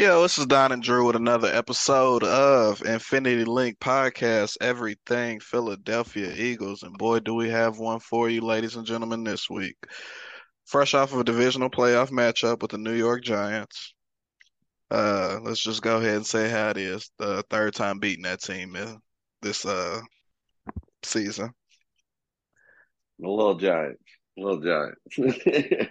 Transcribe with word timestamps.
Yo, 0.00 0.22
this 0.22 0.38
is 0.38 0.46
Don 0.46 0.72
and 0.72 0.82
Drew 0.82 1.06
with 1.06 1.14
another 1.14 1.48
episode 1.48 2.24
of 2.24 2.80
Infinity 2.86 3.44
Linc 3.44 3.78
Podcast, 3.80 4.56
Everything 4.62 5.40
Philadelphia 5.40 6.32
Eagles. 6.34 6.82
And 6.82 6.96
boy, 6.96 7.18
do 7.18 7.34
we 7.34 7.50
have 7.50 7.78
one 7.78 8.00
for 8.00 8.30
you, 8.30 8.40
ladies 8.40 8.76
and 8.76 8.86
gentlemen, 8.86 9.24
this 9.24 9.50
week. 9.50 9.76
Fresh 10.64 10.94
off 10.94 11.12
of 11.12 11.20
a 11.20 11.24
divisional 11.24 11.68
playoff 11.68 12.08
matchup 12.08 12.62
with 12.62 12.70
the 12.70 12.78
New 12.78 12.94
York 12.94 13.22
Giants. 13.22 13.92
Uh, 14.90 15.38
let's 15.42 15.60
just 15.60 15.82
go 15.82 15.98
ahead 15.98 16.16
and 16.16 16.26
say 16.26 16.48
how 16.48 16.70
it 16.70 16.78
is. 16.78 17.10
The 17.18 17.44
third 17.50 17.74
time 17.74 17.98
beating 17.98 18.22
that 18.22 18.40
team 18.40 18.74
this 19.42 19.66
uh 19.66 20.00
season. 21.02 21.50
The 23.18 23.28
little 23.28 23.56
Giants. 23.56 24.00
Little 24.34 24.62
Giants. 24.62 25.90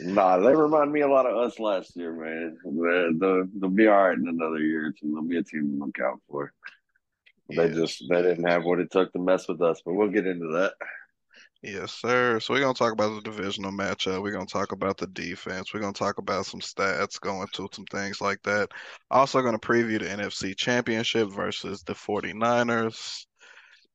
Nah, 0.00 0.38
they 0.38 0.54
remind 0.54 0.92
me 0.92 1.02
a 1.02 1.08
lot 1.08 1.26
of 1.26 1.36
us 1.36 1.58
last 1.58 1.96
year, 1.96 2.12
man. 2.12 2.58
They'll, 3.20 3.46
they'll 3.54 3.70
be 3.70 3.86
all 3.86 4.08
right 4.08 4.18
in 4.18 4.28
another 4.28 4.58
year 4.58 4.88
or 4.88 4.92
two. 4.92 5.12
They'll 5.12 5.22
be 5.22 5.38
a 5.38 5.42
team 5.42 5.78
to 5.78 5.84
look 5.84 5.98
out 6.00 6.20
for. 6.28 6.52
Yeah. 7.48 7.66
They 7.66 7.74
just 7.74 8.02
they 8.10 8.22
didn't 8.22 8.48
have 8.48 8.64
what 8.64 8.80
it 8.80 8.90
took 8.90 9.12
to 9.12 9.18
mess 9.18 9.48
with 9.48 9.62
us, 9.62 9.80
but 9.84 9.94
we'll 9.94 10.08
get 10.08 10.26
into 10.26 10.48
that. 10.48 10.74
Yes, 11.62 11.92
sir. 11.92 12.38
So 12.38 12.54
we're 12.54 12.60
gonna 12.60 12.74
talk 12.74 12.92
about 12.92 13.14
the 13.16 13.30
divisional 13.30 13.72
matchup. 13.72 14.22
We're 14.22 14.32
gonna 14.32 14.46
talk 14.46 14.72
about 14.72 14.96
the 14.96 15.08
defense. 15.08 15.72
We're 15.72 15.80
gonna 15.80 15.92
talk 15.92 16.18
about 16.18 16.46
some 16.46 16.60
stats, 16.60 17.20
going 17.20 17.48
to 17.54 17.68
some 17.72 17.86
things 17.86 18.20
like 18.20 18.42
that. 18.44 18.68
Also 19.10 19.42
gonna 19.42 19.58
preview 19.58 19.98
the 19.98 20.06
NFC 20.06 20.56
Championship 20.56 21.30
versus 21.30 21.82
the 21.82 21.94
49ers 21.94 23.26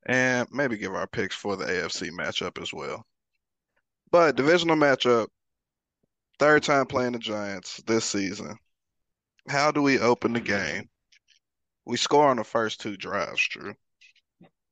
and 0.06 0.46
maybe 0.52 0.76
give 0.76 0.92
our 0.92 1.06
picks 1.06 1.34
for 1.34 1.56
the 1.56 1.64
AFC 1.64 2.10
matchup 2.10 2.60
as 2.60 2.72
well. 2.72 3.06
But 4.10 4.36
divisional 4.36 4.76
matchup, 4.76 5.28
Third 6.38 6.62
time 6.62 6.86
playing 6.86 7.12
the 7.12 7.18
Giants 7.18 7.82
this 7.86 8.04
season. 8.04 8.56
How 9.48 9.70
do 9.70 9.82
we 9.82 9.98
open 9.98 10.32
the 10.32 10.40
game? 10.40 10.88
We 11.84 11.96
score 11.96 12.28
on 12.28 12.38
the 12.38 12.44
first 12.44 12.80
two 12.80 12.96
drives, 12.96 13.46
Drew. 13.48 13.74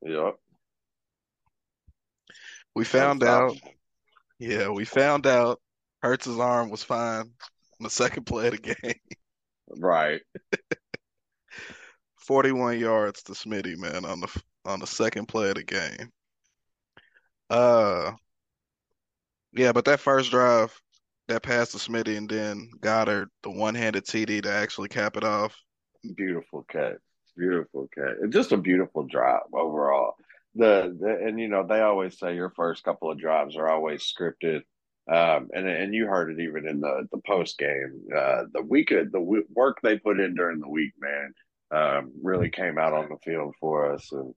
Yep. 0.02 0.34
We 2.74 2.84
found 2.84 3.22
out. 3.22 3.56
Yeah, 4.38 4.70
we 4.70 4.84
found 4.84 5.26
out 5.26 5.60
Hurts's 6.02 6.38
arm 6.38 6.70
was 6.70 6.82
fine 6.82 7.20
on 7.20 7.30
the 7.80 7.90
second 7.90 8.24
play 8.24 8.48
of 8.48 8.60
the 8.60 8.74
game. 8.74 8.94
Right. 9.78 10.20
41 12.16 12.78
yards 12.78 13.22
to 13.24 13.32
Smitty, 13.32 13.76
man, 13.76 14.04
on 14.04 14.20
the 14.20 14.42
on 14.64 14.80
the 14.80 14.86
second 14.86 15.26
play 15.26 15.50
of 15.50 15.56
the 15.56 15.64
game. 15.64 16.10
Uh 17.50 18.12
yeah, 19.52 19.72
but 19.72 19.84
that 19.84 20.00
first 20.00 20.30
drive, 20.30 20.80
that 21.28 21.42
pass 21.42 21.70
to 21.72 21.78
Smitty 21.78 22.16
and 22.16 22.28
then 22.28 22.70
Goedert, 22.80 23.28
the 23.42 23.50
one-handed 23.50 24.04
TD 24.04 24.42
to 24.42 24.52
actually 24.52 24.88
cap 24.88 25.16
it 25.16 25.24
off. 25.24 25.56
Beautiful 26.16 26.64
catch, 26.68 26.98
beautiful 27.36 27.88
catch, 27.94 28.30
just 28.30 28.52
a 28.52 28.56
beautiful 28.56 29.04
drive 29.04 29.42
overall. 29.54 30.14
The, 30.54 30.96
the 30.98 31.26
and 31.26 31.40
you 31.40 31.48
know 31.48 31.66
they 31.66 31.80
always 31.80 32.18
say 32.18 32.34
your 32.34 32.50
first 32.50 32.84
couple 32.84 33.10
of 33.10 33.18
drives 33.18 33.56
are 33.56 33.68
always 33.68 34.02
scripted. 34.02 34.62
Um, 35.10 35.48
and 35.52 35.66
and 35.66 35.94
you 35.94 36.06
heard 36.06 36.30
it 36.30 36.42
even 36.42 36.68
in 36.68 36.80
the 36.80 37.08
the 37.10 37.20
post 37.26 37.58
game. 37.58 38.02
Uh, 38.14 38.44
the 38.52 38.62
week 38.62 38.90
the 38.90 39.44
work 39.54 39.78
they 39.82 39.98
put 39.98 40.20
in 40.20 40.34
during 40.34 40.60
the 40.60 40.68
week, 40.68 40.92
man, 40.98 41.34
um, 41.72 42.12
really 42.22 42.50
came 42.50 42.78
out 42.78 42.92
on 42.92 43.08
the 43.08 43.16
field 43.24 43.54
for 43.58 43.92
us, 43.92 44.12
and 44.12 44.34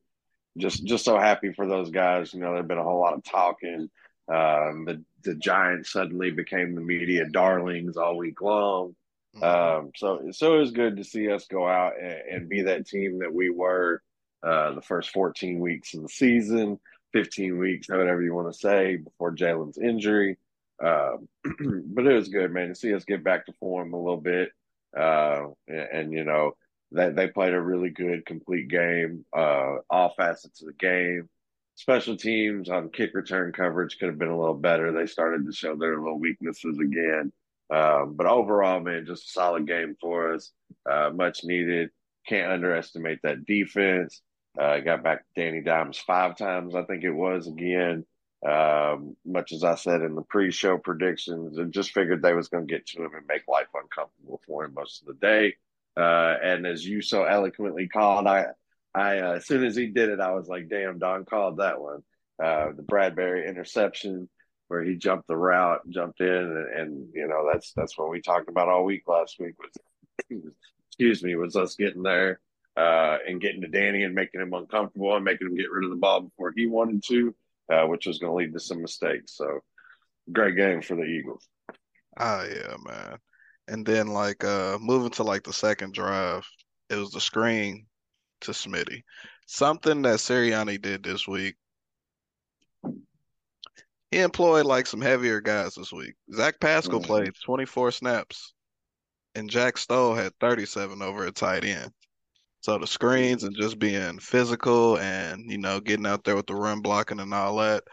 just 0.58 0.86
just 0.86 1.06
so 1.06 1.20
happy 1.20 1.52
for 1.54 1.68
those 1.68 1.92
guys. 1.92 2.34
You 2.34 2.40
know, 2.40 2.54
there've 2.54 2.68
been 2.68 2.78
a 2.78 2.84
whole 2.84 3.00
lot 3.00 3.14
of 3.14 3.24
talking 3.24 3.90
um, 4.28 4.86
the 4.86 5.04
the 5.24 5.36
Giants 5.36 5.92
suddenly 5.92 6.32
became 6.32 6.76
the 6.76 6.82
media 6.82 7.26
darlings 7.26 7.98
all 7.98 8.18
week 8.18 8.42
long. 8.42 8.96
Mm-hmm. 9.36 9.44
Um, 9.86 9.92
so 9.96 10.32
so 10.32 10.56
it 10.56 10.60
was 10.60 10.72
good 10.72 10.98
to 10.98 11.04
see 11.04 11.32
us 11.32 11.46
go 11.48 11.68
out 11.68 11.94
and, 12.02 12.22
and 12.32 12.50
be 12.50 12.64
that 12.64 12.88
team 12.88 13.20
that 13.20 13.34
we 13.34 13.50
were 13.50 14.02
uh, 14.44 14.74
the 14.74 14.82
first 14.82 15.10
14 15.12 15.60
weeks 15.60 15.94
of 15.94 16.04
the 16.04 16.10
season, 16.10 16.80
15 17.14 17.58
weeks, 17.58 17.90
whatever 17.90 18.22
you 18.22 18.34
want 18.34 18.52
to 18.52 18.58
say, 18.58 18.96
before 18.98 19.36
Jalen's 19.36 19.78
injury. 19.78 20.38
Um, 20.84 21.28
but 21.44 22.06
it 22.06 22.14
was 22.14 22.30
good, 22.30 22.52
man, 22.52 22.70
to 22.70 22.76
see 22.76 22.94
us 22.94 23.06
get 23.06 23.24
back 23.24 23.46
to 23.46 23.54
form 23.54 23.94
a 23.94 23.98
little 23.98 24.22
bit. 24.22 24.50
Uh, 24.96 25.48
and, 25.68 25.88
and, 25.92 26.14
you 26.14 26.24
know, 26.24 26.52
they, 26.92 27.10
they 27.10 27.28
played 27.28 27.54
a 27.54 27.62
really 27.62 27.90
good, 27.90 28.26
complete 28.26 28.68
game, 28.68 29.26
uh, 29.36 29.78
all 29.90 30.14
facets 30.16 30.62
of 30.62 30.68
the 30.68 30.74
game 30.74 31.28
special 31.76 32.16
teams 32.16 32.70
on 32.70 32.90
kick 32.90 33.12
return 33.14 33.52
coverage 33.52 33.98
could 34.00 34.10
have 34.10 34.18
been 34.18 34.30
a 34.30 34.40
little 34.40 34.56
better. 34.56 34.92
They 34.92 35.06
started 35.06 35.46
to 35.46 35.52
show 35.52 35.76
their 35.76 36.00
little 36.00 36.20
weaknesses 36.20 36.80
again. 36.80 37.32
Um, 37.74 38.14
but 38.16 38.28
overall, 38.28 38.80
man, 38.80 39.06
just 39.06 39.28
a 39.28 39.32
solid 39.32 39.68
game 39.68 39.96
for 40.00 40.34
us. 40.34 40.52
Uh, 40.90 41.12
much 41.14 41.44
needed. 41.44 41.90
Can't 42.28 42.52
underestimate 42.52 43.20
that 43.24 43.46
defense. 43.46 44.22
Uh, 44.60 44.80
got 44.80 45.04
back 45.04 45.26
Danny 45.36 45.62
Dimes 45.62 45.98
five 45.98 46.38
times, 46.38 46.76
I 46.76 46.84
think 46.84 47.04
it 47.04 47.12
was 47.12 47.48
again. 47.48 48.06
Um, 48.48 49.18
much 49.26 49.52
as 49.52 49.64
I 49.64 49.76
said 49.76 50.02
in 50.02 50.16
the 50.16 50.22
pre-show 50.22 50.78
predictions, 50.78 51.58
and 51.58 51.74
just 51.74 51.92
figured 51.92 52.22
they 52.22 52.34
was 52.34 52.48
going 52.48 52.68
to 52.68 52.74
get 52.74 52.86
to 52.88 53.04
him 53.04 53.12
and 53.16 53.26
make 53.28 53.48
life 53.48 53.68
uncomfortable 53.74 54.40
for 54.46 54.66
him 54.66 54.74
most 54.76 55.02
of 55.02 55.08
the 55.08 55.14
day. 55.16 55.56
Uh, 55.98 56.36
and 56.44 56.68
as 56.68 56.86
you 56.86 57.02
so 57.02 57.24
eloquently 57.24 57.88
called, 57.88 58.28
I 58.28 58.48
I 58.96 59.20
uh, 59.20 59.34
as 59.34 59.46
soon 59.46 59.66
as 59.66 59.76
he 59.76 59.88
did 59.88 60.10
it, 60.10 60.20
I 60.20 60.32
was 60.32 60.48
like, 60.48 60.70
"Damn, 60.70 61.00
Don 61.00 61.26
called 61.26 61.58
that 61.58 61.82
one." 61.82 62.02
Uh, 62.42 62.72
the 62.76 62.84
Bradbury 62.84 63.48
interception 63.48 64.30
where 64.68 64.84
he 64.84 64.96
jumped 64.96 65.28
the 65.28 65.38
route, 65.38 65.82
jumped 65.90 66.20
in, 66.22 66.28
and, 66.28 66.80
and, 66.80 67.10
you 67.14 67.28
know 67.28 67.48
that's 67.52 67.72
that's 67.74 67.98
what 67.98 68.10
we 68.10 68.22
talked 68.22 68.50
about 68.50 68.70
all 68.70 68.84
week 68.84 69.04
last 69.08 69.36
week 69.40 69.56
was, 69.60 70.54
excuse 70.88 71.24
me, 71.24 71.36
was 71.36 71.56
us 71.56 71.76
getting 71.76 72.04
there 72.04 72.40
uh, 72.78 73.18
and 73.28 73.42
getting 73.42 73.62
to 73.62 73.68
Danny 73.68 74.04
and 74.04 74.16
making 74.16 74.42
him 74.42 74.54
uncomfortable 74.54 75.16
and 75.16 75.26
making 75.26 75.48
him 75.48 75.56
get 75.56 75.72
rid 75.72 75.84
of 75.84 75.92
the 75.92 75.98
ball 75.98 76.22
before 76.22 76.54
he 76.56 76.68
wanted 76.68 77.04
to, 77.08 77.36
uh, 77.72 77.86
which 77.86 78.06
was 78.06 78.18
going 78.18 78.32
to 78.32 78.36
lead 78.36 78.54
to 78.54 78.60
some 78.60 78.82
mistakes. 78.82 79.36
So, 79.36 79.60
great 80.32 80.56
game 80.56 80.82
for 80.82 80.96
the 80.96 81.04
Eagles. 81.04 81.48
Oh 82.18 82.48
yeah, 82.50 82.76
man. 82.86 83.18
And 83.68 83.86
then 83.86 84.08
like 84.08 84.44
uh 84.44 84.78
moving 84.80 85.12
to 85.12 85.24
like 85.24 85.44
the 85.44 85.54
second 85.54 85.94
drive, 85.94 86.48
it 86.90 86.96
was 86.96 87.12
the 87.12 87.22
screen 87.22 87.88
to 88.46 88.52
Smitty. 88.52 89.02
Something 89.48 90.02
that 90.04 90.20
Sirianni 90.20 90.82
did 90.82 91.04
this 91.04 91.28
week. 91.28 91.56
He 94.12 94.20
employed 94.20 94.66
like 94.66 94.88
some 94.88 95.02
heavier 95.02 95.42
guys 95.42 95.76
this 95.76 95.92
week. 95.92 96.14
Zach 96.34 96.60
Pascal 96.60 97.00
mm-hmm. 97.00 97.08
played 97.08 97.34
24 97.44 97.92
snaps, 97.92 98.54
and 99.36 99.50
Jack 99.50 99.78
Stoll 99.78 100.16
had 100.16 100.32
37 100.40 101.02
over 101.02 101.26
a 101.26 101.32
tight 101.32 101.66
end. 101.66 101.92
So 102.62 102.80
the 102.80 102.88
screens 102.88 103.44
and 103.44 103.56
just 103.56 103.78
being 103.78 104.18
physical 104.18 104.98
and 104.98 105.52
you 105.52 105.60
know 105.60 105.80
getting 105.80 106.08
out 106.08 106.24
there 106.24 106.36
with 106.36 106.48
the 106.48 106.56
run 106.56 106.82
blocking 106.82 107.20
and 107.20 107.34
all 107.34 107.58
that, 107.58 107.84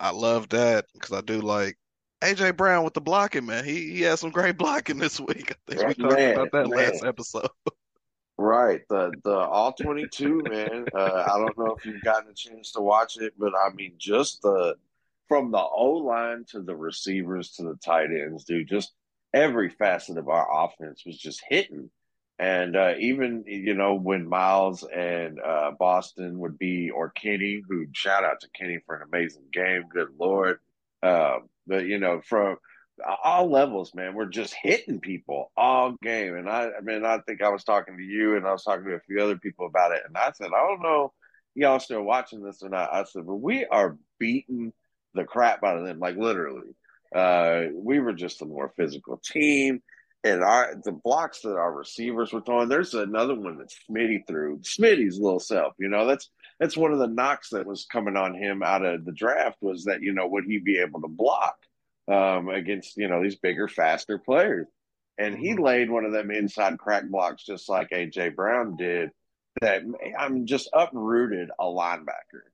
I 0.00 0.10
love 0.10 0.48
that 0.50 0.86
because 0.94 1.12
I 1.12 1.20
do 1.20 1.40
like 1.40 1.76
AJ 2.22 2.56
Brown 2.56 2.84
with 2.84 2.94
the 2.94 3.00
blocking 3.00 3.44
man. 3.44 3.64
He 3.64 3.94
he 3.94 4.02
had 4.02 4.18
some 4.18 4.30
great 4.30 4.56
blocking 4.58 4.98
this 4.98 5.20
week. 5.20 5.54
I 5.68 5.74
think 5.74 5.88
we 5.88 5.94
talked 6.04 6.20
about 6.20 6.52
that 6.52 6.68
man. 6.68 6.78
last 6.78 7.04
episode. 7.04 7.48
Right, 8.38 8.82
the 8.90 9.12
the 9.24 9.34
all 9.34 9.72
twenty 9.72 10.06
two 10.08 10.42
man. 10.42 10.84
Uh, 10.94 11.24
I 11.26 11.38
don't 11.38 11.56
know 11.56 11.74
if 11.74 11.86
you've 11.86 12.02
gotten 12.02 12.30
a 12.30 12.34
chance 12.34 12.72
to 12.72 12.82
watch 12.82 13.16
it, 13.16 13.32
but 13.38 13.54
I 13.54 13.72
mean, 13.74 13.94
just 13.96 14.42
the 14.42 14.76
from 15.26 15.50
the 15.50 15.58
O 15.58 15.92
line 16.04 16.44
to 16.50 16.60
the 16.60 16.76
receivers 16.76 17.52
to 17.52 17.62
the 17.62 17.76
tight 17.82 18.10
ends, 18.10 18.44
dude. 18.44 18.68
Just 18.68 18.92
every 19.32 19.70
facet 19.70 20.18
of 20.18 20.28
our 20.28 20.64
offense 20.64 21.04
was 21.06 21.16
just 21.16 21.42
hitting, 21.48 21.90
and 22.38 22.76
uh, 22.76 22.94
even 22.98 23.44
you 23.46 23.72
know 23.72 23.94
when 23.94 24.28
Miles 24.28 24.84
and 24.84 25.40
uh, 25.40 25.70
Boston 25.78 26.38
would 26.40 26.58
be 26.58 26.90
or 26.90 27.10
Kenny, 27.10 27.62
who 27.66 27.86
shout 27.92 28.22
out 28.22 28.40
to 28.40 28.48
Kenny 28.54 28.80
for 28.84 28.96
an 28.96 29.08
amazing 29.10 29.44
game. 29.50 29.84
Good 29.90 30.10
lord, 30.18 30.58
uh, 31.02 31.38
but 31.66 31.86
you 31.86 31.98
know 31.98 32.20
from 32.22 32.58
all 33.22 33.50
levels, 33.50 33.94
man. 33.94 34.14
We're 34.14 34.26
just 34.26 34.54
hitting 34.60 35.00
people 35.00 35.52
all 35.56 35.96
game. 36.02 36.34
And 36.36 36.48
I, 36.48 36.70
I 36.78 36.80
mean, 36.82 37.04
I 37.04 37.18
think 37.18 37.42
I 37.42 37.50
was 37.50 37.64
talking 37.64 37.96
to 37.96 38.02
you 38.02 38.36
and 38.36 38.46
I 38.46 38.52
was 38.52 38.64
talking 38.64 38.84
to 38.86 38.94
a 38.94 39.00
few 39.00 39.22
other 39.22 39.36
people 39.36 39.66
about 39.66 39.92
it. 39.92 40.02
And 40.06 40.16
I 40.16 40.32
said, 40.32 40.48
I 40.48 40.66
don't 40.66 40.82
know 40.82 41.12
y'all 41.56 41.80
still 41.80 42.02
watching 42.02 42.42
this 42.42 42.62
or 42.62 42.68
not. 42.68 42.92
I 42.92 43.02
said, 43.04 43.26
but 43.26 43.36
we 43.36 43.64
are 43.64 43.96
beating 44.20 44.72
the 45.14 45.24
crap 45.24 45.64
out 45.64 45.78
of 45.78 45.86
them, 45.86 45.98
like 45.98 46.16
literally. 46.16 46.76
Uh, 47.14 47.64
we 47.74 47.98
were 47.98 48.12
just 48.12 48.42
a 48.42 48.46
more 48.46 48.72
physical 48.76 49.20
team. 49.24 49.82
And 50.22 50.42
our 50.42 50.74
the 50.84 50.92
blocks 50.92 51.40
that 51.40 51.56
our 51.56 51.72
receivers 51.72 52.32
were 52.32 52.40
throwing, 52.40 52.68
there's 52.68 52.94
another 52.94 53.34
one 53.34 53.58
that 53.58 53.72
Smitty 53.88 54.26
threw. 54.26 54.58
Smitty's 54.58 55.18
little 55.18 55.40
self, 55.40 55.74
you 55.78 55.88
know, 55.88 56.06
that's 56.06 56.30
that's 56.58 56.76
one 56.76 56.92
of 56.92 56.98
the 56.98 57.06
knocks 57.06 57.50
that 57.50 57.66
was 57.66 57.86
coming 57.90 58.16
on 58.16 58.34
him 58.34 58.62
out 58.62 58.84
of 58.84 59.04
the 59.04 59.12
draft 59.12 59.56
was 59.60 59.84
that, 59.84 60.02
you 60.02 60.12
know, 60.12 60.26
would 60.26 60.44
he 60.44 60.58
be 60.58 60.78
able 60.78 61.00
to 61.00 61.08
block? 61.08 61.56
Um, 62.08 62.48
against 62.48 62.96
you 62.96 63.08
know 63.08 63.22
these 63.22 63.36
bigger, 63.36 63.68
faster 63.68 64.18
players. 64.18 64.66
And 65.18 65.36
he 65.36 65.50
mm-hmm. 65.52 65.62
laid 65.62 65.90
one 65.90 66.04
of 66.04 66.12
them 66.12 66.30
inside 66.30 66.78
crack 66.78 67.08
blocks 67.08 67.44
just 67.44 67.68
like 67.68 67.90
AJ 67.90 68.36
Brown 68.36 68.76
did. 68.76 69.10
That 69.60 69.82
I'm 70.18 70.46
just 70.46 70.68
uprooted 70.74 71.48
a 71.58 71.64
linebacker, 71.64 72.44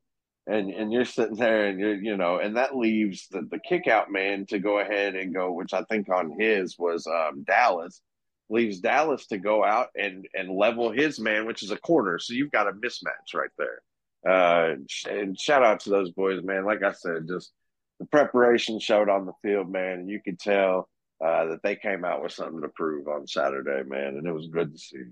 and 0.46 0.70
and 0.70 0.92
you're 0.92 1.04
sitting 1.04 1.36
there 1.36 1.66
and 1.66 1.80
you're 1.80 1.96
you 1.96 2.16
know, 2.16 2.38
and 2.38 2.56
that 2.56 2.76
leaves 2.76 3.26
the 3.28 3.42
the 3.50 3.58
kick 3.58 3.88
out 3.88 4.10
man 4.10 4.46
to 4.46 4.60
go 4.60 4.78
ahead 4.78 5.16
and 5.16 5.34
go, 5.34 5.52
which 5.52 5.74
I 5.74 5.82
think 5.84 6.08
on 6.08 6.36
his 6.38 6.78
was 6.78 7.06
um, 7.06 7.42
Dallas. 7.44 8.00
leaves 8.48 8.80
Dallas 8.80 9.26
to 9.28 9.38
go 9.38 9.64
out 9.64 9.88
and 9.96 10.28
and 10.34 10.56
level 10.56 10.92
his 10.92 11.18
man, 11.18 11.46
which 11.46 11.64
is 11.64 11.72
a 11.72 11.78
corner. 11.78 12.20
So 12.20 12.34
you've 12.34 12.52
got 12.52 12.68
a 12.68 12.72
mismatch 12.72 13.34
right 13.34 13.50
there. 13.58 13.82
Uh, 14.24 14.76
and 15.10 15.38
shout 15.38 15.64
out 15.64 15.80
to 15.80 15.90
those 15.90 16.12
boys, 16.12 16.42
man. 16.44 16.64
Like 16.64 16.84
I 16.84 16.92
said, 16.92 17.26
just 17.26 17.52
the 18.00 18.06
preparation 18.06 18.78
showed 18.78 19.08
on 19.08 19.26
the 19.26 19.32
field, 19.42 19.70
man, 19.70 20.00
and 20.00 20.10
you 20.10 20.20
could 20.24 20.38
tell 20.38 20.88
uh, 21.24 21.46
that 21.46 21.60
they 21.62 21.76
came 21.76 22.04
out 22.04 22.22
with 22.22 22.32
something 22.32 22.60
to 22.62 22.68
prove 22.68 23.06
on 23.06 23.26
Saturday, 23.26 23.88
man, 23.88 24.16
and 24.16 24.26
it 24.26 24.32
was 24.32 24.48
good 24.48 24.72
to 24.72 24.78
see. 24.78 25.04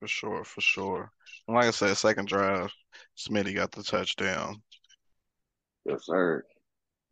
For 0.00 0.08
sure, 0.08 0.44
for 0.44 0.60
sure. 0.60 1.12
And 1.46 1.56
like 1.56 1.66
I 1.66 1.70
said, 1.70 1.96
second 1.96 2.26
drive, 2.26 2.72
Smitty 3.16 3.54
got 3.54 3.70
the 3.70 3.82
touchdown. 3.82 4.62
Yes, 5.84 6.06
sir. 6.06 6.44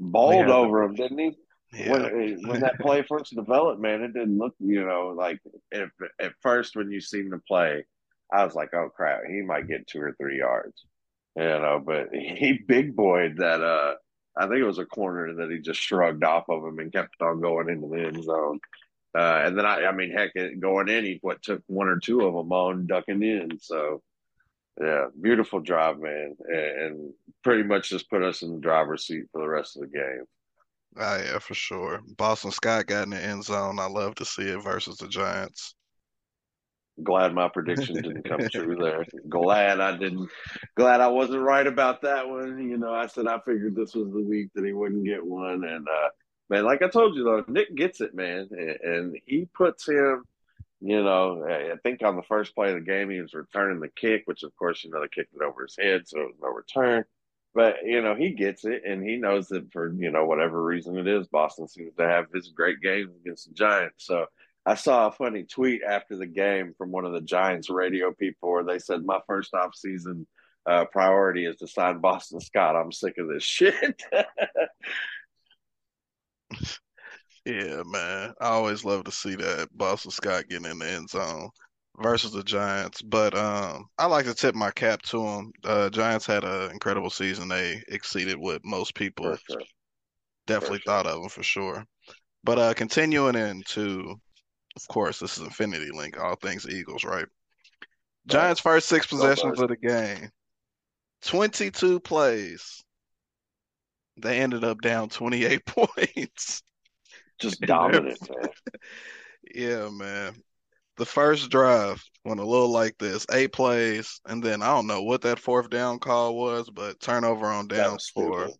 Balled 0.00 0.48
over 0.48 0.82
him, 0.82 0.94
didn't 0.94 1.18
he? 1.18 1.36
Yeah. 1.72 1.92
When 1.92 2.48
when 2.48 2.60
that 2.60 2.80
play 2.80 3.02
first 3.02 3.34
developed, 3.34 3.80
man, 3.80 4.02
it 4.02 4.14
didn't 4.14 4.38
look, 4.38 4.54
you 4.58 4.84
know, 4.86 5.14
like 5.16 5.38
if 5.70 5.90
at 6.18 6.32
first 6.40 6.76
when 6.76 6.90
you 6.90 7.00
seen 7.00 7.28
the 7.28 7.38
play, 7.46 7.84
I 8.32 8.44
was 8.44 8.54
like, 8.54 8.72
oh 8.74 8.88
crap, 8.88 9.20
he 9.28 9.42
might 9.42 9.68
get 9.68 9.86
two 9.86 10.00
or 10.00 10.14
three 10.18 10.38
yards, 10.38 10.84
you 11.36 11.42
know. 11.42 11.82
But 11.84 12.08
he 12.12 12.58
big 12.66 12.96
boyed 12.96 13.36
that. 13.38 13.60
uh 13.60 13.94
I 14.38 14.46
think 14.46 14.60
it 14.60 14.64
was 14.64 14.78
a 14.78 14.86
corner 14.86 15.34
that 15.34 15.50
he 15.50 15.58
just 15.58 15.80
shrugged 15.80 16.24
off 16.24 16.48
of 16.48 16.64
him 16.64 16.78
and 16.78 16.92
kept 16.92 17.20
on 17.20 17.40
going 17.40 17.68
into 17.68 17.88
the 17.88 18.06
end 18.06 18.22
zone. 18.22 18.60
Uh, 19.16 19.42
and 19.44 19.58
then 19.58 19.66
I, 19.66 19.86
I 19.86 19.92
mean, 19.92 20.12
heck, 20.12 20.32
going 20.60 20.88
in, 20.88 21.04
he 21.04 21.18
what 21.22 21.42
took 21.42 21.62
one 21.66 21.88
or 21.88 21.98
two 21.98 22.24
of 22.24 22.34
them 22.34 22.52
on 22.52 22.86
ducking 22.86 23.22
in. 23.22 23.58
So 23.60 24.02
yeah, 24.80 25.06
beautiful 25.20 25.60
drive, 25.60 25.98
man, 25.98 26.36
and, 26.46 26.56
and 26.56 27.12
pretty 27.42 27.64
much 27.64 27.88
just 27.88 28.08
put 28.10 28.22
us 28.22 28.42
in 28.42 28.54
the 28.54 28.60
driver's 28.60 29.06
seat 29.06 29.24
for 29.32 29.40
the 29.40 29.48
rest 29.48 29.76
of 29.76 29.82
the 29.82 29.88
game. 29.88 30.24
Oh, 30.96 31.16
yeah, 31.16 31.38
for 31.38 31.54
sure. 31.54 32.00
Boston 32.16 32.50
Scott 32.50 32.86
got 32.86 33.04
in 33.04 33.10
the 33.10 33.22
end 33.22 33.44
zone. 33.44 33.78
I 33.78 33.86
love 33.86 34.14
to 34.16 34.24
see 34.24 34.42
it 34.42 34.62
versus 34.62 34.96
the 34.96 35.08
Giants. 35.08 35.74
Glad 37.02 37.34
my 37.34 37.48
prediction 37.48 37.96
didn't 37.96 38.28
come 38.28 38.48
true 38.52 38.76
there. 38.76 39.06
Glad 39.28 39.80
I 39.80 39.96
didn't. 39.96 40.28
Glad 40.76 41.00
I 41.00 41.08
wasn't 41.08 41.42
right 41.42 41.66
about 41.66 42.02
that 42.02 42.28
one. 42.28 42.58
You 42.68 42.76
know, 42.76 42.92
I 42.92 43.06
said 43.06 43.26
I 43.26 43.38
figured 43.40 43.76
this 43.76 43.94
was 43.94 44.10
the 44.12 44.22
week 44.22 44.48
that 44.54 44.64
he 44.64 44.72
wouldn't 44.72 45.04
get 45.04 45.24
one, 45.24 45.64
and 45.64 45.86
uh, 45.86 46.08
man, 46.50 46.64
like 46.64 46.82
I 46.82 46.88
told 46.88 47.14
you 47.14 47.24
though, 47.24 47.44
Nick 47.46 47.74
gets 47.74 48.00
it, 48.00 48.14
man, 48.14 48.48
and, 48.50 48.76
and 48.82 49.18
he 49.26 49.46
puts 49.54 49.88
him. 49.88 50.24
You 50.80 51.02
know, 51.02 51.44
I 51.44 51.74
think 51.82 52.02
on 52.04 52.14
the 52.14 52.22
first 52.22 52.54
play 52.54 52.68
of 52.68 52.76
the 52.76 52.80
game, 52.80 53.10
he 53.10 53.20
was 53.20 53.34
returning 53.34 53.80
the 53.80 53.88
kick, 53.88 54.22
which 54.26 54.44
of 54.44 54.54
course, 54.56 54.84
you 54.84 54.90
know, 54.90 55.00
they 55.00 55.08
kicked 55.08 55.34
it 55.34 55.42
over 55.42 55.62
his 55.62 55.76
head, 55.76 56.02
so 56.06 56.20
it 56.20 56.26
was 56.26 56.36
no 56.40 56.48
return. 56.50 57.04
But 57.54 57.78
you 57.84 58.00
know, 58.00 58.14
he 58.14 58.30
gets 58.30 58.64
it, 58.64 58.82
and 58.86 59.02
he 59.02 59.16
knows 59.16 59.48
that 59.48 59.72
for 59.72 59.92
you 59.92 60.10
know 60.10 60.26
whatever 60.26 60.62
reason 60.62 60.96
it 60.96 61.08
is, 61.08 61.26
Boston 61.26 61.66
seems 61.66 61.94
to 61.96 62.06
have 62.06 62.26
this 62.32 62.48
great 62.48 62.80
games 62.80 63.10
against 63.20 63.48
the 63.48 63.54
Giants. 63.54 64.06
So 64.06 64.26
I 64.68 64.74
saw 64.74 65.06
a 65.06 65.12
funny 65.12 65.44
tweet 65.44 65.80
after 65.82 66.14
the 66.14 66.26
game 66.26 66.74
from 66.76 66.92
one 66.92 67.06
of 67.06 67.14
the 67.14 67.22
Giants 67.22 67.70
radio 67.70 68.12
people 68.12 68.50
where 68.50 68.64
they 68.64 68.78
said, 68.78 69.02
"My 69.02 69.18
first 69.26 69.54
off 69.54 69.74
season 69.74 70.26
uh, 70.66 70.84
priority 70.84 71.46
is 71.46 71.56
to 71.56 71.66
sign 71.66 72.00
Boston 72.00 72.38
Scott. 72.38 72.76
I'm 72.76 72.92
sick 72.92 73.16
of 73.16 73.28
this 73.28 73.42
shit." 73.42 74.02
yeah, 77.46 77.82
man. 77.86 78.34
I 78.38 78.48
always 78.48 78.84
love 78.84 79.04
to 79.04 79.10
see 79.10 79.36
that 79.36 79.70
Boston 79.72 80.10
Scott 80.10 80.44
getting 80.50 80.70
in 80.70 80.80
the 80.80 80.86
end 80.86 81.08
zone 81.08 81.48
versus 81.98 82.32
the 82.32 82.44
Giants. 82.44 83.00
But 83.00 83.34
um, 83.34 83.86
I 83.96 84.04
like 84.04 84.26
to 84.26 84.34
tip 84.34 84.54
my 84.54 84.70
cap 84.70 85.00
to 85.04 85.24
them. 85.24 85.52
Uh, 85.64 85.88
Giants 85.88 86.26
had 86.26 86.44
an 86.44 86.72
incredible 86.72 87.08
season. 87.08 87.48
They 87.48 87.82
exceeded 87.88 88.36
what 88.36 88.62
most 88.66 88.94
people 88.94 89.34
sure. 89.48 89.62
definitely 90.46 90.80
sure. 90.84 90.92
thought 90.92 91.06
of 91.06 91.22
them 91.22 91.30
for 91.30 91.42
sure. 91.42 91.86
But 92.44 92.58
uh, 92.58 92.74
continuing 92.74 93.34
into, 93.34 94.20
of 94.82 94.88
course, 94.88 95.18
this 95.18 95.38
is 95.38 95.44
Infinity 95.44 95.90
Linc, 95.92 96.18
all 96.18 96.36
things 96.36 96.68
Eagles, 96.68 97.04
right? 97.04 97.26
Giants' 98.26 98.60
first 98.60 98.88
six 98.88 99.06
possessions 99.06 99.60
of 99.60 99.68
the 99.68 99.76
game, 99.76 100.30
22 101.22 102.00
plays. 102.00 102.82
They 104.20 104.40
ended 104.40 104.64
up 104.64 104.80
down 104.80 105.08
28 105.08 105.64
points. 105.66 106.62
Just 107.40 107.60
dominant, 107.62 108.18
man. 108.28 108.50
yeah, 109.54 109.88
man 109.90 110.34
the 110.98 111.06
first 111.06 111.48
drive 111.48 112.04
went 112.24 112.40
a 112.40 112.44
little 112.44 112.70
like 112.70 112.98
this 112.98 113.24
eight 113.32 113.52
plays 113.52 114.20
and 114.26 114.42
then 114.42 114.60
i 114.60 114.66
don't 114.66 114.86
know 114.86 115.02
what 115.02 115.22
that 115.22 115.38
fourth 115.38 115.70
down 115.70 115.98
call 115.98 116.36
was 116.36 116.68
but 116.68 117.00
turnover 117.00 117.46
on 117.46 117.68
downs 117.68 118.10
for 118.12 118.50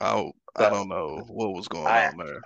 i 0.00 0.30
i 0.54 0.70
don't 0.70 0.88
know 0.88 1.22
what 1.26 1.52
was 1.52 1.68
going 1.68 1.86
I, 1.86 2.08
on 2.08 2.16
there 2.16 2.40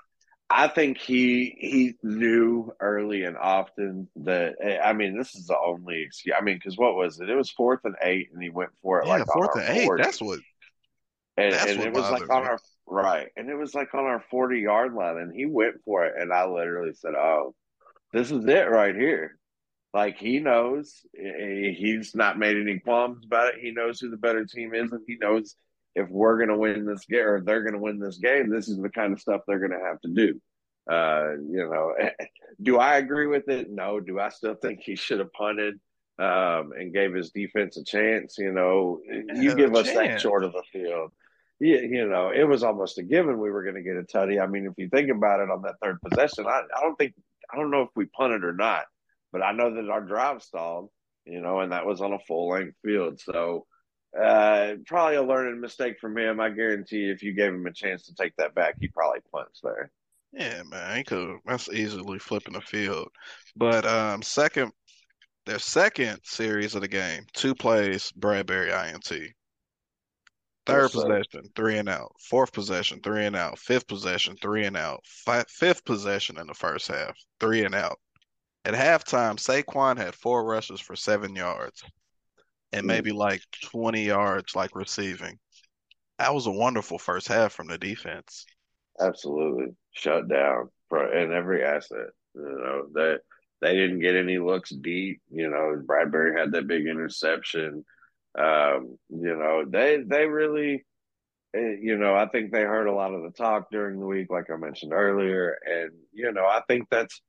i 0.50 0.68
think 0.68 0.98
he 0.98 1.56
he 1.58 1.94
knew 2.02 2.72
early 2.80 3.24
and 3.24 3.36
often 3.36 4.08
that 4.16 4.54
eh, 4.62 4.78
i 4.84 4.92
mean 4.92 5.16
this 5.16 5.34
is 5.34 5.46
the 5.46 5.56
only 5.58 6.02
excuse 6.02 6.34
i 6.38 6.42
mean 6.42 6.56
because 6.56 6.76
what 6.76 6.94
was 6.94 7.20
it 7.20 7.30
it 7.30 7.36
was 7.36 7.50
fourth 7.50 7.80
and 7.84 7.96
eight 8.02 8.28
and 8.32 8.42
he 8.42 8.50
went 8.50 8.70
for 8.82 9.00
it 9.00 9.06
yeah, 9.06 9.16
like 9.16 9.26
fourth 9.26 9.56
and 9.56 9.76
eight 9.76 9.84
40. 9.84 10.02
that's 10.02 10.20
what 10.20 10.38
and, 11.36 11.52
that's 11.52 11.70
and 11.70 11.78
what 11.78 11.88
it 11.88 11.94
was 11.94 12.10
like 12.10 12.30
on 12.30 12.42
our 12.42 12.58
right 12.86 13.28
and 13.36 13.48
it 13.48 13.54
was 13.54 13.74
like 13.74 13.94
on 13.94 14.04
our 14.04 14.22
40 14.30 14.60
yard 14.60 14.94
line 14.94 15.18
and 15.18 15.34
he 15.34 15.46
went 15.46 15.76
for 15.84 16.04
it 16.04 16.14
and 16.18 16.32
i 16.32 16.44
literally 16.44 16.92
said 16.94 17.14
oh 17.14 17.54
this 18.12 18.30
is 18.30 18.44
it 18.46 18.70
right 18.70 18.94
here. 18.94 19.38
Like 19.92 20.18
he 20.18 20.38
knows 20.38 21.00
eh, 21.18 21.26
eh, 21.26 21.72
he's 21.76 22.14
not 22.14 22.38
made 22.38 22.56
any 22.56 22.78
qualms 22.78 23.24
about 23.24 23.54
it. 23.54 23.60
He 23.60 23.72
knows 23.72 24.00
who 24.00 24.10
the 24.10 24.16
better 24.16 24.44
team 24.44 24.74
is, 24.74 24.92
and 24.92 25.02
he 25.06 25.16
knows 25.16 25.56
if 25.94 26.08
we're 26.08 26.36
going 26.36 26.48
to 26.48 26.56
win 26.56 26.86
this 26.86 27.04
game 27.04 27.26
or 27.26 27.40
they're 27.40 27.62
going 27.62 27.74
to 27.74 27.80
win 27.80 27.98
this 27.98 28.18
game, 28.18 28.48
this 28.48 28.68
is 28.68 28.78
the 28.78 28.88
kind 28.88 29.12
of 29.12 29.20
stuff 29.20 29.42
they're 29.46 29.58
going 29.58 29.78
to 29.78 29.86
have 29.86 30.00
to 30.00 30.08
do. 30.08 30.40
Uh, 30.90 31.32
you 31.48 31.68
know, 31.68 31.94
do 32.62 32.78
I 32.78 32.96
agree 32.96 33.26
with 33.26 33.48
it? 33.48 33.70
No. 33.70 34.00
Do 34.00 34.18
I 34.20 34.28
still 34.30 34.54
think 34.54 34.80
he 34.80 34.96
should 34.96 35.18
have 35.18 35.32
punted 35.32 35.74
um, 36.18 36.72
and 36.76 36.92
gave 36.92 37.14
his 37.14 37.30
defense 37.30 37.76
a 37.76 37.84
chance? 37.84 38.36
You 38.38 38.52
know, 38.52 39.00
you 39.34 39.54
give 39.54 39.74
us 39.74 39.92
that 39.92 40.20
short 40.20 40.44
of 40.44 40.52
the 40.52 40.62
field. 40.72 41.12
You, 41.58 41.76
you 41.78 42.08
know, 42.08 42.30
it 42.30 42.44
was 42.44 42.62
almost 42.62 42.98
a 42.98 43.02
given 43.02 43.38
we 43.38 43.50
were 43.50 43.62
going 43.62 43.74
to 43.74 43.82
get 43.82 43.96
a 43.96 44.02
tutty. 44.02 44.42
I 44.42 44.46
mean, 44.46 44.66
if 44.66 44.72
you 44.78 44.88
think 44.88 45.10
about 45.10 45.40
it 45.40 45.50
on 45.50 45.62
that 45.62 45.74
third 45.82 45.98
possession, 46.00 46.46
I, 46.46 46.62
I 46.74 46.80
don't 46.80 46.96
think 46.96 47.14
I 47.52 47.56
don't 47.56 47.70
know 47.70 47.82
if 47.82 47.90
we 47.94 48.06
punted 48.06 48.44
or 48.44 48.54
not, 48.54 48.84
but 49.32 49.42
I 49.42 49.52
know 49.52 49.74
that 49.74 49.90
our 49.90 50.00
drive 50.00 50.42
stalled, 50.42 50.88
you 51.26 51.40
know, 51.40 51.60
and 51.60 51.72
that 51.72 51.84
was 51.84 52.00
on 52.00 52.12
a 52.12 52.18
full 52.20 52.48
length 52.48 52.76
field. 52.82 53.20
So 53.20 53.66
uh, 54.18 54.74
probably 54.86 55.16
a 55.16 55.22
learning 55.22 55.60
mistake 55.60 55.98
from 56.00 56.18
him. 56.18 56.40
I 56.40 56.50
guarantee 56.50 57.10
if 57.10 57.22
you 57.22 57.32
gave 57.32 57.52
him 57.52 57.66
a 57.66 57.72
chance 57.72 58.06
to 58.06 58.14
take 58.14 58.34
that 58.36 58.54
back, 58.54 58.74
he 58.80 58.88
probably 58.88 59.20
punts 59.32 59.60
there. 59.62 59.90
Yeah, 60.32 60.62
man, 60.64 60.96
he 60.96 61.04
could. 61.04 61.38
That's 61.46 61.68
easily 61.68 62.18
flipping 62.18 62.54
the 62.54 62.60
field. 62.60 63.08
But 63.56 63.84
um, 63.86 64.22
second, 64.22 64.72
their 65.46 65.58
second 65.58 66.20
series 66.24 66.74
of 66.74 66.82
the 66.82 66.88
game, 66.88 67.24
two 67.32 67.54
plays, 67.54 68.12
Bradbury 68.12 68.70
INT. 68.70 69.12
Third 70.66 70.92
possession, 70.92 71.42
three 71.56 71.78
and 71.78 71.88
out. 71.88 72.12
Fourth 72.28 72.52
possession, 72.52 73.00
three 73.02 73.24
and 73.24 73.34
out. 73.34 73.58
Fifth 73.58 73.88
possession, 73.88 74.36
three 74.40 74.66
and 74.66 74.76
out. 74.76 75.02
fifth 75.48 75.84
possession 75.84 76.38
in 76.38 76.46
the 76.46 76.54
first 76.54 76.86
half, 76.86 77.16
three 77.40 77.64
and 77.64 77.74
out. 77.74 77.98
At 78.64 78.74
halftime, 78.74 79.36
Saquon 79.36 79.96
had 79.96 80.14
four 80.14 80.44
rushes 80.44 80.80
for 80.80 80.94
seven 80.94 81.34
yards 81.34 81.82
and 82.72 82.86
maybe 82.86 83.12
like 83.12 83.42
20 83.64 84.04
yards 84.04 84.54
like 84.54 84.74
receiving. 84.74 85.38
That 86.18 86.34
was 86.34 86.46
a 86.46 86.50
wonderful 86.50 86.98
first 86.98 87.28
half 87.28 87.52
from 87.52 87.66
the 87.66 87.78
defense. 87.78 88.46
Absolutely. 89.00 89.74
Shut 89.92 90.28
down 90.28 90.68
for 90.88 91.12
in 91.12 91.32
every 91.32 91.64
asset. 91.64 92.08
You 92.34 92.42
know, 92.42 92.82
that 92.92 93.20
they, 93.62 93.68
they 93.68 93.76
didn't 93.76 94.00
get 94.00 94.16
any 94.16 94.38
looks 94.38 94.70
deep. 94.70 95.20
You 95.30 95.48
know, 95.50 95.82
Bradbury 95.84 96.38
had 96.38 96.52
that 96.52 96.68
big 96.68 96.86
interception. 96.86 97.84
Um, 98.38 98.98
you 99.08 99.36
know, 99.36 99.64
they 99.66 100.02
they 100.06 100.26
really, 100.26 100.84
eh, 101.54 101.76
you 101.80 101.96
know, 101.96 102.14
I 102.14 102.26
think 102.26 102.52
they 102.52 102.62
heard 102.62 102.86
a 102.86 102.94
lot 102.94 103.14
of 103.14 103.22
the 103.22 103.30
talk 103.30 103.70
during 103.70 103.98
the 103.98 104.06
week, 104.06 104.28
like 104.30 104.50
I 104.50 104.56
mentioned 104.56 104.92
earlier, 104.92 105.56
and 105.64 105.90
you 106.12 106.32
know, 106.32 106.44
I 106.44 106.60
think 106.68 106.86
that's 106.90 107.20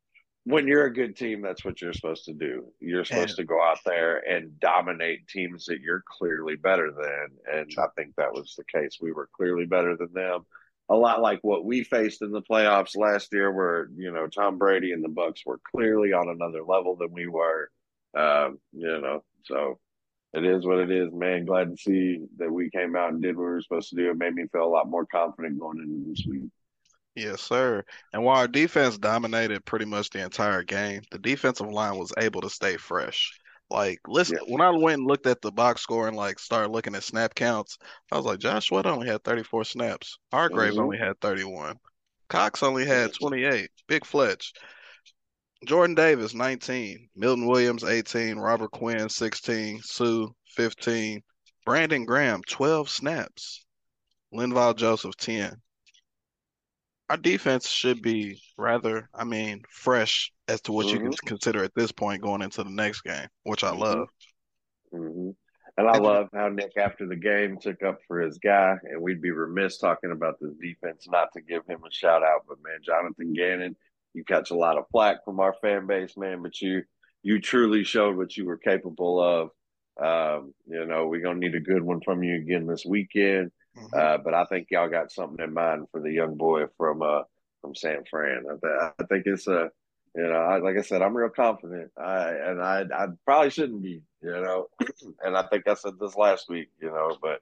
when 0.45 0.67
you're 0.67 0.85
a 0.85 0.93
good 0.93 1.15
team, 1.15 1.41
that's 1.41 1.63
what 1.63 1.81
you're 1.81 1.93
supposed 1.93 2.25
to 2.25 2.33
do. 2.33 2.65
You're 2.79 3.05
supposed 3.05 3.35
to 3.35 3.43
go 3.43 3.61
out 3.61 3.79
there 3.85 4.17
and 4.17 4.59
dominate 4.59 5.27
teams 5.27 5.65
that 5.65 5.81
you're 5.81 6.03
clearly 6.07 6.55
better 6.55 6.91
than, 6.91 7.27
and 7.53 7.71
I 7.77 7.87
think 7.95 8.15
that 8.15 8.33
was 8.33 8.55
the 8.57 8.63
case. 8.63 8.97
We 8.99 9.11
were 9.11 9.29
clearly 9.35 9.65
better 9.65 9.95
than 9.95 10.13
them. 10.13 10.41
A 10.89 10.95
lot 10.95 11.21
like 11.21 11.39
what 11.43 11.63
we 11.63 11.83
faced 11.83 12.21
in 12.21 12.31
the 12.31 12.41
playoffs 12.41 12.97
last 12.97 13.31
year, 13.31 13.51
where 13.51 13.87
you 13.95 14.11
know 14.11 14.27
Tom 14.27 14.57
Brady 14.57 14.93
and 14.93 15.03
the 15.03 15.09
Bucks 15.09 15.43
were 15.45 15.59
clearly 15.71 16.11
on 16.11 16.27
another 16.27 16.63
level 16.63 16.95
than 16.95 17.11
we 17.11 17.27
were. 17.27 17.69
Um, 18.17 18.57
you 18.73 18.99
know, 18.99 19.23
so 19.45 19.79
it 20.33 20.43
is 20.43 20.65
what 20.65 20.79
it 20.79 20.91
is, 20.91 21.13
man. 21.13 21.45
Glad 21.45 21.71
to 21.71 21.77
see 21.77 22.25
that 22.37 22.51
we 22.51 22.71
came 22.71 22.95
out 22.95 23.11
and 23.13 23.21
did 23.21 23.37
what 23.37 23.43
we 23.43 23.51
were 23.51 23.61
supposed 23.61 23.89
to 23.89 23.95
do. 23.95 24.09
It 24.09 24.17
made 24.17 24.33
me 24.33 24.47
feel 24.51 24.63
a 24.63 24.65
lot 24.65 24.89
more 24.89 25.05
confident 25.05 25.59
going 25.59 25.79
into 25.79 26.09
this 26.09 26.25
week. 26.27 26.49
Yes, 27.15 27.41
sir. 27.41 27.83
And 28.13 28.23
while 28.23 28.37
our 28.37 28.47
defense 28.47 28.97
dominated 28.97 29.65
pretty 29.65 29.85
much 29.85 30.09
the 30.09 30.23
entire 30.23 30.63
game, 30.63 31.01
the 31.11 31.19
defensive 31.19 31.69
line 31.69 31.97
was 31.97 32.13
able 32.17 32.41
to 32.41 32.49
stay 32.49 32.77
fresh. 32.77 33.37
Like, 33.69 33.99
listen, 34.07 34.37
yeah. 34.41 34.53
when 34.53 34.61
I 34.61 34.69
went 34.71 34.99
and 34.99 35.07
looked 35.07 35.27
at 35.27 35.41
the 35.41 35.51
box 35.51 35.81
score 35.81 36.07
and 36.07 36.17
like 36.17 36.39
started 36.39 36.71
looking 36.71 36.95
at 36.95 37.03
snap 37.03 37.35
counts, 37.35 37.77
I 38.11 38.17
was 38.17 38.25
like, 38.25 38.39
Josh 38.39 38.67
Sweat 38.67 38.85
only 38.85 39.07
had 39.07 39.23
34 39.23 39.63
snaps. 39.65 40.17
Hargrave 40.31 40.73
mm-hmm. 40.73 40.81
only 40.81 40.97
had 40.97 41.19
31. 41.21 41.77
Cox 42.29 42.63
only 42.63 42.85
had 42.85 43.13
28. 43.13 43.69
Big 43.87 44.05
Fletch. 44.05 44.53
Jordan 45.65 45.95
Davis, 45.95 46.33
19. 46.33 47.09
Milton 47.15 47.45
Williams, 47.45 47.83
18. 47.83 48.37
Robert 48.37 48.71
Quinn, 48.71 49.09
16. 49.09 49.81
Suh, 49.83 50.27
15. 50.47 51.21
Brandon 51.65 52.05
Graham, 52.05 52.41
12 52.47 52.89
snaps. 52.89 53.65
Linval 54.33 54.75
Joseph, 54.75 55.15
10. 55.17 55.61
Our 57.11 57.17
defense 57.17 57.69
should 57.69 58.01
be 58.01 58.41
rather, 58.57 59.07
I 59.13 59.23
mean, 59.23 59.63
fresh 59.69 60.33
as 60.47 60.61
to 60.61 60.71
what 60.71 60.91
you 60.91 60.99
can 60.99 61.11
hmm 61.11 61.17
consider 61.27 61.63
at 61.63 61.75
this 61.75 61.91
point 61.91 62.23
going 62.23 62.41
into 62.41 62.63
the 62.63 62.71
next 62.71 63.01
game, 63.01 63.27
which 63.43 63.63
I 63.63 63.69
hmm 63.69 63.71
love. 63.71 64.09
hmm 64.93 65.31
And 65.77 65.87
I 65.87 65.93
And 65.93 66.05
then, 66.05 66.19
love 66.19 66.29
how 66.33 66.49
Nick, 66.49 66.73
after 66.77 67.07
the 67.07 67.15
game, 67.15 67.57
took 67.59 67.83
up 67.83 67.99
for 68.07 68.21
his 68.21 68.37
guy. 68.39 68.77
And 68.83 69.01
we'd 69.01 69.21
be 69.21 69.31
remiss 69.31 69.77
talking 69.79 70.11
about 70.11 70.35
this 70.41 70.53
defense 70.61 71.07
not 71.09 71.29
to 71.33 71.41
give 71.41 71.65
him 71.67 71.83
a 71.87 71.91
shout 71.91 72.23
out. 72.23 72.41
But 72.47 72.59
man, 72.63 72.79
Jonathan 72.83 73.33
Gannon, 73.33 73.75
you 74.13 74.23
catch 74.25 74.51
a 74.51 74.55
lot 74.57 74.77
of 74.77 74.85
flack 74.91 75.25
from 75.25 75.39
our 75.39 75.55
fan 75.61 75.87
base, 75.87 76.17
man. 76.17 76.41
But 76.43 76.61
you 76.61 76.83
you 77.23 77.41
truly 77.41 77.83
showed 77.85 78.17
what 78.17 78.37
you 78.37 78.45
were 78.45 78.57
capable 78.57 79.19
of. 79.21 79.51
Um, 80.01 80.53
you 80.67 80.85
know, 80.85 81.07
we're 81.07 81.21
gonna 81.23 81.39
need 81.39 81.55
a 81.55 81.59
good 81.61 81.83
one 81.83 82.01
from 82.01 82.23
you 82.23 82.35
again 82.37 82.67
this 82.67 82.85
weekend. 82.85 83.51
Mhm. 83.77 83.93
Uh, 83.93 84.17
but 84.17 84.33
I 84.33 84.45
think 84.45 84.67
y'all 84.71 84.89
got 84.89 85.11
something 85.11 85.43
in 85.43 85.53
mind 85.53 85.87
for 85.91 86.01
the 86.01 86.11
young 86.11 86.35
boy 86.35 86.65
from 86.77 87.01
uh 87.01 87.23
from 87.61 87.75
San 87.75 88.03
Fran. 88.09 88.45
I, 88.49 88.53
th- 88.53 88.93
I 88.99 89.03
think 89.05 89.25
it's 89.25 89.47
a 89.47 89.71
you 90.15 90.23
know, 90.23 90.33
I, 90.33 90.57
like 90.57 90.77
I 90.77 90.81
said, 90.81 91.01
I'm 91.01 91.15
real 91.15 91.29
confident. 91.29 91.91
I 91.97 92.29
and 92.31 92.61
I 92.61 92.83
I 92.93 93.07
probably 93.25 93.49
shouldn't 93.49 93.81
be, 93.81 94.01
you 94.21 94.31
know, 94.31 94.67
and 95.23 95.37
I 95.37 95.43
think 95.43 95.67
I 95.67 95.75
said 95.75 95.93
this 95.99 96.15
last 96.15 96.49
week, 96.49 96.69
you 96.81 96.89
know, 96.89 97.17
but 97.21 97.39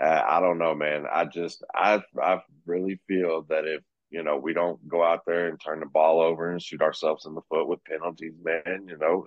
uh, 0.00 0.22
I 0.26 0.40
don't 0.40 0.58
know, 0.58 0.74
man. 0.74 1.06
I 1.12 1.24
just 1.24 1.64
I 1.74 2.02
I 2.22 2.40
really 2.64 3.00
feel 3.08 3.42
that 3.48 3.64
if 3.66 3.82
you 4.10 4.22
know 4.22 4.36
we 4.36 4.52
don't 4.52 4.86
go 4.88 5.02
out 5.02 5.22
there 5.26 5.48
and 5.48 5.60
turn 5.60 5.80
the 5.80 5.86
ball 5.86 6.20
over 6.20 6.50
and 6.50 6.62
shoot 6.62 6.82
ourselves 6.82 7.26
in 7.26 7.34
the 7.34 7.42
foot 7.50 7.66
with 7.66 7.84
penalties, 7.84 8.34
man, 8.42 8.86
you 8.88 8.98
know, 8.98 9.26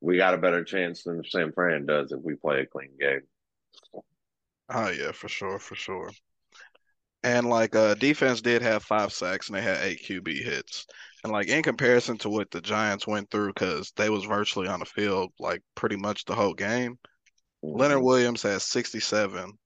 we 0.00 0.16
got 0.16 0.34
a 0.34 0.38
better 0.38 0.64
chance 0.64 1.04
than 1.04 1.22
San 1.24 1.52
Fran 1.52 1.86
does 1.86 2.10
if 2.10 2.20
we 2.20 2.34
play 2.34 2.60
a 2.60 2.66
clean 2.66 2.90
game. 2.98 3.22
Oh 4.70 4.88
yeah, 4.88 5.12
for 5.12 5.28
sure, 5.28 5.58
for 5.58 5.74
sure. 5.74 6.10
And 7.22 7.48
like 7.48 7.74
uh 7.76 7.94
defense 7.94 8.40
did 8.40 8.62
have 8.62 8.82
five 8.82 9.12
sacks 9.12 9.48
and 9.48 9.56
they 9.56 9.62
had 9.62 9.78
eight 9.84 10.02
QB 10.02 10.42
hits. 10.42 10.84
And 11.22 11.32
like 11.32 11.46
in 11.48 11.62
comparison 11.62 12.18
to 12.18 12.28
what 12.28 12.50
the 12.50 12.60
Giants 12.60 13.06
went 13.06 13.30
through, 13.30 13.48
because 13.48 13.92
they 13.96 14.10
was 14.10 14.24
virtually 14.24 14.66
on 14.68 14.80
the 14.80 14.86
field 14.86 15.32
like 15.38 15.62
pretty 15.76 15.96
much 15.96 16.24
the 16.24 16.34
whole 16.34 16.54
game, 16.54 16.98
Leonard 17.62 17.98
Mm-hmm. 17.98 18.04
Williams 18.04 18.42
had 18.42 18.62
67 18.62 19.58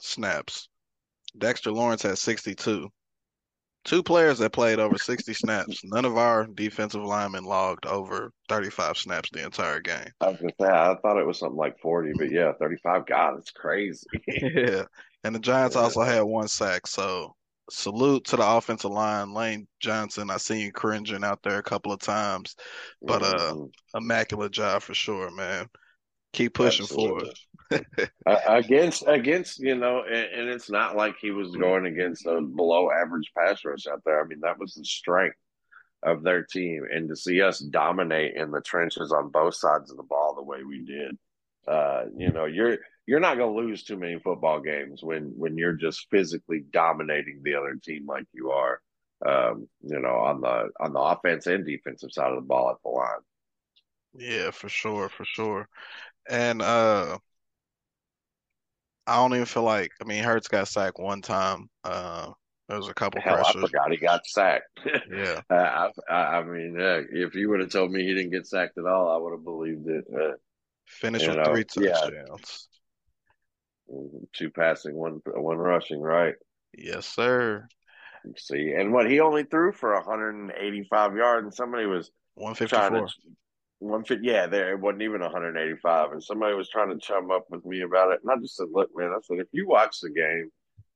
snaps. 0.00 0.68
Dexter 1.38 1.72
Lawrence 1.72 2.02
had 2.02 2.18
62. 2.18 2.90
Two 3.84 4.02
players 4.02 4.38
that 4.38 4.54
played 4.54 4.78
over 4.78 4.96
60 4.96 5.34
snaps. 5.34 5.82
None 5.84 6.06
of 6.06 6.16
our 6.16 6.46
defensive 6.46 7.04
linemen 7.04 7.44
logged 7.44 7.84
over 7.84 8.32
35 8.48 8.96
snaps 8.96 9.28
the 9.30 9.44
entire 9.44 9.80
game. 9.80 10.14
I 10.20 10.28
was 10.28 10.38
gonna 10.40 10.52
say 10.60 10.66
I 10.66 10.94
thought 11.00 11.18
it 11.18 11.26
was 11.26 11.38
something 11.38 11.56
like 11.56 11.78
forty, 11.80 12.12
but 12.12 12.30
yeah, 12.30 12.52
thirty-five. 12.58 13.06
God, 13.06 13.38
it's 13.38 13.50
crazy. 13.50 14.06
Yeah. 14.42 14.84
And 15.24 15.34
the 15.34 15.38
Giants 15.40 15.76
also 15.76 16.02
had 16.02 16.22
one 16.22 16.48
sack. 16.48 16.86
So 16.86 17.34
salute 17.70 18.24
to 18.26 18.36
the 18.36 18.46
offensive 18.46 18.90
line. 18.90 19.32
Lane 19.34 19.68
Johnson, 19.80 20.30
I 20.30 20.36
seen 20.38 20.60
you 20.60 20.72
cringing 20.72 21.24
out 21.24 21.42
there 21.42 21.58
a 21.58 21.62
couple 21.62 21.92
of 21.92 22.00
times. 22.00 22.56
But 23.06 23.22
uh 23.22 23.54
hmm 23.54 23.70
immaculate 23.94 24.52
job 24.52 24.82
for 24.82 24.94
sure, 24.94 25.30
man. 25.30 25.68
Keep 26.34 26.54
pushing 26.54 26.88
forward. 26.88 27.24
Absolutely. 27.24 27.28
Uh, 27.28 27.32
against 28.26 29.04
against 29.06 29.60
you 29.60 29.76
know, 29.76 30.02
and, 30.02 30.40
and 30.40 30.48
it's 30.48 30.70
not 30.70 30.96
like 30.96 31.16
he 31.20 31.30
was 31.30 31.54
going 31.56 31.86
against 31.86 32.26
a 32.26 32.40
below 32.40 32.90
average 32.90 33.30
pass 33.36 33.64
rush 33.64 33.86
out 33.86 34.02
there. 34.04 34.22
I 34.22 34.26
mean, 34.26 34.40
that 34.42 34.58
was 34.58 34.74
the 34.74 34.84
strength 34.84 35.36
of 36.02 36.22
their 36.22 36.44
team, 36.44 36.84
and 36.90 37.08
to 37.08 37.16
see 37.16 37.42
us 37.42 37.58
dominate 37.58 38.34
in 38.34 38.50
the 38.50 38.60
trenches 38.60 39.12
on 39.12 39.30
both 39.30 39.54
sides 39.54 39.90
of 39.90 39.96
the 39.96 40.02
ball 40.02 40.34
the 40.34 40.42
way 40.42 40.64
we 40.64 40.84
did, 40.84 41.16
uh, 41.68 42.04
you 42.16 42.30
know, 42.32 42.46
you're 42.46 42.78
you're 43.06 43.20
not 43.20 43.36
going 43.36 43.54
to 43.54 43.60
lose 43.60 43.82
too 43.84 43.96
many 43.96 44.18
football 44.18 44.60
games 44.60 45.02
when 45.02 45.32
when 45.36 45.56
you're 45.58 45.72
just 45.72 46.08
physically 46.10 46.64
dominating 46.72 47.40
the 47.42 47.54
other 47.54 47.74
team 47.82 48.06
like 48.06 48.26
you 48.32 48.50
are. 48.50 48.80
Um, 49.26 49.68
you 49.82 50.00
know, 50.00 50.14
on 50.14 50.40
the 50.40 50.70
on 50.80 50.92
the 50.94 51.00
offense 51.00 51.46
and 51.46 51.66
defensive 51.66 52.10
side 52.12 52.30
of 52.30 52.36
the 52.36 52.40
ball 52.40 52.70
at 52.70 52.76
the 52.82 52.88
line. 52.88 53.20
Yeah, 54.14 54.50
for 54.50 54.68
sure, 54.68 55.08
for 55.08 55.24
sure. 55.24 55.68
And 56.28 56.62
uh 56.62 57.18
I 59.06 59.16
don't 59.16 59.34
even 59.34 59.46
feel 59.46 59.62
like 59.62 59.92
I 60.00 60.04
mean 60.04 60.24
Hurts 60.24 60.48
got 60.48 60.68
sacked 60.68 60.98
one 60.98 61.22
time. 61.22 61.68
Uh 61.84 62.32
there 62.70 62.78
was 62.78 62.88
a 62.88 62.94
couple 62.94 63.20
Hell, 63.20 63.44
I 63.44 63.52
forgot 63.52 63.90
he 63.90 63.96
got 63.96 64.24
sacked. 64.26 64.78
Yeah. 65.12 65.40
uh, 65.50 65.88
I, 66.08 66.14
I 66.14 66.44
mean, 66.44 66.80
uh, 66.80 67.00
if 67.10 67.34
you 67.34 67.48
would 67.50 67.58
have 67.58 67.70
told 67.70 67.90
me 67.90 68.04
he 68.04 68.14
didn't 68.14 68.30
get 68.30 68.46
sacked 68.46 68.78
at 68.78 68.86
all, 68.86 69.10
I 69.10 69.16
would 69.16 69.32
have 69.32 69.42
believed 69.42 69.88
it. 69.88 70.04
Uh, 70.14 70.34
Finished 70.86 71.26
with 71.26 71.44
three 71.44 71.64
know, 71.82 71.88
yeah, 71.88 71.94
touchdowns. 71.94 72.68
two 74.32 74.50
passing, 74.50 74.94
one 74.94 75.20
one 75.26 75.56
rushing, 75.56 76.00
right? 76.00 76.34
Yes, 76.72 77.06
sir. 77.06 77.66
See, 78.36 78.72
and 78.76 78.92
what 78.92 79.10
he 79.10 79.18
only 79.18 79.42
threw 79.42 79.72
for 79.72 79.94
185 79.94 81.16
yards, 81.16 81.44
and 81.44 81.54
somebody 81.54 81.86
was 81.86 82.12
trying 82.36 82.92
to 82.92 83.00
154. 83.00 83.08
One 83.80 84.04
fit. 84.04 84.20
Yeah, 84.22 84.46
there 84.46 84.72
it 84.72 84.80
wasn't 84.80 85.02
even 85.02 85.20
185, 85.20 86.12
and 86.12 86.22
somebody 86.22 86.54
was 86.54 86.68
trying 86.68 86.90
to 86.90 86.98
chum 86.98 87.30
up 87.30 87.46
with 87.50 87.64
me 87.64 87.80
about 87.80 88.12
it, 88.12 88.20
and 88.22 88.30
I 88.30 88.36
just 88.40 88.56
said, 88.56 88.68
"Look, 88.72 88.90
man," 88.94 89.10
I 89.10 89.20
said, 89.22 89.38
if 89.38 89.48
you 89.52 89.66
watch 89.66 90.00
the 90.00 90.10
game 90.10 90.50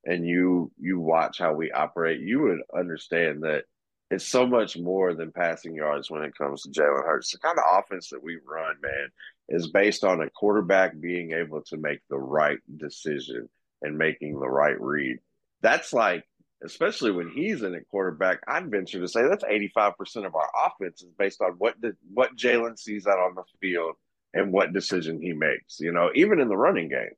and 0.05 0.25
you 0.25 0.71
you 0.79 0.99
watch 0.99 1.39
how 1.39 1.53
we 1.53 1.71
operate, 1.71 2.21
you 2.21 2.41
would 2.41 2.61
understand 2.77 3.43
that 3.43 3.65
it's 4.11 4.27
so 4.27 4.45
much 4.45 4.77
more 4.77 5.15
than 5.15 5.31
passing 5.31 5.75
yards 5.75 6.11
when 6.11 6.21
it 6.21 6.37
comes 6.37 6.61
to 6.61 6.69
Jalen 6.69 7.05
Hurts. 7.05 7.31
The 7.31 7.39
kind 7.39 7.57
of 7.57 7.79
offense 7.79 8.09
that 8.09 8.23
we 8.23 8.37
run, 8.47 8.75
man, 8.81 9.09
is 9.49 9.67
based 9.67 10.03
on 10.03 10.21
a 10.21 10.29
quarterback 10.29 10.99
being 10.99 11.31
able 11.31 11.61
to 11.63 11.77
make 11.77 12.01
the 12.09 12.17
right 12.17 12.59
decision 12.77 13.49
and 13.81 13.97
making 13.97 14.39
the 14.39 14.47
right 14.47 14.79
read. 14.79 15.17
That's 15.61 15.91
like 15.91 16.23
especially 16.65 17.11
when 17.11 17.29
he's 17.29 17.61
in 17.61 17.75
at 17.75 17.87
quarterback, 17.89 18.39
I'd 18.47 18.69
venture 18.69 18.99
to 18.99 19.07
say 19.07 19.27
that's 19.27 19.43
85% 19.43 20.25
of 20.25 20.35
our 20.35 20.49
offense 20.67 21.01
is 21.01 21.11
based 21.17 21.41
on 21.41 21.53
what 21.57 21.75
the, 21.79 21.95
what 22.13 22.35
Jalen 22.35 22.77
sees 22.77 23.07
out 23.07 23.19
on 23.19 23.35
the 23.35 23.43
field 23.61 23.95
and 24.33 24.51
what 24.51 24.73
decision 24.73 25.21
he 25.21 25.33
makes, 25.33 25.79
you 25.79 25.91
know, 25.91 26.09
even 26.15 26.39
in 26.39 26.49
the 26.49 26.57
running 26.57 26.89
game. 26.89 27.11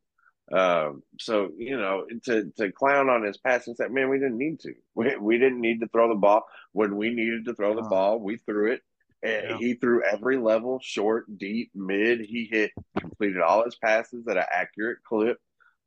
Um, 0.57 1.03
so, 1.19 1.49
you 1.57 1.77
know, 1.77 2.05
to, 2.25 2.51
to 2.57 2.71
clown 2.71 3.09
on 3.09 3.23
his 3.23 3.37
passing 3.37 3.75
set, 3.75 3.91
man, 3.91 4.09
we 4.09 4.19
didn't 4.19 4.37
need 4.37 4.59
to. 4.61 4.73
We, 4.95 5.15
we 5.17 5.37
didn't 5.37 5.59
need 5.59 5.81
to 5.81 5.87
throw 5.87 6.09
the 6.09 6.15
ball. 6.15 6.45
When 6.71 6.95
we 6.95 7.09
needed 7.09 7.45
to 7.45 7.53
throw 7.53 7.75
the 7.75 7.81
Uh, 7.81 7.89
ball, 7.89 8.19
we 8.19 8.37
threw 8.37 8.71
it. 8.71 8.81
And 9.23 9.49
yeah. 9.49 9.57
he 9.57 9.73
threw 9.73 10.03
every 10.03 10.37
level, 10.37 10.79
short, 10.81 11.25
deep, 11.37 11.71
mid. 11.73 12.21
He 12.21 12.47
hit, 12.49 12.71
completed 12.99 13.41
all 13.41 13.65
his 13.65 13.75
passes 13.75 14.27
at 14.27 14.37
an 14.37 14.45
accurate 14.51 14.99
clip. 15.03 15.39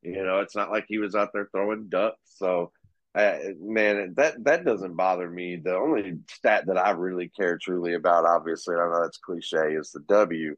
You 0.02 0.24
know, 0.24 0.40
it's 0.40 0.56
not 0.56 0.70
like 0.70 0.86
he 0.88 0.98
was 0.98 1.14
out 1.14 1.30
there 1.32 1.48
throwing 1.52 1.88
ducks. 1.88 2.18
So, 2.24 2.72
uh, 3.14 3.38
man, 3.60 4.14
that 4.16 4.42
that 4.44 4.64
doesn't 4.64 4.94
bother 4.96 5.28
me. 5.28 5.56
The 5.56 5.74
only 5.74 6.18
stat 6.28 6.66
that 6.66 6.78
I 6.78 6.90
really 6.90 7.28
care 7.28 7.58
truly 7.58 7.94
about, 7.94 8.24
obviously, 8.24 8.76
I 8.76 8.78
know 8.78 9.02
that's 9.02 9.18
cliche, 9.18 9.74
is 9.74 9.90
the 9.90 10.00
W. 10.08 10.54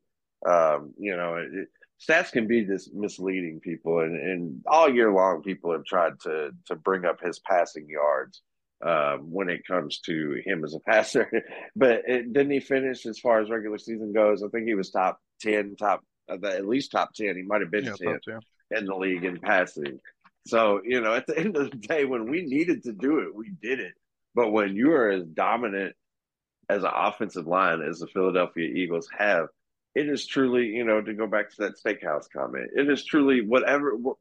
Um, 0.47 0.93
you 0.99 1.17
know, 1.17 1.37
it, 1.37 1.49
it, 1.55 1.69
stats 2.07 2.31
can 2.31 2.47
be 2.47 2.65
just 2.67 2.93
misleading 2.93 3.61
people, 3.61 4.01
and, 4.01 4.17
and 4.17 4.63
all 4.67 4.93
year 4.93 5.11
long, 5.13 5.43
people 5.43 5.73
have 5.73 5.85
tried 5.85 6.21
to 6.21 6.51
to 6.67 6.77
bring 6.77 7.07
up 7.07 7.21
his 7.23 7.39
passing 7.39 7.89
yards 7.89 8.43
um, 8.85 9.31
when 9.31 9.49
it 9.49 9.67
comes 9.67 10.01
to 10.01 10.43
him 10.45 10.63
as 10.63 10.75
a 10.75 10.81
passer. 10.81 11.31
but 11.77 12.03
it, 12.07 12.35
didn't 12.35 12.53
he 12.53 12.61
finish 12.61 13.07
as 13.07 13.19
far 13.19 13.41
as 13.41 13.49
regular 13.49 13.79
season 13.79 14.13
goes? 14.13 14.43
I 14.43 14.49
think 14.49 14.67
he 14.67 14.75
was 14.75 14.91
top 14.91 15.21
ten, 15.41 15.75
top 15.77 16.05
at 16.29 16.67
least 16.67 16.93
top 16.93 17.15
ten. 17.15 17.35
He 17.37 17.43
might 17.43 17.63
have 17.63 17.71
been 17.71 17.85
Yeah, 17.85 17.95
ten 17.99 18.13
top 18.13 18.23
10. 18.71 18.79
in 18.79 18.85
the 18.85 18.95
league 18.95 19.25
in 19.25 19.39
passing. 19.41 20.01
So, 20.47 20.81
you 20.85 21.01
know, 21.01 21.15
at 21.15 21.27
the 21.27 21.39
end 21.39 21.57
of 21.57 21.71
the 21.71 21.77
day, 21.77 22.05
when 22.05 22.31
we 22.31 22.43
needed 22.43 22.85
to 22.85 22.93
do 22.93 23.21
it, 23.21 23.35
we 23.35 23.51
did 23.63 23.81
it. 23.81 23.95
But 24.35 24.51
when 24.51 24.75
you 24.75 24.93
are 24.93 25.11
as 25.11 25.25
dominant 25.25 25.95
as 26.69 26.85
an 26.85 26.91
offensive 26.95 27.47
line 27.47 27.83
as 27.83 27.99
the 27.99 28.07
Philadelphia 28.07 28.67
Eagles 28.67 29.09
have, 29.17 29.49
it 29.95 30.09
is 30.09 30.27
truly, 30.27 30.69
you 30.69 30.85
know, 30.85 31.03
to 31.03 31.13
go 31.13 31.27
back 31.27 31.51
to 31.51 31.57
that 31.59 31.79
steakhouse 31.79 32.25
comment, 32.35 32.71
it 32.75 32.89
is 32.89 33.05
truly 33.05 33.43
whatever. 33.43 33.95
What, 33.95 34.17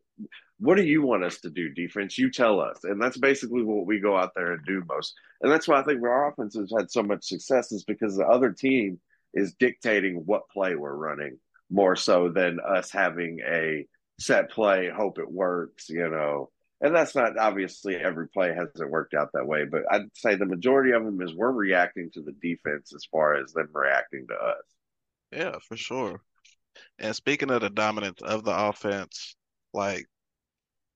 what 0.60 0.76
do 0.76 0.84
you 0.84 1.02
want 1.02 1.24
us 1.24 1.40
to 1.40 1.50
do, 1.50 1.70
defense? 1.70 2.18
You 2.18 2.30
tell 2.30 2.60
us. 2.60 2.84
And 2.84 3.02
that's 3.02 3.18
basically 3.18 3.64
what 3.64 3.86
we 3.86 4.00
go 4.00 4.18
out 4.18 4.32
there 4.36 4.52
and 4.52 4.66
do 4.66 4.84
most. 4.88 5.14
And 5.42 5.52
that's 5.52 5.68
why 5.68 5.80
I 5.80 5.84
think 5.84 6.04
our 6.04 6.30
offense 6.30 6.56
has 6.56 6.72
had 6.78 6.92
so 6.92 7.02
much 7.02 7.24
success 7.24 7.72
is 7.72 7.84
because 7.84 8.16
the 8.16 8.28
other 8.28 8.52
team 8.52 9.00
is 9.34 9.54
dictating 9.54 10.24
what 10.26 10.50
play 10.50 10.76
we're 10.76 10.94
running 10.94 11.40
more 11.72 11.96
so 11.96 12.30
than 12.30 12.60
us 12.60 12.92
having 12.92 13.40
a 13.48 13.88
set 14.22 14.50
play, 14.52 14.90
hope 14.90 15.20
it 15.20 15.32
works, 15.32 15.90
you 15.90 16.10
know. 16.10 16.50
And 16.82 16.96
that's 16.96 17.16
not 17.16 17.38
obviously 17.38 17.96
every 17.96 18.28
play 18.28 18.54
hasn't 18.54 18.90
worked 18.90 19.14
out 19.14 19.30
that 19.34 19.46
way, 19.46 19.66
but 19.66 19.84
I'd 19.92 20.16
say 20.16 20.36
the 20.36 20.46
majority 20.46 20.92
of 20.92 21.04
them 21.04 21.22
is 21.22 21.34
we're 21.34 21.52
reacting 21.52 22.10
to 22.14 22.22
the 22.22 22.32
defense 22.42 22.94
as 22.96 23.06
far 23.06 23.36
as 23.36 23.54
them 23.54 23.70
reacting 23.74 24.26
to 24.28 24.34
us. 24.34 24.64
Yeah, 25.32 25.56
for 25.68 25.78
sure. 25.78 26.22
And 26.98 27.16
speaking 27.16 27.52
of 27.52 27.62
the 27.62 27.70
dominance 27.70 28.22
of 28.22 28.44
the 28.44 28.58
offense, 28.58 29.36
like 29.74 30.08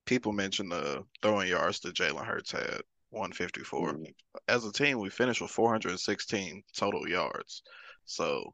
people 0.05 0.31
mentioned 0.31 0.71
the 0.71 1.03
throwing 1.21 1.49
yards 1.49 1.81
that 1.81 1.95
Jalen 1.95 2.25
Hurts 2.25 2.51
had. 2.51 2.81
154. 3.11 3.93
Mhm. 3.93 4.13
As 4.49 4.65
a 4.65 4.73
team, 4.73 4.99
we 4.99 5.09
finished 5.09 5.41
with 5.41 5.51
416 5.51 6.63
total 6.75 7.07
yards. 7.07 7.63
So 8.03 8.53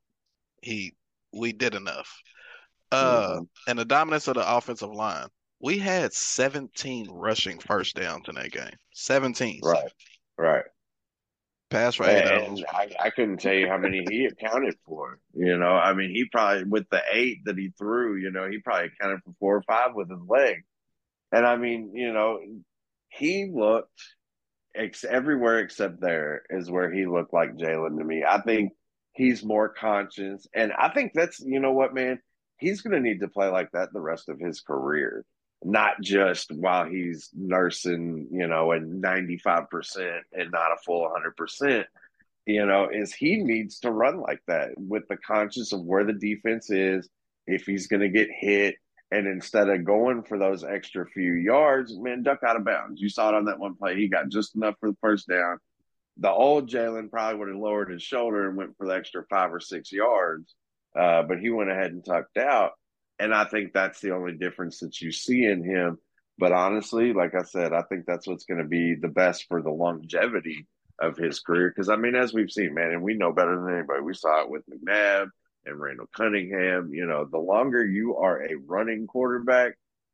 he 0.61 0.95
we 1.33 1.51
did 1.51 1.73
enough. 1.75 2.21
Uh, 2.91 3.39
Mhm. 3.39 3.47
and 3.67 3.79
the 3.79 3.85
dominance 3.85 4.27
of 4.27 4.35
the 4.35 4.55
offensive 4.57 4.91
line. 4.91 5.27
We 5.59 5.77
had 5.77 6.11
17 6.13 7.07
rushing 7.11 7.59
first 7.59 7.95
downs 7.95 8.27
in 8.27 8.35
that 8.35 8.51
game. 8.51 8.73
17. 8.93 9.61
Right, 9.63 9.91
right. 10.37 10.65
Pass 11.69 11.99
right. 11.99 12.27
And 12.27 12.65
I, 12.69 12.93
I 12.99 13.09
couldn't 13.11 13.37
tell 13.37 13.53
you 13.53 13.67
how 13.67 13.77
many 13.77 14.03
he 14.09 14.25
accounted 14.25 14.75
for. 14.85 15.19
You 15.33 15.57
know, 15.57 15.71
I 15.71 15.93
mean, 15.93 16.09
he 16.09 16.25
probably 16.29 16.65
with 16.65 16.89
the 16.89 17.01
eight 17.11 17.45
that 17.45 17.57
he 17.57 17.69
threw, 17.77 18.17
you 18.17 18.31
know, 18.31 18.49
he 18.49 18.59
probably 18.59 18.87
accounted 18.87 19.21
for 19.23 19.33
four 19.39 19.55
or 19.57 19.63
five 19.63 19.93
with 19.93 20.09
his 20.09 20.19
leg. 20.27 20.63
And 21.31 21.45
I 21.45 21.55
mean, 21.55 21.95
you 21.95 22.11
know, 22.11 22.39
he 23.07 23.49
looked 23.53 24.01
ex- 24.75 25.05
everywhere 25.05 25.59
except 25.59 26.01
there 26.01 26.41
is 26.49 26.69
where 26.69 26.91
he 26.91 27.05
looked 27.05 27.33
like 27.33 27.55
Jalen 27.55 27.97
to 27.97 28.03
me. 28.03 28.23
I 28.27 28.41
think 28.41 28.73
he's 29.13 29.43
more 29.43 29.69
conscious, 29.69 30.47
and 30.53 30.73
I 30.73 30.89
think 30.89 31.11
that's 31.13 31.39
you 31.39 31.59
know 31.61 31.71
what, 31.71 31.93
man, 31.93 32.19
he's 32.61 32.81
going 32.81 32.93
to 32.93 33.01
need 33.01 33.19
to 33.19 33.27
play 33.27 33.49
like 33.49 33.71
that 33.71 33.91
the 33.91 33.99
rest 33.99 34.29
of 34.29 34.39
his 34.39 34.61
career, 34.61 35.25
not 35.63 35.99
just 36.01 36.51
while 36.53 36.85
he's 36.85 37.29
nursing, 37.33 38.27
you 38.31 38.47
know, 38.47 38.71
at 38.71 38.83
ninety 38.83 39.37
five 39.37 39.69
percent 39.69 40.23
and 40.31 40.51
not 40.51 40.71
a 40.71 40.77
full 40.85 41.09
hundred 41.09 41.35
percent. 41.35 41.87
You 42.45 42.65
know, 42.65 42.89
is 42.91 43.13
he 43.13 43.37
needs 43.37 43.79
to 43.79 43.91
run 43.91 44.19
like 44.19 44.41
that 44.47 44.69
with 44.77 45.03
the 45.09 45.17
conscious 45.17 45.73
of 45.73 45.81
where 45.81 46.05
the 46.05 46.13
defense 46.13 46.71
is, 46.71 47.09
if 47.45 47.65
he's 47.65 47.87
going 47.87 48.01
to 48.01 48.09
get 48.09 48.29
hit, 48.31 48.75
and 49.11 49.27
instead 49.27 49.69
of 49.69 49.83
going 49.83 50.23
for 50.23 50.39
those 50.39 50.63
extra 50.63 51.05
few 51.05 51.33
yards, 51.33 51.97
man, 51.99 52.23
duck 52.23 52.39
out 52.47 52.55
of 52.55 52.65
bounds. 52.65 53.01
You 53.01 53.09
saw 53.09 53.29
it 53.29 53.35
on 53.35 53.45
that 53.45 53.59
one 53.59 53.75
play. 53.75 53.95
He 53.95 54.07
got 54.07 54.29
just 54.29 54.55
enough 54.55 54.75
for 54.79 54.89
the 54.89 54.97
first 55.01 55.27
down. 55.27 55.59
The 56.17 56.29
old 56.29 56.69
Jalen 56.69 57.09
probably 57.09 57.39
would 57.39 57.47
have 57.49 57.57
lowered 57.57 57.91
his 57.91 58.03
shoulder 58.03 58.47
and 58.47 58.57
went 58.57 58.77
for 58.77 58.87
the 58.87 58.95
extra 58.95 59.23
five 59.29 59.53
or 59.53 59.59
six 59.59 59.91
yards, 59.91 60.55
uh, 60.95 61.23
but 61.23 61.39
he 61.39 61.49
went 61.49 61.71
ahead 61.71 61.91
and 61.91 62.03
tucked 62.05 62.37
out. 62.37 62.71
And 63.19 63.33
I 63.33 63.45
think 63.45 63.73
that's 63.73 64.01
the 64.01 64.11
only 64.15 64.33
difference 64.33 64.79
that 64.79 64.99
you 64.99 65.11
see 65.11 65.45
in 65.45 65.63
him. 65.63 65.99
But 66.37 66.51
honestly, 66.51 67.13
like 67.13 67.35
I 67.35 67.43
said, 67.43 67.71
I 67.73 67.83
think 67.83 68.05
that's 68.05 68.27
what's 68.27 68.45
going 68.45 68.61
to 68.61 68.67
be 68.67 68.95
the 68.95 69.07
best 69.07 69.45
for 69.47 69.61
the 69.61 69.69
longevity 69.69 70.67
of 70.99 71.17
his 71.17 71.39
career. 71.39 71.69
Because 71.69 71.89
I 71.89 71.97
mean, 71.97 72.15
as 72.15 72.33
we've 72.33 72.51
seen, 72.51 72.73
man, 72.73 72.91
and 72.91 73.03
we 73.03 73.13
know 73.13 73.31
better 73.31 73.55
than 73.59 73.73
anybody. 73.75 74.01
We 74.01 74.13
saw 74.15 74.41
it 74.43 74.49
with 74.49 74.63
McNabb 74.67 75.27
and 75.65 75.79
Randall 75.79 76.07
Cunningham. 76.15 76.91
You 76.93 77.05
know, 77.05 77.25
the 77.25 77.37
longer 77.37 77.85
you 77.85 78.17
are 78.17 78.41
a 78.41 78.55
running 78.55 79.05
quarterback, 79.05 79.73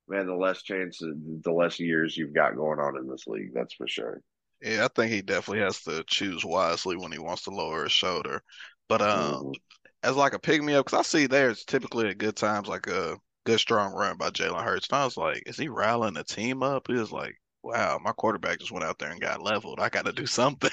man, 0.09 0.27
the 0.27 0.35
less 0.35 0.61
chances, 0.61 1.15
the 1.43 1.51
less 1.51 1.79
years 1.79 2.17
you've 2.17 2.33
got 2.33 2.55
going 2.55 2.79
on 2.79 2.97
in 2.97 3.07
this 3.07 3.27
league. 3.27 3.53
That's 3.53 3.73
for 3.73 3.87
sure. 3.87 4.21
Yeah, 4.61 4.85
I 4.85 4.87
think 4.87 5.11
he 5.11 5.21
definitely 5.21 5.63
has 5.63 5.81
to 5.83 6.03
choose 6.07 6.43
wisely 6.43 6.97
when 6.97 7.11
he 7.11 7.19
wants 7.19 7.43
to 7.43 7.51
lower 7.51 7.83
his 7.83 7.91
shoulder. 7.91 8.41
But 8.89 9.01
um, 9.01 9.51
Mhm. 9.51 9.53
As 10.03 10.15
like 10.15 10.33
a 10.33 10.39
pick 10.39 10.61
me 10.63 10.73
up, 10.73 10.85
because 10.85 10.99
I 10.99 11.03
see 11.03 11.27
there's 11.27 11.63
typically 11.65 12.09
at 12.09 12.17
good 12.17 12.35
times 12.35 12.67
like 12.67 12.87
a 12.87 13.17
good 13.45 13.59
strong 13.59 13.93
run 13.93 14.17
by 14.17 14.29
Jalen 14.29 14.63
Hurts. 14.63 14.87
And 14.89 14.99
I 14.99 15.05
was 15.05 15.17
like, 15.17 15.43
is 15.45 15.57
he 15.57 15.67
riling 15.69 16.13
the 16.13 16.23
team 16.23 16.63
up? 16.63 16.87
He 16.87 16.93
was 16.93 17.11
like, 17.11 17.35
wow, 17.63 17.99
my 18.03 18.11
quarterback 18.13 18.59
just 18.59 18.71
went 18.71 18.85
out 18.85 18.99
there 18.99 19.09
and 19.11 19.19
got 19.21 19.41
leveled. 19.41 19.79
I 19.79 19.89
got 19.89 20.05
to 20.05 20.13
do 20.13 20.25
something. 20.25 20.71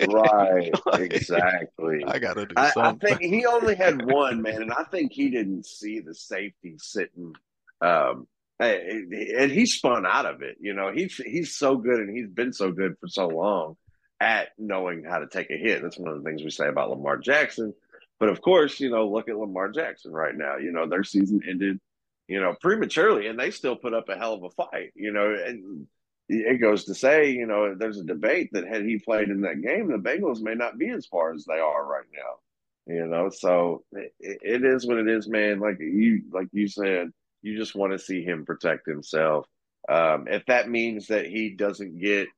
Right, 0.00 0.72
Like, 0.86 1.12
exactly. 1.12 2.04
I 2.06 2.18
got 2.18 2.34
to 2.34 2.46
do 2.46 2.54
I, 2.56 2.66
I 2.68 2.70
something. 2.70 3.16
think 3.18 3.20
he 3.20 3.46
only 3.46 3.74
had 3.74 4.04
one 4.04 4.42
man, 4.42 4.62
and 4.62 4.72
I 4.72 4.84
think 4.84 5.12
he 5.12 5.30
didn't 5.30 5.66
see 5.66 6.00
the 6.00 6.14
safety 6.14 6.74
sitting. 6.78 7.34
Um, 7.80 8.26
and 8.58 9.12
and 9.12 9.50
he 9.52 9.66
spun 9.66 10.06
out 10.06 10.26
of 10.26 10.42
it. 10.42 10.56
You 10.60 10.74
know, 10.74 10.92
he's 10.92 11.16
he's 11.16 11.56
so 11.56 11.76
good, 11.76 12.00
and 12.00 12.16
he's 12.16 12.28
been 12.28 12.52
so 12.52 12.72
good 12.72 12.94
for 13.00 13.08
so 13.08 13.28
long 13.28 13.76
at 14.20 14.48
knowing 14.58 15.04
how 15.04 15.18
to 15.18 15.26
take 15.26 15.50
a 15.50 15.56
hit. 15.56 15.82
That's 15.82 15.98
one 15.98 16.12
of 16.12 16.22
the 16.22 16.28
things 16.28 16.42
we 16.42 16.50
say 16.50 16.68
about 16.68 16.90
Lamar 16.90 17.18
Jackson. 17.18 17.74
But 18.22 18.28
of 18.28 18.40
course, 18.40 18.78
you 18.78 18.88
know, 18.88 19.08
look 19.08 19.28
at 19.28 19.36
Lamar 19.36 19.68
Jackson 19.70 20.12
right 20.12 20.36
now. 20.36 20.56
You 20.56 20.70
know, 20.70 20.86
their 20.88 21.02
season 21.02 21.40
ended, 21.44 21.80
you 22.28 22.40
know, 22.40 22.54
prematurely, 22.60 23.26
and 23.26 23.36
they 23.36 23.50
still 23.50 23.74
put 23.74 23.94
up 23.94 24.08
a 24.08 24.16
hell 24.16 24.34
of 24.34 24.44
a 24.44 24.50
fight. 24.50 24.92
You 24.94 25.12
know, 25.12 25.34
and 25.34 25.88
it 26.28 26.60
goes 26.60 26.84
to 26.84 26.94
say, 26.94 27.32
you 27.32 27.46
know, 27.46 27.74
there's 27.74 27.98
a 27.98 28.04
debate 28.04 28.50
that 28.52 28.68
had 28.68 28.84
he 28.84 29.00
played 29.00 29.28
in 29.28 29.40
that 29.40 29.60
game, 29.60 29.88
the 29.88 29.98
Bengals 29.98 30.40
may 30.40 30.54
not 30.54 30.78
be 30.78 30.90
as 30.90 31.04
far 31.04 31.34
as 31.34 31.44
they 31.44 31.58
are 31.58 31.84
right 31.84 32.06
now. 32.14 32.94
You 32.94 33.06
know, 33.08 33.28
so 33.28 33.82
it, 33.90 34.12
it 34.20 34.64
is 34.64 34.86
what 34.86 34.98
it 34.98 35.08
is, 35.08 35.28
man. 35.28 35.58
Like 35.58 35.80
you, 35.80 36.22
like 36.32 36.46
you 36.52 36.68
said, 36.68 37.10
you 37.42 37.58
just 37.58 37.74
want 37.74 37.90
to 37.92 37.98
see 37.98 38.22
him 38.22 38.46
protect 38.46 38.86
himself. 38.86 39.46
Um, 39.88 40.28
if 40.28 40.46
that 40.46 40.70
means 40.70 41.08
that 41.08 41.26
he 41.26 41.56
doesn't 41.56 41.98
get 41.98 42.28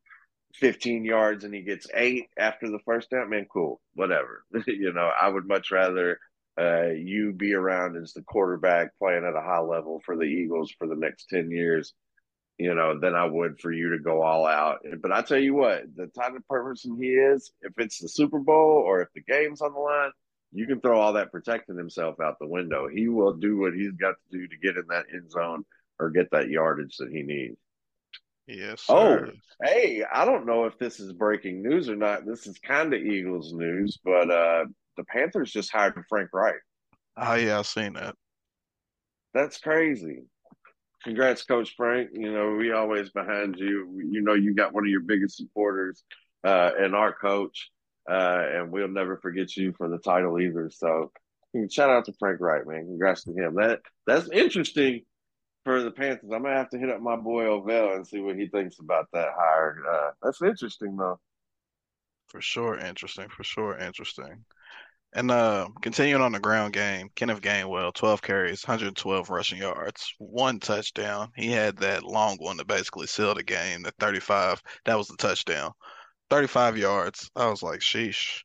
15 0.60 1.04
yards 1.04 1.44
and 1.44 1.54
he 1.54 1.62
gets 1.62 1.86
eight 1.94 2.26
after 2.38 2.68
the 2.70 2.78
first 2.84 3.10
down, 3.10 3.30
man, 3.30 3.46
cool, 3.52 3.80
whatever. 3.94 4.44
you 4.66 4.92
know, 4.92 5.10
I 5.20 5.28
would 5.28 5.46
much 5.46 5.70
rather 5.70 6.18
uh, 6.58 6.90
you 6.90 7.32
be 7.32 7.54
around 7.54 7.96
as 7.96 8.12
the 8.12 8.22
quarterback 8.22 8.96
playing 8.98 9.24
at 9.24 9.36
a 9.36 9.40
high 9.40 9.60
level 9.60 10.00
for 10.04 10.16
the 10.16 10.24
Eagles 10.24 10.72
for 10.78 10.86
the 10.86 10.96
next 10.96 11.28
10 11.30 11.50
years 11.50 11.94
you 12.58 12.74
know, 12.74 12.98
than 12.98 13.14
I 13.14 13.26
would 13.26 13.58
for 13.58 13.72
you 13.72 13.90
to 13.90 13.98
go 13.98 14.22
all 14.22 14.46
out. 14.46 14.78
But 15.02 15.12
I 15.12 15.22
tell 15.22 15.38
you 15.38 15.54
what, 15.54 15.82
the 15.96 16.06
type 16.06 16.34
of 16.36 16.46
person 16.46 16.96
he 17.00 17.08
is, 17.08 17.52
if 17.62 17.72
it's 17.78 17.98
the 17.98 18.08
Super 18.08 18.38
Bowl 18.38 18.82
or 18.84 19.02
if 19.02 19.08
the 19.14 19.22
game's 19.22 19.60
on 19.60 19.72
the 19.72 19.80
line, 19.80 20.10
you 20.52 20.66
can 20.66 20.80
throw 20.80 21.00
all 21.00 21.14
that 21.14 21.32
protecting 21.32 21.76
himself 21.76 22.20
out 22.20 22.38
the 22.38 22.46
window. 22.46 22.86
He 22.86 23.08
will 23.08 23.34
do 23.34 23.58
what 23.58 23.74
he's 23.74 23.92
got 23.92 24.14
to 24.14 24.38
do 24.38 24.46
to 24.46 24.56
get 24.56 24.76
in 24.76 24.86
that 24.88 25.06
end 25.12 25.30
zone 25.30 25.64
or 25.98 26.10
get 26.10 26.30
that 26.30 26.48
yardage 26.48 26.96
that 26.98 27.10
he 27.10 27.22
needs. 27.22 27.56
Yes, 28.46 28.84
Oh, 28.88 29.20
hey, 29.62 30.04
I 30.12 30.24
don't 30.24 30.44
know 30.44 30.66
if 30.66 30.78
this 30.78 31.00
is 31.00 31.12
breaking 31.12 31.62
news 31.62 31.88
or 31.88 31.96
not. 31.96 32.26
This 32.26 32.46
is 32.46 32.58
kind 32.58 32.92
of 32.92 33.00
Eagles 33.00 33.54
news, 33.54 33.98
but 34.04 34.30
uh, 34.30 34.66
the 34.96 35.04
Panthers 35.04 35.50
just 35.50 35.72
hired 35.72 35.94
Frank 36.08 36.28
Reich. 36.32 36.60
Oh, 37.16 37.34
yeah, 37.34 37.58
I've 37.58 37.66
seen 37.66 37.94
that. 37.94 38.14
That's 39.32 39.58
crazy. 39.58 40.24
Congrats, 41.04 41.44
Coach 41.44 41.74
Frank. 41.76 42.10
You 42.12 42.32
know, 42.32 42.52
we 42.52 42.72
always 42.72 43.10
behind 43.10 43.56
you. 43.58 44.00
You 44.10 44.20
know, 44.20 44.34
you 44.34 44.54
got 44.54 44.74
one 44.74 44.84
of 44.84 44.90
your 44.90 45.02
biggest 45.02 45.36
supporters 45.36 46.02
uh, 46.44 46.70
and 46.78 46.94
our 46.94 47.14
coach, 47.14 47.70
uh, 48.10 48.42
and 48.52 48.70
we'll 48.70 48.88
never 48.88 49.16
forget 49.18 49.56
you 49.56 49.72
for 49.76 49.88
the 49.88 49.98
title 49.98 50.38
either. 50.40 50.70
So, 50.70 51.12
shout 51.70 51.90
out 51.90 52.04
to 52.06 52.14
Frank 52.18 52.40
Reich, 52.40 52.66
man. 52.66 52.86
Congrats 52.86 53.24
to 53.24 53.32
him. 53.32 53.54
That 53.54 53.80
that's 54.06 54.28
interesting 54.30 55.02
for 55.64 55.82
the 55.82 55.90
Panthers. 55.90 56.30
I'm 56.32 56.42
gonna 56.42 56.54
have 56.54 56.70
to 56.70 56.78
hit 56.78 56.90
up 56.90 57.00
my 57.00 57.16
boy 57.16 57.44
Ovell 57.44 57.96
and 57.96 58.06
see 58.06 58.20
what 58.20 58.36
he 58.36 58.46
thinks 58.48 58.78
about 58.78 59.08
that 59.12 59.30
hire. 59.36 59.82
Uh, 59.90 60.10
that's 60.22 60.42
interesting, 60.42 60.96
though. 60.96 61.18
For 62.28 62.40
sure, 62.40 62.78
interesting. 62.78 63.28
For 63.28 63.44
sure, 63.44 63.78
interesting. 63.78 64.44
And 65.14 65.30
uh, 65.30 65.68
continuing 65.80 66.22
on 66.22 66.32
the 66.32 66.40
ground 66.40 66.72
game, 66.72 67.08
Kenneth 67.14 67.40
Gainwell, 67.40 67.94
12 67.94 68.20
carries, 68.20 68.66
112 68.66 69.30
rushing 69.30 69.58
yards, 69.58 70.12
one 70.18 70.58
touchdown. 70.58 71.30
He 71.36 71.52
had 71.52 71.76
that 71.78 72.02
long 72.02 72.36
one 72.38 72.56
to 72.58 72.64
basically 72.64 73.06
seal 73.06 73.32
the 73.34 73.44
game, 73.44 73.82
the 73.82 73.92
35. 74.00 74.60
That 74.84 74.98
was 74.98 75.06
the 75.06 75.16
touchdown. 75.16 75.70
35 76.30 76.76
yards. 76.76 77.30
I 77.36 77.48
was 77.48 77.62
like, 77.62 77.78
sheesh. 77.78 78.42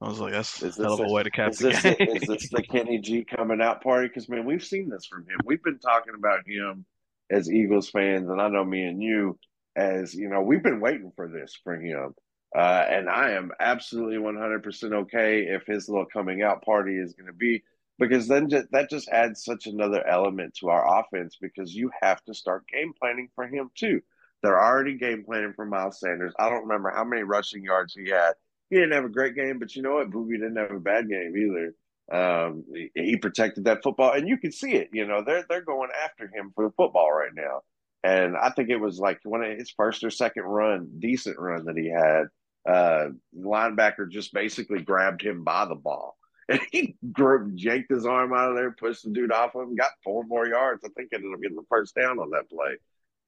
I 0.00 0.08
was 0.08 0.18
like, 0.18 0.32
that's 0.32 0.62
Is 0.62 0.78
a 0.78 0.82
hell 0.82 0.94
of 0.94 1.00
a 1.00 1.12
way 1.12 1.22
to 1.22 1.30
cap 1.30 1.50
is 1.50 1.58
the 1.58 1.68
this 1.70 1.82
the, 1.82 2.12
is 2.14 2.22
this 2.26 2.48
the 2.48 2.62
Kenny 2.62 2.98
G 2.98 3.24
coming 3.24 3.60
out 3.60 3.82
party? 3.82 4.08
Because 4.08 4.28
man, 4.28 4.46
we've 4.46 4.64
seen 4.64 4.88
this 4.88 5.06
from 5.06 5.22
him. 5.22 5.38
We've 5.44 5.62
been 5.62 5.78
talking 5.78 6.14
about 6.16 6.46
him 6.46 6.86
as 7.30 7.50
Eagles 7.52 7.90
fans, 7.90 8.30
and 8.30 8.40
I 8.40 8.48
know 8.48 8.64
me 8.64 8.84
and 8.84 9.02
you, 9.02 9.38
as 9.76 10.14
you 10.14 10.30
know, 10.30 10.40
we've 10.40 10.62
been 10.62 10.80
waiting 10.80 11.12
for 11.14 11.28
this 11.28 11.58
for 11.62 11.74
him. 11.74 12.14
Uh, 12.56 12.84
and 12.88 13.08
I 13.08 13.32
am 13.32 13.52
absolutely 13.60 14.16
100% 14.16 14.92
okay 15.02 15.42
if 15.42 15.66
his 15.66 15.88
little 15.88 16.06
coming 16.06 16.42
out 16.42 16.64
party 16.64 16.96
is 16.96 17.12
going 17.12 17.28
to 17.28 17.32
be, 17.32 17.62
because 17.98 18.26
then 18.26 18.48
ju- 18.48 18.66
that 18.72 18.90
just 18.90 19.08
adds 19.08 19.44
such 19.44 19.66
another 19.66 20.04
element 20.04 20.54
to 20.54 20.68
our 20.70 21.00
offense 21.00 21.36
because 21.40 21.72
you 21.74 21.90
have 22.02 22.24
to 22.24 22.34
start 22.34 22.66
game 22.66 22.92
planning 22.98 23.28
for 23.36 23.46
him 23.46 23.70
too. 23.76 24.00
They're 24.42 24.60
already 24.60 24.96
game 24.96 25.22
planning 25.24 25.52
for 25.54 25.66
Miles 25.66 26.00
Sanders. 26.00 26.32
I 26.38 26.48
don't 26.48 26.62
remember 26.62 26.90
how 26.90 27.04
many 27.04 27.22
rushing 27.22 27.62
yards 27.62 27.94
he 27.94 28.08
had. 28.10 28.32
He 28.70 28.76
didn't 28.76 28.92
have 28.92 29.04
a 29.04 29.10
great 29.10 29.34
game, 29.34 29.58
but 29.58 29.74
you 29.74 29.82
know 29.82 29.94
what? 29.94 30.10
Booby 30.10 30.38
didn't 30.38 30.56
have 30.56 30.70
a 30.70 30.80
bad 30.80 31.08
game 31.08 31.36
either. 31.36 31.74
Um, 32.10 32.64
he, 32.72 32.90
he 32.94 33.16
protected 33.16 33.64
that 33.64 33.82
football, 33.82 34.12
and 34.12 34.28
you 34.28 34.38
can 34.38 34.52
see 34.52 34.72
it. 34.72 34.90
You 34.92 35.06
know, 35.06 35.22
they're 35.24 35.44
they're 35.48 35.60
going 35.62 35.90
after 36.04 36.26
him 36.26 36.52
for 36.54 36.64
the 36.64 36.74
football 36.76 37.12
right 37.12 37.34
now. 37.34 37.60
And 38.02 38.36
I 38.36 38.50
think 38.50 38.70
it 38.70 38.78
was 38.80 38.98
like 38.98 39.20
one 39.24 39.42
of 39.42 39.58
his 39.58 39.70
first 39.70 40.04
or 40.04 40.10
second 40.10 40.44
run, 40.44 40.88
decent 40.98 41.38
run 41.38 41.66
that 41.66 41.76
he 41.76 41.88
had 41.90 42.28
uh, 42.66 43.08
linebacker 43.36 44.10
just 44.10 44.32
basically 44.32 44.80
grabbed 44.80 45.22
him 45.22 45.44
by 45.44 45.66
the 45.66 45.74
ball. 45.74 46.16
And 46.50 46.60
he 46.72 46.96
gr- 47.12 47.46
yanked 47.54 47.92
his 47.92 48.04
arm 48.04 48.32
out 48.32 48.50
of 48.50 48.56
there, 48.56 48.72
pushed 48.72 49.04
the 49.04 49.10
dude 49.10 49.30
off 49.30 49.54
of 49.54 49.68
him, 49.68 49.76
got 49.76 49.92
four 50.02 50.24
more 50.24 50.48
yards. 50.48 50.82
I 50.84 50.88
think 50.88 51.10
ended 51.14 51.32
up 51.32 51.40
getting 51.40 51.56
the 51.56 51.62
first 51.68 51.94
down 51.94 52.18
on 52.18 52.30
that 52.30 52.50
play. 52.50 52.76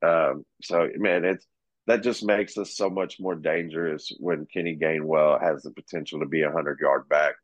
Um, 0.02 0.44
so, 0.60 0.88
man, 0.96 1.24
it's 1.24 1.46
that 1.86 2.02
just 2.02 2.24
makes 2.24 2.56
us 2.58 2.76
so 2.76 2.88
much 2.90 3.20
more 3.20 3.34
dangerous 3.34 4.12
when 4.18 4.46
Kenny 4.46 4.76
Gainwell 4.76 5.40
has 5.42 5.62
the 5.62 5.70
potential 5.70 6.20
to 6.20 6.26
be 6.26 6.42
a 6.42 6.52
hundred 6.52 6.78
yard 6.80 7.08
back. 7.08 7.34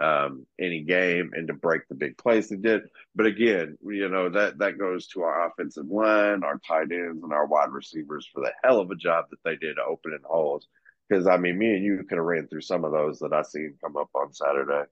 um, 0.00 0.46
any 0.60 0.82
game 0.82 1.30
and 1.34 1.48
to 1.48 1.54
break 1.54 1.88
the 1.88 1.94
big 1.94 2.18
plays 2.18 2.48
they 2.48 2.56
did. 2.56 2.82
But 3.14 3.26
again, 3.26 3.78
you 3.82 4.08
know 4.10 4.28
that 4.30 4.58
that 4.58 4.78
goes 4.78 5.06
to 5.08 5.22
our 5.22 5.48
offensive 5.48 5.86
line, 5.88 6.44
our 6.44 6.58
tight 6.66 6.92
ends, 6.92 7.22
and 7.22 7.32
our 7.32 7.46
wide 7.46 7.72
receivers 7.72 8.28
for 8.32 8.42
the 8.42 8.52
hell 8.62 8.80
of 8.80 8.90
a 8.90 8.96
job 8.96 9.26
that 9.30 9.42
they 9.44 9.56
did 9.56 9.78
opening 9.78 10.20
holes. 10.24 10.68
Because 11.08 11.26
I 11.26 11.38
mean, 11.38 11.58
me 11.58 11.74
and 11.76 11.84
you 11.84 12.04
could 12.08 12.18
have 12.18 12.24
ran 12.26 12.48
through 12.48 12.62
some 12.62 12.84
of 12.84 12.92
those 12.92 13.20
that 13.20 13.32
I 13.32 13.42
seen 13.42 13.76
come 13.82 13.96
up 13.96 14.10
on 14.14 14.32
Saturday. 14.34 14.84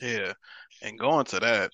Yeah, 0.00 0.32
and 0.82 0.98
going 0.98 1.24
to 1.26 1.40
that, 1.40 1.72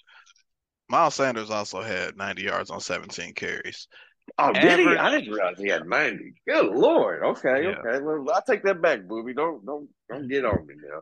Miles 0.88 1.14
Sanders 1.16 1.50
also 1.50 1.82
had 1.82 2.16
90 2.16 2.42
yards 2.42 2.70
on 2.70 2.80
17 2.80 3.34
carries. 3.34 3.88
Oh, 4.38 4.48
Average, 4.54 4.62
did 4.62 4.78
he? 4.80 4.96
I 4.96 5.10
didn't 5.10 5.32
realize 5.32 5.58
he 5.58 5.68
had 5.68 5.86
90. 5.86 6.34
Good 6.46 6.66
lord. 6.66 7.22
Okay, 7.22 7.64
yeah. 7.64 7.68
okay. 7.70 8.02
Well, 8.02 8.26
I'll 8.34 8.42
take 8.42 8.62
that 8.64 8.82
back, 8.82 9.06
booby. 9.06 9.34
Don't 9.34 9.64
don't 9.64 9.88
don't 10.10 10.28
get 10.28 10.44
on 10.44 10.66
me 10.66 10.74
now. 10.76 11.00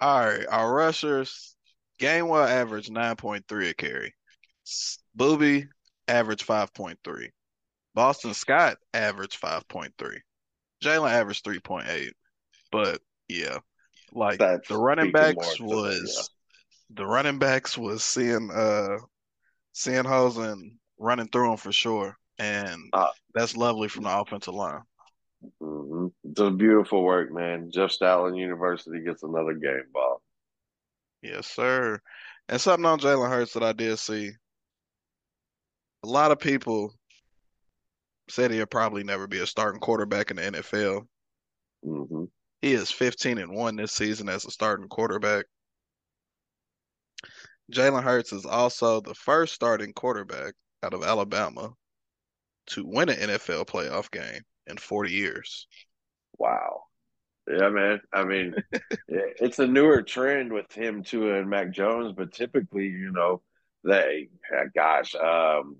All 0.00 0.20
right, 0.20 0.46
our 0.48 0.72
rushers, 0.72 1.56
Gainwell 2.00 2.48
average 2.48 2.88
9.3 2.88 3.70
a 3.70 3.74
carry. 3.74 4.14
Booby 5.14 5.66
average 6.08 6.46
5.3. 6.46 7.28
Boston 7.94 8.34
Scott 8.34 8.78
average 8.94 9.38
5.3. 9.40 9.92
Jalen 10.82 11.10
average 11.10 11.42
3.8. 11.42 12.10
But 12.70 13.00
yeah, 13.28 13.58
like 14.12 14.38
That's 14.38 14.68
the 14.68 14.76
running 14.76 15.12
backs 15.12 15.60
was 15.60 16.30
yeah. 16.90 16.96
the 16.96 17.06
running 17.06 17.38
backs 17.38 17.76
was 17.76 18.02
seeing 18.02 18.50
uh 18.50 18.96
seeing 19.72 20.04
hoes 20.04 20.38
and 20.38 20.72
running 20.98 21.28
through 21.28 21.48
them 21.48 21.56
for 21.58 21.72
sure, 21.72 22.16
and 22.42 22.82
uh, 22.92 23.08
that's 23.34 23.56
lovely 23.56 23.88
from 23.88 24.02
the 24.02 24.18
offensive 24.18 24.54
line. 24.54 24.82
Mm-hmm. 25.62 26.08
It's 26.24 26.40
a 26.40 26.50
beautiful 26.50 27.04
work, 27.04 27.32
man. 27.32 27.70
Jeff 27.72 27.90
Stoutland 27.90 28.36
University 28.36 29.00
gets 29.00 29.22
another 29.22 29.54
game 29.54 29.84
ball. 29.92 30.20
Yes, 31.22 31.46
sir. 31.46 32.00
And 32.48 32.60
something 32.60 32.84
on 32.84 32.98
Jalen 32.98 33.28
Hurts 33.28 33.52
that 33.52 33.62
I 33.62 33.72
did 33.72 33.96
see. 33.98 34.32
A 36.02 36.08
lot 36.08 36.32
of 36.32 36.40
people 36.40 36.92
said 38.28 38.50
he'll 38.50 38.66
probably 38.66 39.04
never 39.04 39.28
be 39.28 39.38
a 39.38 39.46
starting 39.46 39.80
quarterback 39.80 40.32
in 40.32 40.36
the 40.36 40.42
NFL. 40.42 41.06
Mm-hmm. 41.84 42.24
He 42.60 42.72
is 42.72 42.90
15 42.90 43.38
and 43.38 43.54
1 43.54 43.76
this 43.76 43.92
season 43.92 44.28
as 44.28 44.44
a 44.44 44.50
starting 44.50 44.88
quarterback. 44.88 45.44
Jalen 47.72 48.02
Hurts 48.02 48.32
is 48.32 48.44
also 48.44 49.00
the 49.00 49.14
first 49.14 49.54
starting 49.54 49.92
quarterback 49.92 50.54
out 50.82 50.94
of 50.94 51.04
Alabama 51.04 51.72
to 52.68 52.84
win 52.84 53.08
an 53.08 53.16
NFL 53.16 53.66
playoff 53.66 54.10
game 54.10 54.42
in 54.66 54.76
40 54.76 55.10
years. 55.10 55.66
Wow. 56.38 56.84
Yeah, 57.48 57.70
man. 57.70 58.00
I 58.12 58.24
mean, 58.24 58.54
it's 59.08 59.58
a 59.58 59.66
newer 59.66 60.02
trend 60.02 60.52
with 60.52 60.72
him 60.72 61.02
too 61.02 61.32
and 61.34 61.50
Mac 61.50 61.72
Jones, 61.72 62.12
but 62.16 62.32
typically, 62.32 62.86
you 62.86 63.10
know, 63.12 63.42
they, 63.84 64.28
gosh, 64.74 65.14
um, 65.16 65.78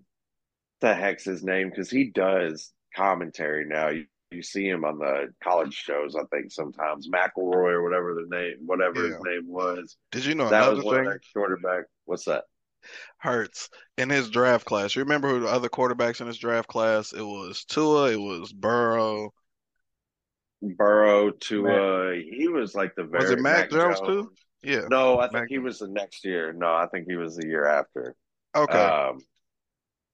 the 0.80 0.94
heck's 0.94 1.24
his 1.24 1.44
name? 1.44 1.70
Because 1.70 1.90
he 1.90 2.10
does 2.10 2.72
commentary 2.94 3.64
now. 3.66 3.88
You, 3.88 4.06
you 4.32 4.42
see 4.42 4.66
him 4.66 4.84
on 4.84 4.98
the 4.98 5.32
college 5.42 5.74
shows, 5.74 6.16
I 6.16 6.22
think 6.34 6.50
sometimes 6.50 7.08
McElroy 7.08 7.72
or 7.72 7.82
whatever 7.82 8.14
the 8.14 8.34
name, 8.34 8.56
whatever 8.66 9.02
yeah. 9.02 9.14
his 9.14 9.22
name 9.24 9.46
was. 9.46 9.96
Did 10.10 10.24
you 10.24 10.34
know 10.34 10.48
that 10.48 10.72
was 10.72 10.84
one 10.84 11.04
thing? 11.04 11.18
quarterback? 11.34 11.84
What's 12.06 12.24
that? 12.24 12.44
Hurts 13.18 13.70
in 13.98 14.10
his 14.10 14.30
draft 14.30 14.64
class. 14.64 14.94
You 14.96 15.02
remember 15.02 15.28
who 15.28 15.40
the 15.40 15.48
other 15.48 15.68
quarterbacks 15.68 16.20
in 16.20 16.26
his 16.26 16.38
draft 16.38 16.68
class? 16.68 17.12
It 17.12 17.22
was 17.22 17.64
Tua. 17.64 18.12
It 18.12 18.20
was 18.20 18.52
Burrow. 18.52 19.32
Burrow, 20.62 21.30
Tua. 21.30 22.14
Mac. 22.14 22.24
He 22.24 22.48
was 22.48 22.74
like 22.74 22.94
the 22.94 23.04
very. 23.04 23.24
Was 23.24 23.30
it 23.30 23.40
Mac, 23.40 23.58
Mac 23.58 23.70
Jones, 23.70 23.98
Jones, 24.00 24.08
too? 24.08 24.32
Yeah. 24.62 24.82
No, 24.88 25.18
I 25.18 25.24
think 25.24 25.32
Mac. 25.34 25.48
he 25.48 25.58
was 25.58 25.78
the 25.78 25.88
next 25.88 26.24
year. 26.24 26.52
No, 26.52 26.72
I 26.72 26.86
think 26.86 27.06
he 27.08 27.16
was 27.16 27.36
the 27.36 27.46
year 27.46 27.66
after. 27.66 28.14
Okay. 28.54 28.78
Um, 28.78 29.20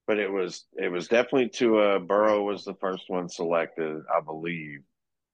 but 0.07 0.18
it 0.18 0.33
was 0.33 0.64
it 0.76 0.88
was 0.88 1.09
definitely 1.09 1.50
Tua. 1.50 2.00
Burrow 2.00 2.42
was 2.42 2.64
the 2.64 2.74
first 2.74 3.04
one 3.09 3.28
selected, 3.28 4.02
I 4.14 4.20
believe. 4.20 4.81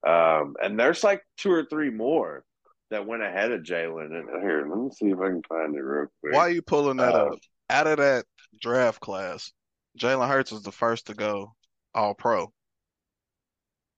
Um, 0.07 0.57
and 0.63 0.79
there's 0.79 1.05
like 1.05 1.23
two 1.39 1.53
or 1.53 1.65
three 1.65 1.91
more 1.91 2.45
that 2.95 3.07
went 3.07 3.25
ahead 3.25 3.51
of 3.51 3.63
Jalen. 3.63 4.17
And 4.17 4.43
here, 4.43 4.67
let 4.69 4.79
me 4.79 4.89
see 4.93 5.11
if 5.11 5.19
I 5.19 5.27
can 5.27 5.43
find 5.49 5.75
it 5.75 5.81
real 5.81 6.07
quick. 6.21 6.33
Why 6.33 6.41
are 6.41 6.51
you 6.51 6.63
pulling 6.63 6.99
that 6.99 7.15
uh, 7.15 7.27
up? 7.27 7.39
Out 7.69 7.87
of 7.89 7.99
that 7.99 8.25
draft 8.61 9.01
class, 9.01 9.53
Jalen 9.99 10.29
Hurts 10.29 10.53
was 10.53 10.63
the 10.63 10.71
first 10.71 11.09
to 11.09 11.15
go 11.15 11.55
All 11.93 12.15
Pro. 12.15 12.53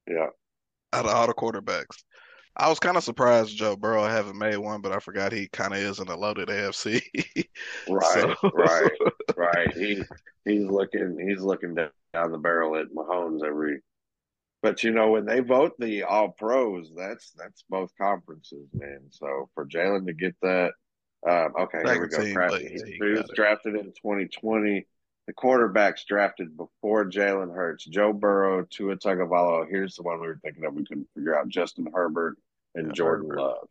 Yeah. 0.08 0.28
Out 0.94 1.04
of 1.04 1.10
all 1.10 1.26
the 1.26 1.34
quarterbacks. 1.34 2.02
I 2.56 2.70
was 2.70 2.78
kind 2.78 2.96
of 2.96 3.04
surprised 3.04 3.54
Joe 3.54 3.76
Burrow 3.76 4.06
haven't 4.06 4.38
made 4.38 4.56
one, 4.56 4.80
but 4.80 4.92
I 4.92 4.98
forgot 4.98 5.30
he 5.30 5.46
kind 5.48 5.74
of 5.74 5.80
is 5.80 5.98
in 5.98 6.08
a 6.08 6.16
loaded 6.16 6.48
AFC. 6.48 7.02
right, 7.90 8.36
so. 8.40 8.50
right, 8.54 8.90
right. 9.36 9.76
He 9.76 10.02
he's 10.46 10.64
looking 10.64 11.18
he's 11.28 11.42
looking 11.42 11.74
down 11.74 12.32
the 12.32 12.38
barrel 12.38 12.76
at 12.76 12.86
Mahomes 12.96 13.44
every 13.44 13.80
but 14.62 14.82
you 14.82 14.90
know, 14.90 15.10
when 15.10 15.26
they 15.26 15.40
vote 15.40 15.74
the 15.78 16.04
all 16.04 16.30
pros, 16.30 16.90
that's 16.96 17.32
that's 17.32 17.62
both 17.68 17.90
conferences, 18.00 18.68
man. 18.72 19.00
So 19.10 19.48
for 19.54 19.66
Jalen 19.66 20.06
to 20.06 20.12
get 20.12 20.34
that, 20.42 20.72
um, 21.28 21.52
okay, 21.60 21.78
here 21.84 22.02
we 22.02 22.08
go. 22.08 22.22
Team, 22.22 22.68
he, 22.68 22.96
he 22.98 23.12
was 23.12 23.30
drafted 23.34 23.74
in 23.74 23.86
2020. 23.86 24.86
The 25.26 25.32
quarterbacks 25.32 26.06
drafted 26.06 26.56
before 26.56 27.04
Jalen 27.04 27.52
Hurts, 27.52 27.84
Joe 27.84 28.12
Burrow, 28.12 28.64
Tua 28.70 28.96
Tagovailoa. 28.96 29.68
Here's 29.68 29.96
the 29.96 30.02
one 30.02 30.20
we 30.20 30.28
were 30.28 30.40
thinking 30.42 30.64
of. 30.64 30.74
We 30.74 30.84
couldn't 30.84 31.08
figure 31.14 31.38
out: 31.38 31.48
Justin 31.48 31.88
Herbert 31.92 32.36
and 32.74 32.88
yeah, 32.88 32.92
Jordan 32.92 33.28
Herbert. 33.28 33.42
Love. 33.42 33.68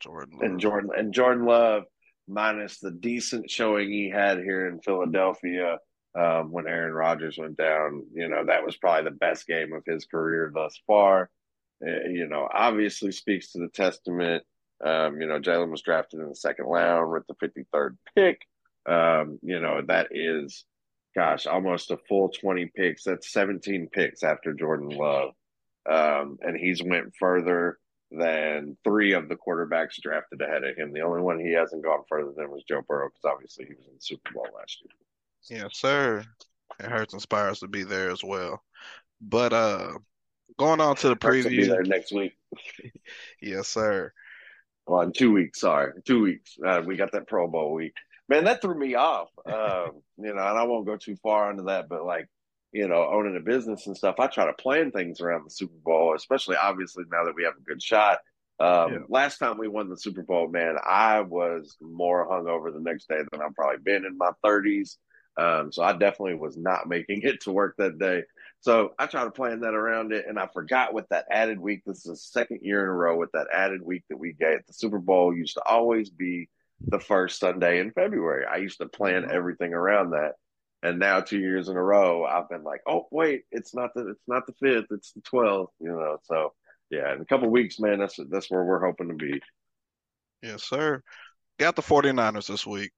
Jordan 0.00 0.38
Love. 0.38 0.42
and 0.42 0.60
Jordan 0.60 0.90
and 0.96 1.12
Jordan 1.12 1.44
Love, 1.44 1.84
minus 2.26 2.78
the 2.78 2.90
decent 2.90 3.50
showing 3.50 3.90
he 3.90 4.08
had 4.08 4.38
here 4.38 4.66
in 4.68 4.80
Philadelphia 4.80 5.78
um, 6.18 6.50
when 6.52 6.66
Aaron 6.66 6.92
Rodgers 6.92 7.38
went 7.38 7.56
down. 7.56 8.04
You 8.14 8.28
know, 8.28 8.44
that 8.46 8.64
was 8.64 8.76
probably 8.76 9.04
the 9.04 9.16
best 9.16 9.46
game 9.46 9.72
of 9.72 9.84
his 9.86 10.06
career 10.06 10.50
thus 10.54 10.80
far. 10.86 11.30
Uh, 11.84 12.08
you 12.08 12.26
know, 12.28 12.48
obviously 12.52 13.12
speaks 13.12 13.52
to 13.52 13.58
the 13.58 13.68
testament. 13.68 14.44
Um, 14.84 15.20
you 15.20 15.26
know, 15.26 15.40
Jalen 15.40 15.70
was 15.70 15.82
drafted 15.82 16.20
in 16.20 16.28
the 16.28 16.36
second 16.36 16.66
round 16.66 17.10
with 17.10 17.24
the 17.26 17.34
53rd 17.34 17.96
pick. 18.14 18.42
Um, 18.86 19.38
you 19.42 19.60
know, 19.60 19.82
that 19.86 20.08
is, 20.10 20.64
gosh, 21.14 21.46
almost 21.46 21.90
a 21.90 21.98
full 22.08 22.28
20 22.28 22.70
picks. 22.74 23.04
That's 23.04 23.32
17 23.32 23.88
picks 23.92 24.22
after 24.22 24.52
Jordan 24.52 24.90
Love. 24.90 25.30
Um, 25.90 26.38
and 26.40 26.56
he's 26.56 26.82
went 26.82 27.14
further 27.18 27.78
than 28.10 28.76
three 28.84 29.12
of 29.12 29.28
the 29.28 29.36
quarterbacks 29.36 30.00
drafted 30.00 30.40
ahead 30.40 30.64
of 30.64 30.76
him. 30.76 30.92
The 30.92 31.00
only 31.00 31.22
one 31.22 31.40
he 31.40 31.52
hasn't 31.52 31.84
gone 31.84 32.02
further 32.08 32.32
than 32.36 32.50
was 32.50 32.64
Joe 32.64 32.82
Burrow 32.86 33.08
because 33.08 33.32
obviously 33.32 33.66
he 33.66 33.74
was 33.74 33.86
in 33.86 33.94
the 33.94 34.00
Super 34.00 34.32
Bowl 34.32 34.48
last 34.56 34.80
year. 34.82 34.90
Yes, 35.48 35.70
sir. 35.72 36.24
It 36.80 36.86
hurts 36.86 37.14
inspires 37.14 37.60
to 37.60 37.68
be 37.68 37.82
there 37.84 38.10
as 38.10 38.22
well. 38.24 38.62
But 39.20 39.52
uh 39.52 39.92
going 40.58 40.80
on 40.80 40.96
to 40.96 41.08
the 41.08 41.16
preview. 41.16 41.42
To 41.44 41.48
be 41.50 41.64
there 41.66 41.82
next 41.82 42.12
week. 42.12 42.34
yes, 43.42 43.68
sir. 43.68 44.12
Well, 44.86 45.02
in 45.02 45.12
two 45.12 45.32
weeks, 45.32 45.60
sorry. 45.60 45.92
Two 46.04 46.22
weeks. 46.22 46.56
Uh, 46.64 46.82
we 46.84 46.96
got 46.96 47.12
that 47.12 47.26
Pro 47.26 47.48
Bowl 47.48 47.72
week. 47.72 47.94
Man, 48.28 48.44
that 48.44 48.60
threw 48.60 48.78
me 48.78 48.94
off. 48.94 49.30
Um, 49.46 50.02
you 50.18 50.34
know, 50.34 50.46
and 50.46 50.58
I 50.58 50.64
won't 50.64 50.86
go 50.86 50.96
too 50.96 51.16
far 51.16 51.50
into 51.50 51.64
that, 51.64 51.88
but 51.88 52.04
like, 52.04 52.28
you 52.72 52.88
know, 52.88 53.08
owning 53.08 53.36
a 53.36 53.40
business 53.40 53.86
and 53.86 53.96
stuff, 53.96 54.16
I 54.18 54.26
try 54.26 54.46
to 54.46 54.52
plan 54.52 54.90
things 54.90 55.20
around 55.20 55.44
the 55.44 55.50
Super 55.50 55.78
Bowl, 55.84 56.14
especially 56.14 56.56
obviously 56.56 57.04
now 57.10 57.24
that 57.24 57.36
we 57.36 57.44
have 57.44 57.54
a 57.56 57.64
good 57.64 57.82
shot. 57.82 58.18
Um, 58.60 58.92
yeah. 58.92 58.98
Last 59.08 59.38
time 59.38 59.58
we 59.58 59.68
won 59.68 59.88
the 59.88 59.96
Super 59.96 60.22
Bowl, 60.22 60.48
man, 60.48 60.76
I 60.84 61.20
was 61.20 61.76
more 61.80 62.28
hungover 62.28 62.72
the 62.72 62.80
next 62.80 63.08
day 63.08 63.20
than 63.30 63.42
I've 63.42 63.54
probably 63.54 63.82
been 63.82 64.04
in 64.04 64.18
my 64.18 64.30
30s. 64.44 64.96
Um, 65.36 65.72
so 65.72 65.82
I 65.82 65.92
definitely 65.92 66.34
was 66.34 66.56
not 66.56 66.88
making 66.88 67.22
it 67.22 67.42
to 67.42 67.52
work 67.52 67.74
that 67.78 67.98
day. 67.98 68.22
So 68.60 68.94
I 68.98 69.06
tried 69.06 69.24
to 69.24 69.30
plan 69.30 69.60
that 69.60 69.74
around 69.74 70.12
it, 70.12 70.24
and 70.26 70.38
I 70.38 70.48
forgot 70.52 70.94
with 70.94 71.06
that 71.10 71.26
added 71.30 71.60
week. 71.60 71.82
This 71.84 71.98
is 71.98 72.04
the 72.04 72.16
second 72.16 72.60
year 72.62 72.82
in 72.82 72.88
a 72.88 72.92
row 72.92 73.16
with 73.16 73.30
that 73.32 73.48
added 73.52 73.82
week 73.82 74.04
that 74.08 74.16
we 74.16 74.32
get. 74.32 74.66
The 74.66 74.72
Super 74.72 74.98
Bowl 74.98 75.36
used 75.36 75.54
to 75.54 75.62
always 75.64 76.08
be 76.08 76.48
the 76.80 76.98
first 76.98 77.38
Sunday 77.38 77.80
in 77.80 77.90
February. 77.90 78.46
I 78.46 78.56
used 78.56 78.78
to 78.78 78.88
plan 78.88 79.22
mm-hmm. 79.22 79.36
everything 79.36 79.74
around 79.74 80.10
that, 80.10 80.32
and 80.82 80.98
now 80.98 81.20
two 81.20 81.40
years 81.40 81.68
in 81.68 81.76
a 81.76 81.82
row, 81.82 82.24
I've 82.24 82.48
been 82.48 82.64
like, 82.64 82.80
"Oh 82.86 83.06
wait, 83.10 83.42
it's 83.52 83.74
not 83.74 83.92
the 83.94 84.08
it's 84.08 84.28
not 84.28 84.46
the 84.46 84.54
fifth, 84.54 84.86
it's 84.90 85.12
the 85.12 85.20
twelfth. 85.20 85.72
You 85.78 85.90
know, 85.90 86.16
so 86.22 86.54
yeah, 86.90 87.12
in 87.12 87.20
a 87.20 87.26
couple 87.26 87.50
weeks, 87.50 87.78
man, 87.78 87.98
that's 87.98 88.18
that's 88.30 88.50
where 88.50 88.64
we're 88.64 88.84
hoping 88.84 89.08
to 89.08 89.14
be. 89.14 89.40
Yes, 90.42 90.62
sir. 90.62 91.02
Got 91.58 91.76
the 91.76 91.82
49ers 91.82 92.48
this 92.48 92.66
week. 92.66 92.92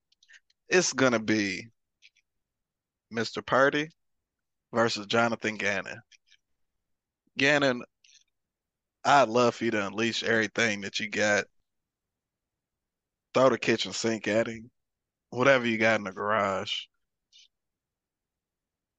It's 0.69 0.93
gonna 0.93 1.21
be 1.21 1.69
Mr. 3.13 3.45
Purdy 3.45 3.89
versus 4.73 5.07
Jonathan 5.07 5.57
Gannon. 5.57 6.01
Gannon, 7.39 7.83
I'd 9.05 9.29
love 9.29 9.55
for 9.55 9.65
you 9.65 9.71
to 9.73 9.87
unleash 9.87 10.23
everything 10.23 10.81
that 10.83 10.99
you 10.99 11.09
got. 11.09 11.45
Throw 13.35 13.51
the 13.51 13.59
kitchen 13.59 13.93
sink 13.93 14.27
at 14.29 14.47
him. 14.47 14.71
Whatever 15.31 15.67
you 15.67 15.79
got 15.79 15.99
in 15.99 16.05
the 16.05 16.13
garage. 16.13 16.73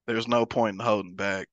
There's 0.06 0.28
no 0.28 0.46
point 0.46 0.74
in 0.74 0.80
holding 0.80 1.14
back. 1.14 1.48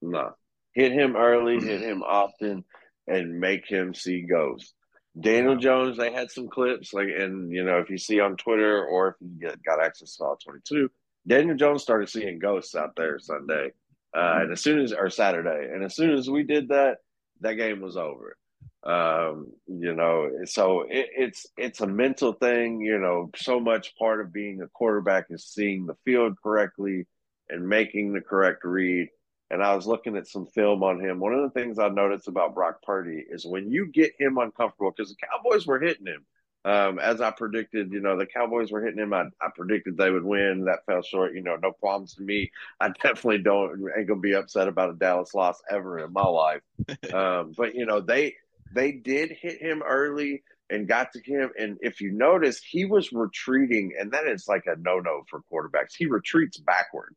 No. 0.00 0.32
Hit 0.72 0.92
him 0.92 1.16
early, 1.16 1.58
hit 1.64 1.80
him 1.80 2.02
often, 2.02 2.64
and 3.06 3.38
make 3.38 3.66
him 3.66 3.94
see 3.94 4.22
ghosts. 4.22 4.74
Daniel 5.18 5.56
Jones, 5.56 5.96
they 5.96 6.12
had 6.12 6.30
some 6.30 6.48
clips, 6.48 6.92
like, 6.92 7.08
and 7.08 7.52
you 7.52 7.64
know, 7.64 7.78
if 7.78 7.90
you 7.90 7.98
see 7.98 8.20
on 8.20 8.36
Twitter 8.36 8.84
or 8.84 9.08
if 9.08 9.14
you 9.20 9.48
get, 9.48 9.62
got 9.62 9.82
access 9.82 10.16
to 10.16 10.24
all 10.24 10.36
22, 10.36 10.88
Daniel 11.28 11.56
Jones 11.56 11.82
started 11.82 12.08
seeing 12.08 12.38
ghosts 12.38 12.74
out 12.74 12.96
there 12.96 13.18
Sunday. 13.18 13.72
Uh, 14.16 14.38
and 14.40 14.52
as 14.52 14.60
soon 14.62 14.80
as, 14.80 14.92
or 14.92 15.10
Saturday, 15.10 15.68
and 15.72 15.84
as 15.84 15.94
soon 15.94 16.14
as 16.14 16.28
we 16.30 16.42
did 16.42 16.68
that, 16.68 16.96
that 17.40 17.54
game 17.54 17.80
was 17.80 17.96
over. 17.96 18.36
Um, 18.82 19.52
you 19.66 19.94
know, 19.94 20.30
so 20.44 20.82
it, 20.82 21.08
it's 21.14 21.46
it's 21.58 21.82
a 21.82 21.86
mental 21.86 22.32
thing. 22.32 22.80
You 22.80 22.98
know, 22.98 23.30
so 23.36 23.60
much 23.60 23.94
part 23.96 24.20
of 24.20 24.32
being 24.32 24.62
a 24.62 24.68
quarterback 24.68 25.26
is 25.30 25.44
seeing 25.44 25.84
the 25.84 25.96
field 26.04 26.36
correctly 26.42 27.06
and 27.50 27.68
making 27.68 28.12
the 28.12 28.22
correct 28.22 28.64
read. 28.64 29.08
And 29.50 29.62
I 29.62 29.74
was 29.74 29.86
looking 29.86 30.16
at 30.16 30.26
some 30.26 30.46
film 30.46 30.82
on 30.82 31.00
him. 31.00 31.20
One 31.20 31.34
of 31.34 31.42
the 31.42 31.60
things 31.60 31.78
I 31.78 31.88
noticed 31.88 32.28
about 32.28 32.54
Brock 32.54 32.82
Purdy 32.82 33.24
is 33.28 33.46
when 33.46 33.70
you 33.70 33.86
get 33.86 34.12
him 34.18 34.38
uncomfortable, 34.38 34.92
because 34.96 35.10
the 35.10 35.26
Cowboys 35.26 35.66
were 35.66 35.80
hitting 35.80 36.06
him. 36.06 36.24
Um, 36.68 36.98
as 36.98 37.22
I 37.22 37.30
predicted, 37.30 37.92
you 37.92 38.00
know, 38.00 38.18
the 38.18 38.26
Cowboys 38.26 38.70
were 38.70 38.82
hitting 38.82 39.00
him. 39.00 39.14
I, 39.14 39.24
I, 39.40 39.48
predicted 39.56 39.96
they 39.96 40.10
would 40.10 40.22
win. 40.22 40.66
That 40.66 40.84
fell 40.84 41.00
short. 41.00 41.34
You 41.34 41.40
know, 41.40 41.56
no 41.56 41.72
problems 41.72 42.12
to 42.16 42.22
me. 42.22 42.50
I 42.78 42.88
definitely 43.02 43.38
don't 43.38 43.88
ain't 43.96 44.06
gonna 44.06 44.20
be 44.20 44.34
upset 44.34 44.68
about 44.68 44.90
a 44.90 44.92
Dallas 44.92 45.32
loss 45.32 45.62
ever 45.70 45.98
in 46.04 46.12
my 46.12 46.26
life. 46.26 46.60
Um, 47.12 47.54
but 47.56 47.74
you 47.74 47.86
know, 47.86 48.00
they 48.00 48.34
they 48.74 48.92
did 48.92 49.30
hit 49.30 49.62
him 49.62 49.82
early 49.82 50.42
and 50.68 50.86
got 50.86 51.12
to 51.12 51.22
him. 51.22 51.50
And 51.58 51.78
if 51.80 52.02
you 52.02 52.12
notice, 52.12 52.60
he 52.62 52.84
was 52.84 53.12
retreating, 53.12 53.94
and 53.98 54.12
that 54.12 54.26
is 54.26 54.46
like 54.46 54.64
a 54.66 54.76
no 54.76 54.98
no 54.98 55.22
for 55.30 55.40
quarterbacks. 55.50 55.94
He 55.96 56.04
retreats 56.04 56.58
backwards. 56.58 57.16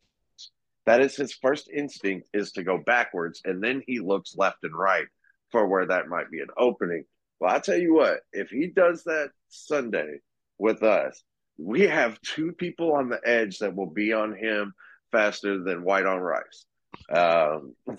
That 0.85 1.01
is 1.01 1.15
his 1.17 1.33
first 1.33 1.69
instinct 1.69 2.29
is 2.33 2.53
to 2.53 2.63
go 2.63 2.77
backwards, 2.77 3.41
and 3.43 3.61
then 3.61 3.83
he 3.85 3.99
looks 3.99 4.37
left 4.37 4.63
and 4.63 4.73
right 4.73 5.07
for 5.51 5.67
where 5.67 5.87
that 5.87 6.07
might 6.07 6.31
be 6.31 6.39
an 6.39 6.47
opening. 6.57 7.03
Well, 7.41 7.53
I'll 7.53 7.61
tell 7.61 7.77
you 7.77 7.93
what, 7.95 8.21
if 8.31 8.49
he 8.49 8.67
does 8.67 9.03
that 9.05 9.31
Sunday 9.49 10.19
with 10.57 10.83
us, 10.83 11.21
we 11.57 11.81
have 11.81 12.21
two 12.21 12.53
people 12.53 12.93
on 12.93 13.09
the 13.09 13.19
edge 13.25 13.59
that 13.59 13.75
will 13.75 13.89
be 13.89 14.13
on 14.13 14.33
him 14.35 14.73
faster 15.11 15.61
than 15.61 15.83
white 15.83 16.05
on 16.05 16.19
rice. 16.19 16.65
Um, 17.11 17.75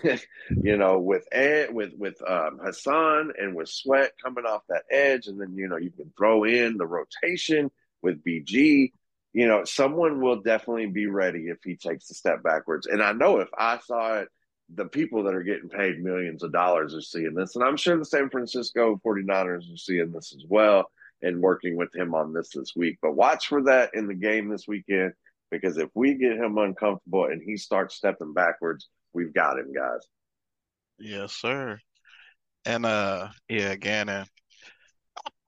you 0.62 0.76
know, 0.76 1.00
with 1.00 1.26
Ed, 1.32 1.74
with 1.74 1.92
with 1.98 2.22
um, 2.26 2.60
Haason 2.64 3.30
and 3.38 3.54
with 3.54 3.68
Sweat 3.68 4.12
coming 4.22 4.46
off 4.46 4.62
that 4.68 4.84
edge, 4.90 5.26
and 5.26 5.40
then 5.40 5.54
you 5.56 5.68
know 5.68 5.76
you 5.76 5.90
can 5.90 6.12
throw 6.16 6.44
in 6.44 6.78
the 6.78 6.86
rotation 6.86 7.70
with 8.00 8.24
BG 8.24 8.92
you 9.32 9.48
know, 9.48 9.64
someone 9.64 10.20
will 10.20 10.42
definitely 10.42 10.86
be 10.86 11.06
ready 11.06 11.46
if 11.48 11.58
he 11.64 11.76
takes 11.76 12.10
a 12.10 12.14
step 12.14 12.42
backwards. 12.42 12.86
And 12.86 13.02
I 13.02 13.12
know 13.12 13.38
if 13.38 13.48
I 13.56 13.78
saw 13.78 14.18
it, 14.18 14.28
the 14.74 14.86
people 14.86 15.22
that 15.24 15.34
are 15.34 15.42
getting 15.42 15.68
paid 15.68 16.02
millions 16.02 16.42
of 16.42 16.52
dollars 16.52 16.94
are 16.94 17.02
seeing 17.02 17.34
this. 17.34 17.56
And 17.56 17.64
I'm 17.64 17.76
sure 17.76 17.98
the 17.98 18.04
San 18.04 18.30
Francisco 18.30 19.00
49ers 19.04 19.72
are 19.72 19.76
seeing 19.76 20.12
this 20.12 20.34
as 20.34 20.44
well 20.48 20.90
and 21.22 21.40
working 21.40 21.76
with 21.76 21.94
him 21.94 22.14
on 22.14 22.32
this 22.32 22.50
this 22.50 22.72
week. 22.74 22.98
But 23.02 23.16
watch 23.16 23.48
for 23.48 23.62
that 23.64 23.90
in 23.94 24.06
the 24.06 24.14
game 24.14 24.48
this 24.48 24.66
weekend 24.66 25.12
because 25.50 25.76
if 25.76 25.90
we 25.94 26.14
get 26.14 26.38
him 26.38 26.58
uncomfortable 26.58 27.26
and 27.26 27.42
he 27.44 27.56
starts 27.56 27.94
stepping 27.94 28.32
backwards, 28.32 28.88
we've 29.12 29.34
got 29.34 29.58
him, 29.58 29.72
guys. 29.72 30.00
Yes, 30.98 31.32
sir. 31.32 31.78
And 32.64 32.86
uh 32.86 33.28
yeah, 33.48 33.74
Gannon, 33.74 34.26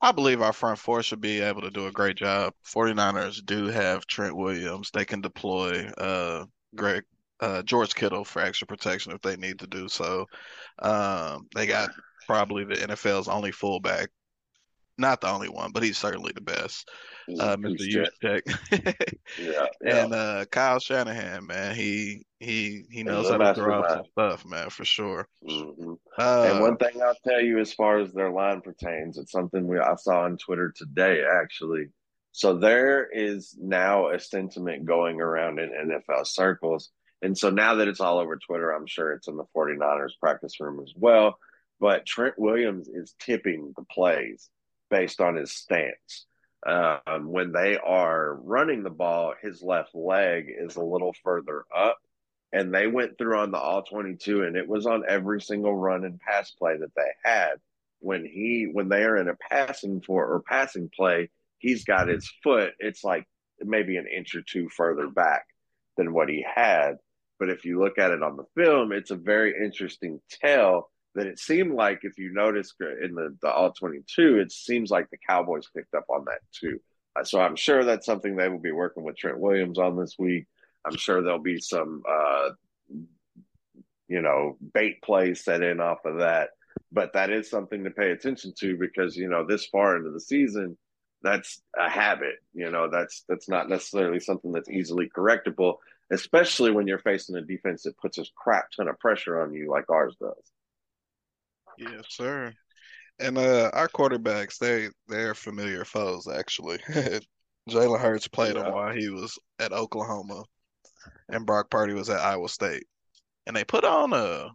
I 0.00 0.12
believe 0.12 0.42
our 0.42 0.52
front 0.52 0.78
four 0.78 1.02
should 1.02 1.20
be 1.20 1.40
able 1.40 1.62
to 1.62 1.70
do 1.70 1.86
a 1.86 1.92
great 1.92 2.16
job. 2.16 2.52
49ers 2.66 3.44
do 3.44 3.66
have 3.66 4.06
Trent 4.06 4.36
Williams. 4.36 4.90
They 4.92 5.04
can 5.04 5.20
deploy 5.20 5.86
uh 5.96 6.44
Greg 6.74 7.04
uh 7.40 7.62
George 7.62 7.94
Kittle 7.94 8.24
for 8.24 8.42
extra 8.42 8.66
protection 8.66 9.12
if 9.12 9.20
they 9.22 9.36
need 9.36 9.58
to 9.60 9.66
do 9.66 9.88
so. 9.88 10.26
Um 10.80 11.46
they 11.54 11.66
got 11.66 11.90
probably 12.26 12.64
the 12.64 12.74
NFL's 12.74 13.28
only 13.28 13.52
fullback. 13.52 14.10
Not 14.96 15.20
the 15.20 15.28
only 15.28 15.48
one, 15.48 15.72
but 15.72 15.82
he's 15.82 15.98
certainly 15.98 16.30
the 16.34 16.40
best. 16.40 16.88
Uh, 17.40 17.56
Mr. 17.56 18.06
Juszczyk. 18.22 18.42
yeah, 19.38 19.66
yeah. 19.82 20.04
And 20.04 20.14
uh, 20.14 20.44
Kyle 20.52 20.78
Shanahan, 20.78 21.46
man, 21.46 21.74
he 21.74 22.24
he 22.38 22.84
he 22.90 23.02
knows 23.02 23.28
how 23.28 23.38
to 23.38 23.54
throw 23.54 23.82
out 23.82 24.06
stuff, 24.12 24.46
man, 24.46 24.70
for 24.70 24.84
sure. 24.84 25.26
Mm-hmm. 25.48 25.94
Uh, 26.16 26.48
and 26.48 26.60
one 26.60 26.76
thing 26.76 27.02
I'll 27.02 27.16
tell 27.26 27.40
you, 27.40 27.58
as 27.58 27.72
far 27.72 27.98
as 27.98 28.12
their 28.12 28.30
line 28.30 28.60
pertains, 28.60 29.18
it's 29.18 29.32
something 29.32 29.66
we 29.66 29.80
I 29.80 29.96
saw 29.96 30.22
on 30.22 30.36
Twitter 30.36 30.72
today, 30.76 31.24
actually. 31.42 31.86
So 32.30 32.56
there 32.56 33.08
is 33.12 33.56
now 33.60 34.10
a 34.10 34.20
sentiment 34.20 34.84
going 34.84 35.20
around 35.20 35.58
in 35.58 35.70
NFL 35.70 36.26
circles. 36.26 36.90
And 37.24 37.36
so 37.36 37.50
now 37.50 37.76
that 37.76 37.88
it's 37.88 38.00
all 38.00 38.18
over 38.18 38.36
Twitter, 38.36 38.70
I'm 38.70 38.86
sure 38.86 39.12
it's 39.12 39.28
in 39.28 39.36
the 39.36 39.46
49ers 39.56 40.18
practice 40.20 40.60
room 40.60 40.80
as 40.82 40.92
well. 40.96 41.38
But 41.80 42.06
Trent 42.06 42.34
Williams 42.38 42.88
is 42.88 43.14
tipping 43.18 43.72
the 43.76 43.84
plays 43.84 44.48
based 44.90 45.20
on 45.20 45.36
his 45.36 45.52
stance 45.52 46.26
um, 46.66 47.30
when 47.30 47.52
they 47.52 47.76
are 47.76 48.34
running 48.34 48.82
the 48.82 48.90
ball, 48.90 49.34
his 49.40 49.62
left 49.62 49.94
leg 49.94 50.46
is 50.48 50.76
a 50.76 50.82
little 50.82 51.14
further 51.22 51.64
up. 51.74 51.98
And 52.52 52.72
they 52.72 52.86
went 52.86 53.18
through 53.18 53.38
on 53.38 53.50
the 53.50 53.58
all 53.58 53.82
22, 53.82 54.44
and 54.44 54.56
it 54.56 54.68
was 54.68 54.86
on 54.86 55.04
every 55.08 55.40
single 55.40 55.74
run 55.74 56.04
and 56.04 56.20
pass 56.20 56.52
play 56.52 56.76
that 56.76 56.94
they 56.96 57.10
had. 57.28 57.54
When 57.98 58.24
he, 58.24 58.68
when 58.70 58.88
they 58.88 59.02
are 59.02 59.16
in 59.16 59.28
a 59.28 59.36
passing 59.50 60.00
for 60.00 60.24
or 60.24 60.40
passing 60.40 60.88
play, 60.94 61.30
he's 61.58 61.84
got 61.84 62.08
his 62.08 62.30
foot, 62.42 62.72
it's 62.78 63.02
like 63.02 63.26
maybe 63.60 63.96
an 63.96 64.06
inch 64.06 64.34
or 64.34 64.42
two 64.42 64.68
further 64.68 65.08
back 65.08 65.46
than 65.96 66.12
what 66.12 66.28
he 66.28 66.44
had. 66.54 66.98
But 67.38 67.50
if 67.50 67.64
you 67.64 67.80
look 67.80 67.98
at 67.98 68.10
it 68.10 68.22
on 68.22 68.36
the 68.36 68.44
film, 68.56 68.92
it's 68.92 69.10
a 69.10 69.16
very 69.16 69.54
interesting 69.62 70.20
tale 70.30 70.90
that 71.14 71.26
it 71.26 71.38
seemed 71.38 71.74
like 71.74 72.00
if 72.02 72.18
you 72.18 72.32
notice 72.32 72.74
in 72.80 73.14
the, 73.14 73.36
the 73.40 73.50
all 73.50 73.72
22 73.72 74.38
it 74.38 74.52
seems 74.52 74.90
like 74.90 75.08
the 75.10 75.18
cowboys 75.28 75.68
picked 75.74 75.94
up 75.94 76.06
on 76.08 76.24
that 76.26 76.40
too. 76.52 76.80
Uh, 77.16 77.24
so 77.24 77.40
i'm 77.40 77.56
sure 77.56 77.84
that's 77.84 78.06
something 78.06 78.34
they 78.34 78.48
will 78.48 78.58
be 78.58 78.72
working 78.72 79.04
with 79.04 79.16
trent 79.16 79.38
williams 79.38 79.78
on 79.78 79.96
this 79.96 80.16
week. 80.18 80.46
I'm 80.84 80.96
sure 80.96 81.22
there'll 81.22 81.38
be 81.38 81.60
some 81.60 82.02
uh, 82.08 82.50
you 84.08 84.20
know 84.20 84.56
bait 84.74 85.02
plays 85.02 85.44
set 85.44 85.62
in 85.62 85.80
off 85.80 86.04
of 86.04 86.18
that. 86.18 86.50
But 86.92 87.12
that 87.14 87.30
is 87.30 87.50
something 87.50 87.84
to 87.84 87.90
pay 87.90 88.10
attention 88.10 88.52
to 88.60 88.76
because 88.76 89.16
you 89.16 89.28
know 89.28 89.46
this 89.46 89.66
far 89.66 89.96
into 89.96 90.10
the 90.10 90.20
season 90.20 90.76
that's 91.22 91.62
a 91.78 91.88
habit 91.88 92.34
you 92.52 92.70
know 92.70 92.90
that's 92.90 93.24
that's 93.28 93.48
not 93.48 93.68
necessarily 93.68 94.20
something 94.20 94.52
that's 94.52 94.68
easily 94.68 95.08
correctable 95.16 95.76
especially 96.12 96.70
when 96.70 96.86
you're 96.86 96.98
facing 96.98 97.36
a 97.36 97.40
defense 97.40 97.82
that 97.82 97.98
puts 97.98 98.18
a 98.18 98.24
crap 98.36 98.66
ton 98.76 98.88
of 98.88 98.98
pressure 98.98 99.40
on 99.40 99.52
you 99.52 99.70
like 99.70 99.88
ours 99.90 100.14
does 100.20 100.50
Yes, 101.78 102.04
sir. 102.08 102.52
And 103.18 103.38
uh, 103.38 103.70
our 103.72 103.88
quarterbacks, 103.88 104.58
they 104.58 104.88
they're 105.08 105.34
familiar 105.34 105.84
foes 105.84 106.26
actually. 106.28 106.78
Jalen 107.68 108.00
Hurts 108.00 108.28
played 108.28 108.56
yeah. 108.56 108.66
him 108.66 108.74
while 108.74 108.92
he 108.92 109.08
was 109.08 109.38
at 109.58 109.72
Oklahoma, 109.72 110.42
and 111.28 111.46
Brock 111.46 111.70
Purdy 111.70 111.94
was 111.94 112.10
at 112.10 112.20
Iowa 112.20 112.48
State, 112.48 112.84
and 113.46 113.56
they 113.56 113.64
put 113.64 113.84
on 113.84 114.12
a 114.12 114.50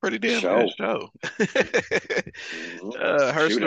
pretty 0.00 0.18
damn 0.18 0.40
show. 0.40 0.60
good 0.60 0.72
show. 0.76 1.08
mm-hmm. 1.24 2.90
uh, 3.00 3.32
Hurts, 3.32 3.58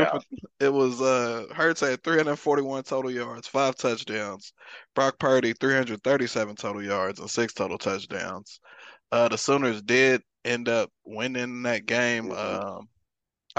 it 0.59 0.73
was 0.73 1.01
uh, 1.01 1.45
Hurts 1.53 1.81
had 1.81 2.03
341 2.03 2.83
total 2.83 3.11
yards, 3.11 3.47
five 3.47 3.75
touchdowns. 3.75 4.53
Brock 4.95 5.19
Purdy 5.19 5.53
337 5.53 6.55
total 6.55 6.83
yards 6.83 7.19
and 7.19 7.29
six 7.29 7.53
total 7.53 7.77
touchdowns. 7.77 8.59
Uh, 9.11 9.27
the 9.27 9.37
Sooners 9.37 9.81
did 9.81 10.21
end 10.45 10.69
up 10.69 10.91
winning 11.05 11.63
that 11.63 11.85
game. 11.85 12.29
Mm-hmm. 12.29 12.67
Um, 12.67 12.89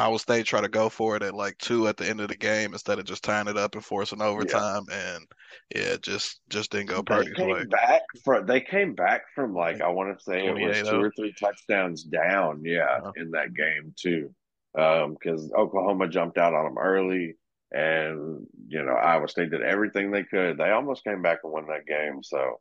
Iowa 0.00 0.18
State 0.18 0.46
try 0.46 0.60
to 0.60 0.68
go 0.68 0.88
for 0.88 1.16
it 1.16 1.22
at 1.22 1.34
like 1.34 1.58
two 1.58 1.86
at 1.86 1.96
the 1.96 2.08
end 2.08 2.20
of 2.20 2.28
the 2.28 2.36
game 2.36 2.72
instead 2.72 2.98
of 2.98 3.04
just 3.04 3.22
tying 3.22 3.48
it 3.48 3.56
up 3.56 3.74
and 3.74 3.84
forcing 3.84 4.22
overtime, 4.22 4.84
yeah. 4.88 5.14
and 5.14 5.26
yeah, 5.74 5.96
just 6.00 6.40
just 6.48 6.70
didn't 6.70 6.88
go 6.88 7.02
Purdy's 7.02 7.36
way. 7.36 7.64
Back 7.64 8.02
from 8.24 8.46
they 8.46 8.60
came 8.60 8.94
back 8.94 9.22
from 9.34 9.54
like 9.54 9.80
I 9.80 9.88
want 9.88 10.16
to 10.16 10.24
say 10.24 10.46
it 10.46 10.54
was 10.54 10.88
two 10.88 11.00
or 11.00 11.12
three 11.16 11.34
touchdowns 11.38 12.04
down, 12.04 12.62
yeah, 12.64 12.98
uh-huh. 13.02 13.12
in 13.16 13.30
that 13.32 13.52
game 13.54 13.94
too, 14.00 14.34
because 14.74 15.44
um, 15.44 15.50
Oklahoma 15.56 16.08
jumped 16.08 16.38
out 16.38 16.54
on 16.54 16.64
them 16.64 16.78
early, 16.78 17.36
and 17.70 18.46
you 18.68 18.82
know 18.82 18.94
Iowa 18.94 19.28
State 19.28 19.50
did 19.50 19.62
everything 19.62 20.10
they 20.10 20.24
could. 20.24 20.56
They 20.56 20.70
almost 20.70 21.04
came 21.04 21.20
back 21.20 21.40
and 21.44 21.52
won 21.52 21.66
that 21.66 21.86
game, 21.86 22.22
so 22.22 22.58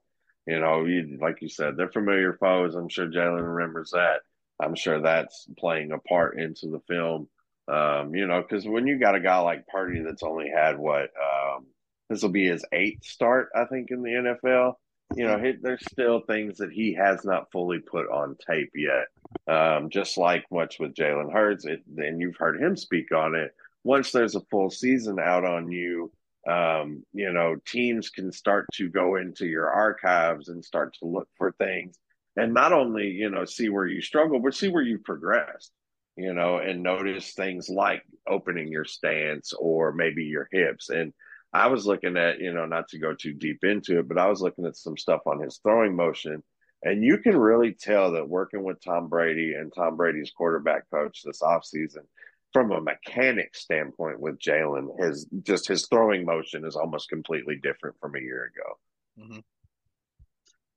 you 0.50 0.60
know, 0.60 0.86
you, 0.86 1.20
like 1.22 1.42
you 1.42 1.48
said, 1.48 1.78
they're 1.78 1.92
familiar 1.92 2.34
foes. 2.34 2.74
I'm 2.74 2.90
sure 2.90 3.08
Jalen 3.08 3.56
remembers 3.56 3.92
that. 3.92 4.22
I'm 4.60 4.76
sure 4.76 5.02
that's 5.02 5.48
playing 5.58 5.92
a 5.92 6.00
part 6.00 6.40
into 6.40 6.68
the 6.68 6.82
film. 6.88 7.28
Um, 7.68 8.16
you 8.16 8.26
know, 8.26 8.42
because 8.42 8.68
when 8.68 8.88
you 8.88 9.00
got 9.00 9.16
a 9.16 9.20
guy 9.20 9.38
like 9.40 9.68
Purdy 9.68 10.02
that's 10.02 10.24
only 10.24 10.50
had 10.50 10.78
what 10.78 11.12
um, 11.22 11.68
this 12.10 12.22
will 12.22 12.30
be 12.30 12.48
his 12.48 12.66
eighth 12.74 13.06
start, 13.06 13.50
I 13.56 13.66
think, 13.66 13.92
in 13.92 14.02
the 14.02 14.10
NFL. 14.10 14.74
You 15.16 15.26
know, 15.26 15.40
he, 15.40 15.54
there's 15.60 15.84
still 15.90 16.22
things 16.22 16.58
that 16.58 16.72
he 16.72 16.94
has 16.94 17.24
not 17.26 17.52
fully 17.52 17.80
put 17.80 18.10
on 18.10 18.38
tape 18.48 18.72
yet. 18.76 19.08
Um, 19.48 19.90
just 19.90 20.18
like 20.18 20.46
what's 20.50 20.80
with 20.80 20.94
Jalen 20.94 21.32
Hurts, 21.32 21.66
it, 21.66 21.84
and 21.98 22.22
you've 22.22 22.38
heard 22.38 22.62
him 22.62 22.76
speak 22.76 23.12
on 23.14 23.36
it. 23.36 23.52
Once 23.84 24.12
there's 24.12 24.36
a 24.36 24.42
full 24.52 24.70
season 24.70 25.20
out 25.20 25.46
on 25.46 25.72
you, 25.72 26.12
um, 26.48 27.04
you 27.14 27.32
know, 27.32 27.56
teams 27.68 28.10
can 28.10 28.32
start 28.32 28.66
to 28.74 28.90
go 28.90 29.16
into 29.16 29.46
your 29.46 29.70
archives 29.70 30.50
and 30.50 30.64
start 30.64 30.96
to 31.00 31.06
look 31.06 31.28
for 31.38 31.52
things 31.54 31.98
and 32.36 32.54
not 32.54 32.74
only, 32.74 33.08
you 33.08 33.30
know, 33.30 33.46
see 33.46 33.70
where 33.70 33.88
you 33.88 34.02
struggle, 34.02 34.40
but 34.40 34.56
see 34.56 34.70
where 34.70 34.84
you've 34.84 35.04
progressed, 35.04 35.72
you 36.16 36.34
know, 36.34 36.58
and 36.58 36.84
notice 36.84 37.34
things 37.34 37.70
like, 37.70 38.04
opening 38.28 38.68
your 38.68 38.86
stance 38.86 39.54
or 39.58 39.92
maybe 39.92 40.24
your 40.24 40.48
hips. 40.52 40.90
And 40.90 41.14
I 41.52 41.68
was 41.68 41.88
looking 41.88 42.16
at, 42.16 42.40
you 42.40 42.54
know, 42.54 42.68
not 42.68 42.88
to 42.90 43.00
go 43.00 43.16
too 43.16 43.34
deep 43.34 43.64
into 43.64 43.98
it, 44.00 44.08
but 44.08 44.20
I 44.20 44.28
was 44.28 44.42
looking 44.42 44.68
at 44.68 44.76
some 44.76 44.98
stuff 44.98 45.22
on 45.26 45.42
his 45.42 45.60
throwing 45.64 45.96
motion. 45.96 46.44
And 46.84 47.04
you 47.04 47.18
can 47.18 47.36
really 47.36 47.74
tell 47.74 48.12
that 48.12 48.30
working 48.30 48.64
with 48.64 48.84
Tom 48.84 49.10
Brady 49.10 49.56
and 49.56 49.74
Tom 49.76 49.98
Brady's 49.98 50.32
quarterback 50.32 50.84
coach 50.94 51.24
this 51.24 51.42
offseason, 51.42 52.06
from 52.54 52.72
a 52.72 52.82
mechanic 52.82 53.56
standpoint 53.56 54.20
with 54.20 54.40
Jalen, 54.40 55.00
his 55.00 55.28
just 55.44 55.68
his 55.68 55.88
throwing 55.88 56.26
motion 56.26 56.66
is 56.66 56.76
almost 56.76 57.10
completely 57.10 57.56
different 57.62 57.96
from 58.00 58.16
a 58.16 58.20
year 58.22 58.52
ago. 58.54 59.26
Mm-hmm. 59.26 59.40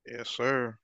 Yes, 0.07 0.29
sir. 0.29 0.77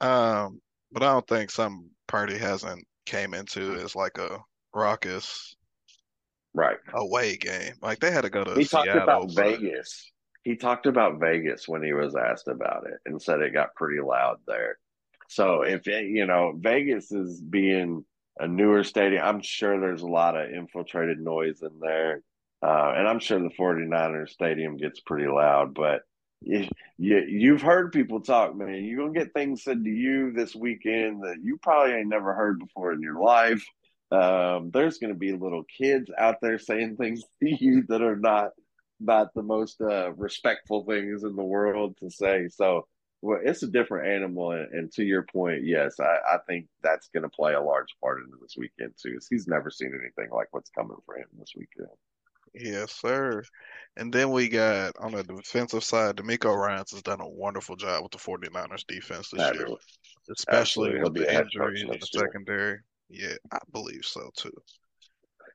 Um, 0.00 0.60
but 0.92 1.02
I 1.02 1.12
don't 1.12 1.26
think 1.26 1.50
some 1.50 1.90
party 2.06 2.38
hasn't 2.38 2.86
came 3.06 3.34
into 3.34 3.74
as 3.74 3.94
like 3.94 4.18
a 4.18 4.38
raucous 4.74 5.56
right 6.54 6.78
away 6.92 7.36
game. 7.36 7.74
Like 7.82 8.00
they 8.00 8.10
had 8.10 8.22
to 8.22 8.30
go 8.30 8.44
to 8.44 8.54
he 8.54 8.64
Seattle, 8.64 8.92
talked 8.94 9.02
about 9.02 9.34
but... 9.34 9.60
Vegas. 9.60 10.10
He 10.42 10.56
talked 10.56 10.86
about 10.86 11.20
Vegas 11.20 11.66
when 11.66 11.82
he 11.82 11.94
was 11.94 12.14
asked 12.14 12.48
about 12.48 12.86
it 12.86 13.00
and 13.06 13.20
said 13.20 13.40
it 13.40 13.54
got 13.54 13.74
pretty 13.74 14.02
loud 14.02 14.36
there. 14.46 14.78
So 15.28 15.62
if 15.62 15.88
it, 15.88 16.06
you 16.06 16.26
know 16.26 16.52
Vegas 16.56 17.10
is 17.12 17.40
being 17.40 18.04
a 18.38 18.46
newer 18.46 18.84
stadium, 18.84 19.24
I'm 19.24 19.40
sure 19.40 19.80
there's 19.80 20.02
a 20.02 20.06
lot 20.06 20.36
of 20.36 20.50
infiltrated 20.50 21.18
noise 21.18 21.62
in 21.62 21.78
there. 21.80 22.22
Uh, 22.62 22.94
and 22.96 23.06
I'm 23.06 23.20
sure 23.20 23.38
the 23.38 23.50
49ers 23.50 24.30
stadium 24.30 24.76
gets 24.76 25.00
pretty 25.00 25.28
loud, 25.28 25.74
but 25.74 26.02
you, 26.44 26.68
you, 26.98 27.18
you've 27.28 27.62
heard 27.62 27.92
people 27.92 28.20
talk, 28.20 28.54
man. 28.54 28.84
You're 28.84 29.00
going 29.00 29.14
to 29.14 29.20
get 29.20 29.32
things 29.32 29.62
said 29.62 29.82
to 29.84 29.90
you 29.90 30.32
this 30.32 30.54
weekend 30.54 31.22
that 31.22 31.38
you 31.42 31.58
probably 31.58 31.94
ain't 31.94 32.08
never 32.08 32.34
heard 32.34 32.58
before 32.58 32.92
in 32.92 33.00
your 33.00 33.20
life. 33.20 33.64
Um, 34.10 34.70
there's 34.72 34.98
going 34.98 35.12
to 35.12 35.18
be 35.18 35.32
little 35.32 35.64
kids 35.64 36.10
out 36.16 36.36
there 36.40 36.58
saying 36.58 36.96
things 36.96 37.22
to 37.42 37.64
you 37.64 37.84
that 37.88 38.02
are 38.02 38.16
not 38.16 38.50
not 39.00 39.34
the 39.34 39.42
most 39.42 39.80
uh, 39.80 40.12
respectful 40.12 40.84
things 40.84 41.24
in 41.24 41.34
the 41.34 41.42
world 41.42 41.96
to 41.98 42.08
say. 42.10 42.48
So, 42.48 42.86
well, 43.22 43.40
it's 43.42 43.62
a 43.62 43.66
different 43.66 44.08
animal. 44.08 44.52
And, 44.52 44.72
and 44.72 44.92
to 44.92 45.02
your 45.02 45.24
point, 45.24 45.64
yes, 45.64 45.98
I, 45.98 46.04
I 46.34 46.38
think 46.46 46.66
that's 46.82 47.08
going 47.08 47.24
to 47.24 47.28
play 47.28 47.54
a 47.54 47.60
large 47.60 47.88
part 48.00 48.20
into 48.20 48.36
this 48.40 48.54
weekend 48.56 48.92
too. 49.02 49.18
He's 49.28 49.48
never 49.48 49.70
seen 49.70 49.92
anything 50.00 50.32
like 50.32 50.48
what's 50.52 50.70
coming 50.70 50.96
for 51.04 51.16
him 51.16 51.26
this 51.38 51.52
weekend. 51.56 51.88
Yes, 52.54 52.92
sir. 52.92 53.42
And 53.96 54.12
then 54.12 54.30
we 54.30 54.48
got 54.48 54.94
on 54.98 55.12
the 55.12 55.22
defensive 55.22 55.84
side, 55.84 56.16
DeMeco 56.16 56.56
Ryans 56.56 56.92
has 56.92 57.02
done 57.02 57.20
a 57.20 57.28
wonderful 57.28 57.76
job 57.76 58.02
with 58.02 58.12
the 58.12 58.18
49ers 58.18 58.86
defense 58.86 59.30
this 59.30 59.52
year, 59.52 59.68
especially 60.30 60.98
with 61.00 61.14
the 61.14 61.32
injuries 61.32 61.82
in 61.82 61.90
the 61.90 62.06
secondary. 62.06 62.78
Yeah, 63.08 63.34
I 63.52 63.58
believe 63.72 64.04
so 64.04 64.30
too. 64.36 64.52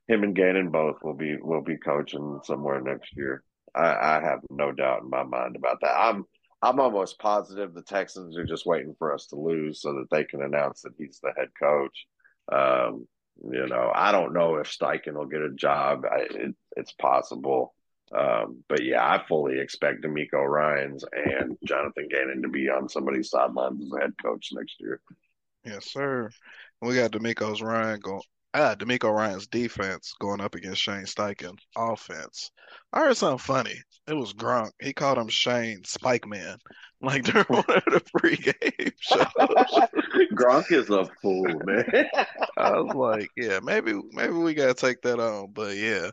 Him 0.07 0.23
and 0.23 0.35
Gannon 0.35 0.69
both 0.69 0.97
will 1.03 1.13
be 1.13 1.37
will 1.37 1.61
be 1.61 1.77
coaching 1.77 2.39
somewhere 2.43 2.81
next 2.81 3.15
year. 3.15 3.43
I, 3.75 4.17
I 4.17 4.21
have 4.23 4.39
no 4.49 4.71
doubt 4.71 5.03
in 5.03 5.09
my 5.09 5.23
mind 5.23 5.55
about 5.55 5.77
that. 5.81 5.95
I'm 5.97 6.25
I'm 6.61 6.79
almost 6.79 7.19
positive 7.19 7.73
the 7.73 7.83
Texans 7.83 8.37
are 8.37 8.45
just 8.45 8.65
waiting 8.65 8.95
for 8.97 9.13
us 9.13 9.27
to 9.27 9.35
lose 9.35 9.81
so 9.81 9.93
that 9.93 10.07
they 10.11 10.23
can 10.23 10.41
announce 10.41 10.81
that 10.81 10.93
he's 10.97 11.19
the 11.21 11.31
head 11.37 11.49
coach. 11.61 12.05
Um, 12.51 13.07
you 13.43 13.67
know, 13.67 13.91
I 13.93 14.11
don't 14.11 14.33
know 14.33 14.55
if 14.55 14.67
Steichen 14.67 15.13
will 15.13 15.25
get 15.25 15.41
a 15.41 15.51
job. 15.51 16.05
I, 16.05 16.27
it, 16.29 16.55
it's 16.75 16.91
possible. 16.93 17.73
Um, 18.11 18.63
but 18.67 18.83
yeah, 18.83 19.05
I 19.05 19.23
fully 19.27 19.59
expect 19.59 20.03
DeMeco 20.03 20.43
Ryans 20.45 21.05
and 21.13 21.57
Jonathan 21.63 22.07
Gannon 22.09 22.41
to 22.41 22.49
be 22.49 22.69
on 22.69 22.89
somebody's 22.89 23.29
sidelines 23.29 23.83
as 23.83 23.91
a 23.91 24.01
head 24.01 24.13
coach 24.21 24.49
next 24.51 24.75
year. 24.79 24.99
Yes, 25.63 25.91
sir. 25.91 26.29
We 26.81 26.95
got 26.95 27.11
DeMeco's 27.11 27.61
Ryan 27.61 27.99
going. 27.99 28.21
Ah, 28.55 28.73
DeMeco 28.73 29.13
Ryans 29.13 29.45
defense 29.45 30.13
going 30.19 30.41
up 30.41 30.55
against 30.55 30.81
Shane 30.81 31.03
Steichen 31.03 31.55
offense. 31.77 32.49
I 32.91 33.01
heard 33.01 33.17
something 33.17 33.37
funny. 33.37 33.75
It 34.07 34.13
was 34.13 34.33
Gronk. 34.33 34.71
He 34.81 34.91
called 34.91 35.19
him 35.19 35.27
Shane 35.27 35.83
Spike 35.83 36.25
Man, 36.25 36.57
like 36.99 37.23
during 37.25 37.45
one 37.47 37.63
of 37.67 37.83
the 37.85 38.01
pregame 38.17 38.91
shows. 38.99 39.87
Gronk 40.49 40.71
is 40.71 40.89
a 40.89 41.05
fool, 41.21 41.45
man. 41.63 41.85
I 42.57 42.71
was 42.79 42.95
like, 42.95 43.29
yeah, 43.37 43.59
maybe 43.61 43.93
maybe 44.11 44.33
we 44.33 44.53
gotta 44.53 44.73
take 44.73 45.01
that 45.03 45.19
on. 45.19 45.51
But 45.53 45.77
yeah, 45.77 46.09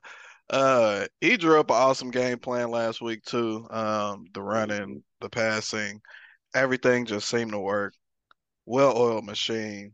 uh, 0.51 1.07
he 1.21 1.37
drew 1.37 1.59
up 1.59 1.71
an 1.71 1.77
awesome 1.77 2.11
game 2.11 2.39
plan 2.39 2.71
last 2.71 3.01
week 3.01 3.23
too. 3.25 3.67
Um, 3.71 4.27
the 4.35 4.43
running, 4.43 5.03
the 5.21 5.31
passing, 5.31 6.01
everything 6.55 7.07
just 7.07 7.29
seemed 7.29 7.53
to 7.53 7.59
work. 7.59 7.95
Well-oiled 8.67 9.25
machine. 9.25 9.93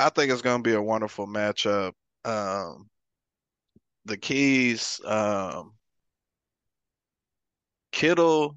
I 0.00 0.08
think 0.08 0.32
it's 0.32 0.42
to 0.42 0.58
be 0.58 0.74
a 0.74 0.82
wonderful 0.82 1.26
matchup. 1.26 1.92
Um, 2.24 2.88
the 4.04 4.16
keys, 4.16 5.00
um, 5.04 5.72
Kittle 7.92 8.56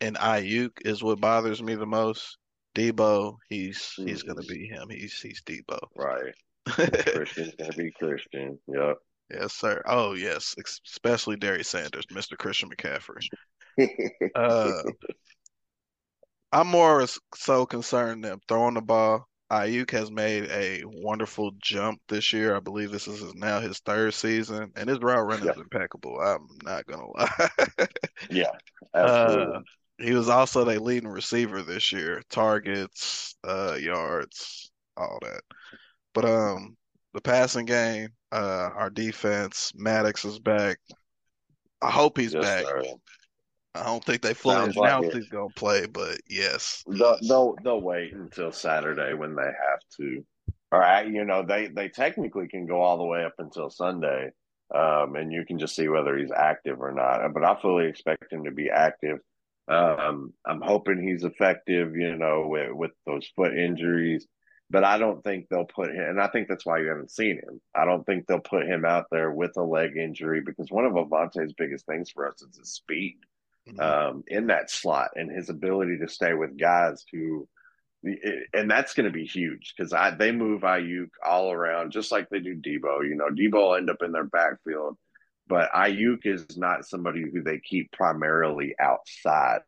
and 0.00 0.16
Aiyuk 0.16 0.70
is 0.84 1.02
what 1.02 1.20
bothers 1.20 1.62
me 1.62 1.74
the 1.74 1.86
most. 1.86 2.38
Deebo, 2.76 3.36
he's 3.48 3.78
mm-hmm. 3.78 4.08
he's 4.08 4.22
gonna 4.22 4.42
be 4.42 4.66
him. 4.66 4.88
He's 4.90 5.18
he's 5.20 5.42
Deebo. 5.42 5.78
Right. 5.96 6.34
Christian's 6.66 7.54
gonna 7.58 7.72
be 7.72 7.90
Christian. 7.92 8.58
Yep. 8.68 8.96
Yes, 9.30 9.54
sir. 9.54 9.82
Oh, 9.86 10.14
yes, 10.14 10.54
especially 10.84 11.36
Darius 11.36 11.68
Sanders, 11.68 12.06
Mr. 12.12 12.38
Christian 12.38 12.70
McCaffrey. 12.70 13.26
uh, 14.36 14.82
I'm 16.52 16.68
more 16.68 17.04
so 17.34 17.66
concerned 17.66 18.24
them 18.24 18.40
throwing 18.46 18.74
the 18.74 18.82
ball. 18.82 19.26
Aiyuk 19.50 19.90
has 19.92 20.10
made 20.10 20.50
a 20.50 20.82
wonderful 20.84 21.52
jump 21.60 22.00
this 22.08 22.32
year. 22.32 22.56
I 22.56 22.60
believe 22.60 22.90
this 22.90 23.08
is 23.08 23.34
now 23.34 23.60
his 23.60 23.78
third 23.80 24.14
season, 24.14 24.72
and 24.76 24.88
his 24.88 25.00
route 25.00 25.26
running 25.26 25.46
yeah. 25.46 25.52
is 25.52 25.58
impeccable. 25.58 26.20
I'm 26.20 26.46
not 26.62 26.86
gonna 26.86 27.10
lie. 27.14 27.88
yeah, 28.30 28.50
absolutely. 28.94 29.56
Uh, 29.56 29.60
he 29.98 30.12
was 30.12 30.28
also 30.28 30.64
the 30.64 30.80
leading 30.80 31.08
receiver 31.08 31.62
this 31.62 31.92
year, 31.92 32.22
targets, 32.28 33.36
uh, 33.44 33.76
yards, 33.80 34.70
all 34.96 35.18
that. 35.22 35.42
But 36.14 36.24
um, 36.24 36.76
the 37.14 37.20
passing 37.20 37.66
game, 37.66 38.10
uh, 38.32 38.70
our 38.74 38.90
defense, 38.90 39.72
Maddox 39.74 40.24
is 40.24 40.38
back. 40.38 40.78
I 41.80 41.90
hope 41.90 42.18
he's 42.18 42.34
yes, 42.34 42.44
back. 42.44 42.64
Sir. 42.64 42.82
I 43.74 43.84
don't 43.84 44.04
think 44.04 44.22
they 44.22 44.34
fully 44.34 44.54
Sounds 44.56 44.76
announced 44.76 45.16
he's 45.16 45.28
gonna 45.28 45.48
play, 45.54 45.86
but 45.86 46.18
yes, 46.28 46.82
they'll, 46.86 47.18
they'll 47.28 47.56
they'll 47.62 47.80
wait 47.80 48.14
until 48.14 48.50
Saturday 48.50 49.12
when 49.12 49.34
they 49.34 49.42
have 49.42 49.80
to. 49.98 50.24
All 50.72 50.80
right, 50.80 51.06
you 51.06 51.24
know 51.24 51.42
they 51.42 51.68
they 51.68 51.88
technically 51.88 52.48
can 52.48 52.66
go 52.66 52.80
all 52.80 52.96
the 52.96 53.04
way 53.04 53.24
up 53.24 53.34
until 53.38 53.68
Sunday, 53.68 54.30
um, 54.74 55.16
and 55.16 55.30
you 55.30 55.44
can 55.44 55.58
just 55.58 55.76
see 55.76 55.88
whether 55.88 56.16
he's 56.16 56.32
active 56.32 56.80
or 56.80 56.92
not. 56.92 57.34
But 57.34 57.44
I 57.44 57.60
fully 57.60 57.86
expect 57.86 58.32
him 58.32 58.44
to 58.44 58.50
be 58.50 58.70
active. 58.70 59.18
Um, 59.68 60.32
I'm 60.44 60.60
hoping 60.60 61.02
he's 61.02 61.24
effective. 61.24 61.96
You 61.96 62.16
know, 62.16 62.46
with 62.48 62.72
with 62.72 62.92
those 63.06 63.26
foot 63.36 63.56
injuries 63.56 64.26
but 64.70 64.84
I 64.84 64.98
don't 64.98 65.22
think 65.22 65.48
they'll 65.48 65.64
put 65.64 65.90
him. 65.90 66.00
And 66.00 66.20
I 66.20 66.28
think 66.28 66.48
that's 66.48 66.66
why 66.66 66.78
you 66.78 66.88
haven't 66.88 67.10
seen 67.10 67.36
him. 67.36 67.60
I 67.74 67.84
don't 67.84 68.04
think 68.04 68.26
they'll 68.26 68.40
put 68.40 68.66
him 68.66 68.84
out 68.84 69.06
there 69.10 69.30
with 69.30 69.56
a 69.56 69.62
leg 69.62 69.96
injury 69.96 70.40
because 70.40 70.70
one 70.70 70.84
of 70.84 70.96
Avonte's 70.96 71.52
biggest 71.52 71.86
things 71.86 72.10
for 72.10 72.28
us 72.28 72.42
is 72.42 72.56
his 72.58 72.72
speed 72.72 73.18
mm-hmm. 73.68 73.80
um, 73.80 74.24
in 74.26 74.48
that 74.48 74.70
slot 74.70 75.10
and 75.14 75.30
his 75.30 75.50
ability 75.50 75.98
to 75.98 76.08
stay 76.08 76.34
with 76.34 76.58
guys 76.58 77.04
who, 77.12 77.48
and 78.02 78.70
that's 78.70 78.94
going 78.94 79.06
to 79.06 79.12
be 79.12 79.24
huge 79.24 79.74
because 79.76 79.92
I 79.92 80.10
they 80.10 80.30
move 80.30 80.62
Aiyuk 80.62 81.10
all 81.24 81.50
around 81.50 81.92
just 81.92 82.12
like 82.12 82.28
they 82.28 82.40
do 82.40 82.54
Deebo. 82.54 83.08
You 83.08 83.16
know, 83.16 83.28
Deebo 83.30 83.54
will 83.54 83.74
end 83.76 83.90
up 83.90 84.02
in 84.02 84.12
their 84.12 84.24
backfield, 84.24 84.96
but 85.48 85.70
Aiyuk 85.72 86.24
is 86.24 86.56
not 86.56 86.86
somebody 86.86 87.22
who 87.22 87.42
they 87.42 87.60
keep 87.60 87.92
primarily 87.92 88.74
outside. 88.80 89.60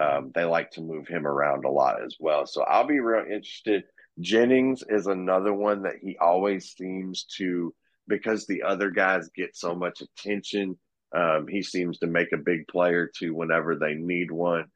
Um, 0.00 0.32
they 0.34 0.44
like 0.44 0.70
to 0.72 0.80
move 0.80 1.08
him 1.08 1.26
around 1.26 1.64
a 1.64 1.70
lot 1.70 2.02
as 2.02 2.16
well. 2.18 2.46
So 2.46 2.62
I'll 2.62 2.86
be 2.86 3.00
real 3.00 3.24
interested 3.24 3.84
Jennings 4.20 4.84
is 4.88 5.06
another 5.06 5.52
one 5.52 5.82
that 5.82 5.96
he 6.02 6.16
always 6.18 6.72
seems 6.72 7.24
to, 7.36 7.74
because 8.06 8.46
the 8.46 8.62
other 8.62 8.90
guys 8.90 9.30
get 9.34 9.56
so 9.56 9.74
much 9.74 10.02
attention, 10.02 10.78
um, 11.14 11.46
he 11.48 11.62
seems 11.62 11.98
to 11.98 12.06
make 12.06 12.32
a 12.32 12.38
big 12.38 12.66
player 12.68 13.10
to 13.18 13.34
whenever 13.34 13.76
they 13.76 13.94
need 13.94 14.30
one. 14.30 14.66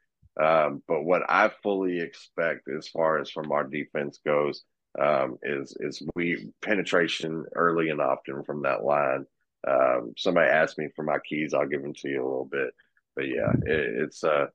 Um, 0.40 0.82
but 0.88 1.02
what 1.02 1.22
I 1.28 1.50
fully 1.62 2.00
expect 2.00 2.68
as 2.68 2.88
far 2.88 3.20
as 3.20 3.30
from 3.30 3.52
our 3.52 3.64
defense 3.64 4.18
goes 4.26 4.64
um, 5.00 5.38
is 5.42 5.76
is 5.78 6.02
we 6.14 6.50
penetration 6.62 7.44
early 7.54 7.90
and 7.90 8.00
often 8.00 8.42
from 8.44 8.62
that 8.62 8.82
line. 8.82 9.26
Um, 9.66 10.12
somebody 10.16 10.50
asked 10.50 10.78
me 10.78 10.88
for 10.94 11.02
my 11.02 11.18
keys, 11.18 11.54
I'll 11.54 11.66
give 11.66 11.82
them 11.82 11.94
to 11.94 12.08
you 12.08 12.22
a 12.22 12.28
little 12.28 12.48
bit. 12.50 12.74
But 13.16 13.28
yeah, 13.28 13.52
it, 13.64 14.02
it's 14.02 14.24
uh 14.24 14.46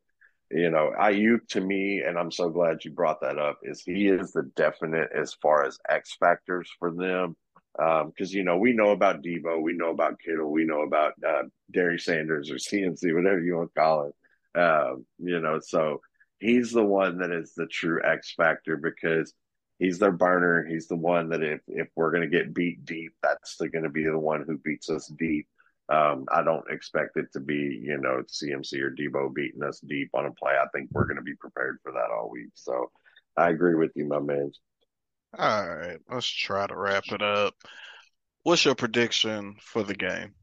you 0.51 0.71
know, 0.71 0.91
Aiyuk 0.99 1.47
to 1.49 1.61
me, 1.61 2.01
and 2.01 2.17
I'm 2.17 2.31
so 2.31 2.49
glad 2.49 2.83
you 2.83 2.91
brought 2.91 3.21
that 3.21 3.37
up, 3.37 3.59
is 3.63 3.81
he 3.81 4.07
is 4.07 4.31
the 4.31 4.43
definite 4.55 5.09
as 5.15 5.33
far 5.35 5.65
as 5.65 5.77
X 5.87 6.15
factors 6.19 6.69
for 6.79 6.91
them. 6.91 7.35
Because, 7.77 8.33
um, 8.33 8.37
you 8.37 8.43
know, 8.43 8.57
we 8.57 8.73
know 8.73 8.89
about 8.89 9.21
Deebo, 9.21 9.61
we 9.61 9.73
know 9.73 9.91
about 9.91 10.19
Kittle, 10.19 10.51
we 10.51 10.65
know 10.65 10.81
about 10.81 11.13
uh, 11.25 11.43
Darius 11.71 12.05
Sanders 12.05 12.49
or 12.49 12.55
CMC, 12.55 13.15
whatever 13.15 13.39
you 13.41 13.57
want 13.57 13.69
to 13.73 13.79
call 13.79 14.05
it. 14.07 14.59
Um, 14.59 15.05
you 15.19 15.39
know, 15.39 15.59
so 15.59 16.01
he's 16.39 16.71
the 16.71 16.83
one 16.83 17.19
that 17.19 17.31
is 17.31 17.53
the 17.53 17.67
true 17.67 18.01
X 18.03 18.33
factor 18.35 18.75
because 18.75 19.33
he's 19.79 19.97
their 19.97 20.11
burner. 20.11 20.65
He's 20.65 20.87
the 20.87 20.95
one 20.95 21.29
that 21.29 21.41
if 21.41 21.61
if 21.67 21.87
we're 21.95 22.11
going 22.11 22.29
to 22.29 22.37
get 22.37 22.53
beat 22.53 22.85
deep, 22.85 23.13
that's 23.23 23.55
going 23.57 23.83
to 23.83 23.89
be 23.89 24.03
the 24.03 24.19
one 24.19 24.43
who 24.45 24.57
beats 24.57 24.89
us 24.89 25.07
deep. 25.07 25.47
Um, 25.89 26.25
I 26.31 26.43
don't 26.43 26.69
expect 26.69 27.17
it 27.17 27.33
to 27.33 27.39
be, 27.39 27.81
you 27.81 27.97
know, 27.97 28.21
CMC 28.27 28.79
or 28.79 28.91
Deebo 28.91 29.33
beating 29.33 29.63
us 29.63 29.79
deep 29.79 30.09
on 30.13 30.27
a 30.27 30.31
play. 30.31 30.51
I 30.51 30.67
think 30.71 30.89
we're 30.91 31.05
going 31.05 31.15
to 31.15 31.23
be 31.23 31.33
prepared 31.35 31.79
for 31.81 31.91
that 31.93 32.11
all 32.15 32.29
week. 32.29 32.51
So 32.53 32.91
I 33.35 33.49
agree 33.49 33.73
with 33.73 33.91
you, 33.95 34.05
my 34.05 34.19
man. 34.19 34.51
All 35.37 35.67
right, 35.67 35.99
let's 36.09 36.27
try 36.27 36.67
to 36.67 36.75
wrap 36.75 37.05
it 37.11 37.21
up. 37.23 37.55
What's 38.43 38.65
your 38.65 38.75
prediction 38.75 39.55
for 39.61 39.83
the 39.83 39.95
game? 39.95 40.33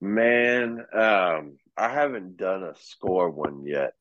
Man, 0.00 0.84
um, 0.94 1.56
I 1.76 1.88
haven't 1.90 2.36
done 2.36 2.62
a 2.62 2.74
score 2.78 3.30
one 3.30 3.66
yet, 3.66 3.92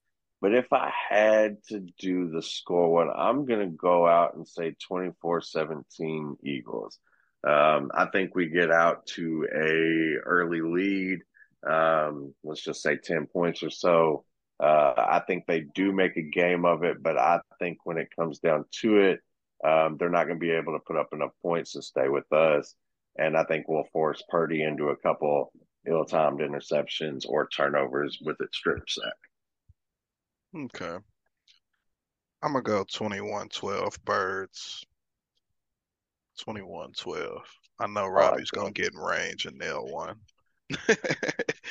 but 0.42 0.54
if 0.54 0.72
I 0.72 0.92
had 1.10 1.64
to 1.70 1.80
do 2.00 2.30
the 2.30 2.42
score 2.42 2.92
one, 2.92 3.10
I'm 3.14 3.46
going 3.46 3.60
to 3.60 3.76
go 3.76 4.08
out 4.08 4.36
and 4.36 4.48
say 4.48 4.76
24 4.88 5.42
17 5.42 6.38
Eagles. 6.44 6.98
Um, 7.46 7.92
I 7.94 8.08
think 8.12 8.36
we 8.36 8.48
get 8.50 8.72
out 8.72 9.06
to 9.16 9.48
a 9.54 10.26
early 10.26 10.62
lead. 10.62 11.20
Um, 11.68 12.34
let's 12.44 12.64
just 12.64 12.82
say 12.82 12.98
10 12.98 13.28
points 13.28 13.64
or 13.64 13.70
so. 13.70 14.26
Uh, 14.62 14.94
I 14.98 15.22
think 15.26 15.46
they 15.46 15.62
do 15.62 15.94
make 15.94 16.18
a 16.18 16.22
game 16.22 16.66
of 16.66 16.84
it, 16.84 17.02
but 17.02 17.18
I 17.18 17.40
think 17.60 17.80
when 17.86 17.98
it 17.98 18.10
comes 18.18 18.40
down 18.40 18.66
to 18.82 18.98
it, 18.98 19.20
um, 19.66 19.98
they're 19.98 20.10
not 20.10 20.26
going 20.26 20.40
to 20.40 20.46
be 20.46 20.52
able 20.52 20.74
to 20.74 20.84
put 20.86 20.98
up 20.98 21.10
enough 21.14 21.32
points 21.42 21.74
to 21.74 21.82
stay 21.82 22.10
with 22.10 22.32
us. 22.32 22.76
And 23.18 23.38
I 23.38 23.44
think 23.44 23.68
we'll 23.68 23.88
force 23.92 24.24
Purdy 24.30 24.64
into 24.64 24.90
a 24.90 24.98
couple 24.98 25.52
ill 25.88 26.06
timed 26.06 26.40
interceptions 26.40 27.26
or 27.28 27.48
turnovers 27.48 28.20
with 28.22 28.38
its 28.40 28.58
strip 28.58 28.90
sack. 28.90 29.29
Okay. 30.56 30.97
I'm 32.41 32.54
going 32.54 32.64
to 32.64 32.70
go 32.70 32.86
21 32.91 33.50
12 33.50 34.06
birds. 34.06 34.86
21 36.39 36.93
12. 36.93 37.41
I 37.80 37.88
know 37.88 38.08
Robbie's 38.08 38.50
like 38.54 38.62
going 38.62 38.74
to 38.74 38.82
get 38.82 38.93
in 38.93 39.00
range 39.00 39.45
and 39.45 39.58
nail 39.58 39.86
one. 39.88 40.16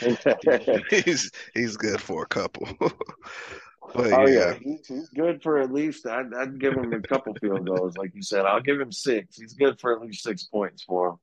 he's 0.91 1.31
he's 1.55 1.77
good 1.77 2.01
for 2.01 2.23
a 2.23 2.27
couple. 2.27 2.69
but, 2.81 4.13
oh 4.13 4.27
yeah, 4.27 4.27
yeah 4.27 4.55
he's, 4.55 4.87
he's, 4.87 5.09
good 5.11 5.43
for 5.43 5.59
at 5.59 5.73
least. 5.73 6.07
I'd, 6.07 6.35
I'd, 6.35 6.59
give 6.59 6.75
him 6.75 6.93
a 6.93 7.01
couple 7.01 7.35
field 7.35 7.67
goals, 7.67 7.97
like 7.97 8.15
you 8.15 8.23
said. 8.23 8.45
I'll 8.45 8.61
give 8.61 8.81
him 8.81 8.93
six. 8.93 9.37
He's 9.37 9.55
good 9.55 9.81
for 9.81 9.95
at 9.95 10.03
least 10.03 10.23
six 10.23 10.45
points 10.45 10.83
for 10.83 11.11
him. 11.11 11.17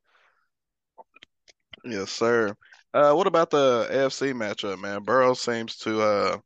Yes, 1.92 2.12
sir. 2.12 2.56
Uh, 2.94 3.14
what 3.14 3.28
about 3.28 3.50
the 3.50 3.88
AFC 3.92 4.34
matchup, 4.34 4.80
man? 4.80 5.04
Burrow 5.04 5.34
seems 5.34 5.76
to 5.80 6.02
uh 6.02 6.38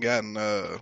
gotten 0.00 0.36
uh 0.36 0.78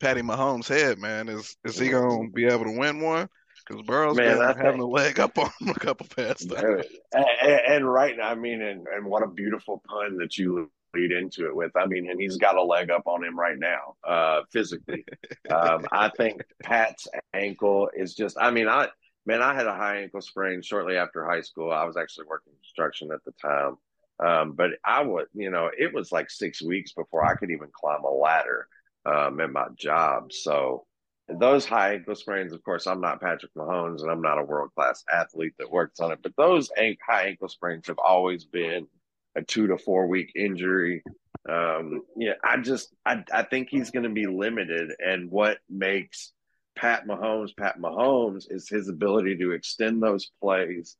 Patty 0.00 0.22
Mahomes' 0.22 0.68
head, 0.68 0.98
man. 0.98 1.28
Is 1.28 1.56
is 1.64 1.78
he 1.78 1.88
gonna 1.88 2.28
be 2.30 2.46
able 2.46 2.64
to 2.64 2.78
win 2.78 3.00
one? 3.00 3.28
Because 3.66 3.82
Burrow's 3.82 4.16
man, 4.16 4.38
been 4.38 4.64
having 4.64 4.80
a 4.80 4.86
leg 4.86 5.18
up 5.18 5.36
on 5.38 5.50
him 5.60 5.70
a 5.70 5.74
couple 5.74 6.06
past 6.14 6.48
times. 6.50 6.84
And, 7.12 7.24
and, 7.42 7.90
right 7.90 8.16
now, 8.16 8.28
I 8.28 8.34
mean, 8.36 8.62
and, 8.62 8.86
and 8.86 9.06
what 9.06 9.24
a 9.24 9.28
beautiful 9.28 9.82
pun 9.88 10.18
that 10.18 10.38
you 10.38 10.70
lead 10.94 11.10
into 11.10 11.46
it 11.46 11.56
with. 11.56 11.72
I 11.76 11.86
mean, 11.86 12.08
and 12.08 12.20
he's 12.20 12.36
got 12.36 12.56
a 12.56 12.62
leg 12.62 12.90
up 12.90 13.02
on 13.06 13.24
him 13.24 13.36
right 13.36 13.58
now, 13.58 13.96
uh, 14.06 14.42
physically. 14.52 15.04
um, 15.50 15.86
I 15.92 16.10
think 16.16 16.42
Pat's 16.62 17.08
ankle 17.34 17.90
is 17.94 18.14
just. 18.14 18.36
I 18.40 18.50
mean, 18.50 18.68
I 18.68 18.88
man, 19.24 19.42
I 19.42 19.54
had 19.54 19.66
a 19.66 19.74
high 19.74 20.02
ankle 20.02 20.20
sprain 20.20 20.62
shortly 20.62 20.96
after 20.96 21.24
high 21.24 21.42
school. 21.42 21.72
I 21.72 21.84
was 21.84 21.96
actually 21.96 22.26
working 22.28 22.52
construction 22.62 23.10
at 23.12 23.24
the 23.24 23.32
time. 23.42 23.76
Um, 24.24 24.52
but 24.52 24.70
I 24.84 25.02
would, 25.02 25.26
you 25.34 25.50
know, 25.50 25.70
it 25.76 25.92
was 25.92 26.10
like 26.12 26.30
six 26.30 26.62
weeks 26.62 26.92
before 26.92 27.24
I 27.24 27.34
could 27.34 27.50
even 27.50 27.68
climb 27.72 28.04
a 28.04 28.10
ladder 28.10 28.66
um, 29.04 29.40
at 29.40 29.52
my 29.52 29.66
job. 29.76 30.32
So 30.32 30.86
those 31.28 31.66
high 31.66 31.94
ankle 31.94 32.14
sprains, 32.14 32.52
of 32.52 32.62
course, 32.62 32.86
I'm 32.86 33.00
not 33.00 33.20
Patrick 33.20 33.52
Mahomes 33.54 34.02
and 34.02 34.10
I'm 34.10 34.22
not 34.22 34.38
a 34.38 34.44
world 34.44 34.70
class 34.74 35.04
athlete 35.12 35.54
that 35.58 35.70
works 35.70 36.00
on 36.00 36.12
it, 36.12 36.20
but 36.22 36.36
those 36.36 36.70
high 37.06 37.26
ankle 37.26 37.48
sprains 37.48 37.88
have 37.88 37.98
always 37.98 38.44
been 38.44 38.86
a 39.34 39.42
two 39.42 39.66
to 39.66 39.78
four 39.78 40.06
week 40.06 40.32
injury. 40.34 41.02
Um, 41.48 42.02
yeah, 42.16 42.34
I 42.42 42.56
just 42.58 42.94
I, 43.04 43.22
I 43.32 43.42
think 43.42 43.68
he's 43.70 43.90
going 43.90 44.04
to 44.04 44.10
be 44.10 44.26
limited, 44.26 44.92
and 44.98 45.30
what 45.30 45.58
makes 45.68 46.32
Pat 46.74 47.06
Mahomes 47.06 47.56
Pat 47.56 47.78
Mahomes 47.78 48.46
is 48.50 48.68
his 48.68 48.88
ability 48.88 49.36
to 49.38 49.52
extend 49.52 50.02
those 50.02 50.30
plays 50.40 50.96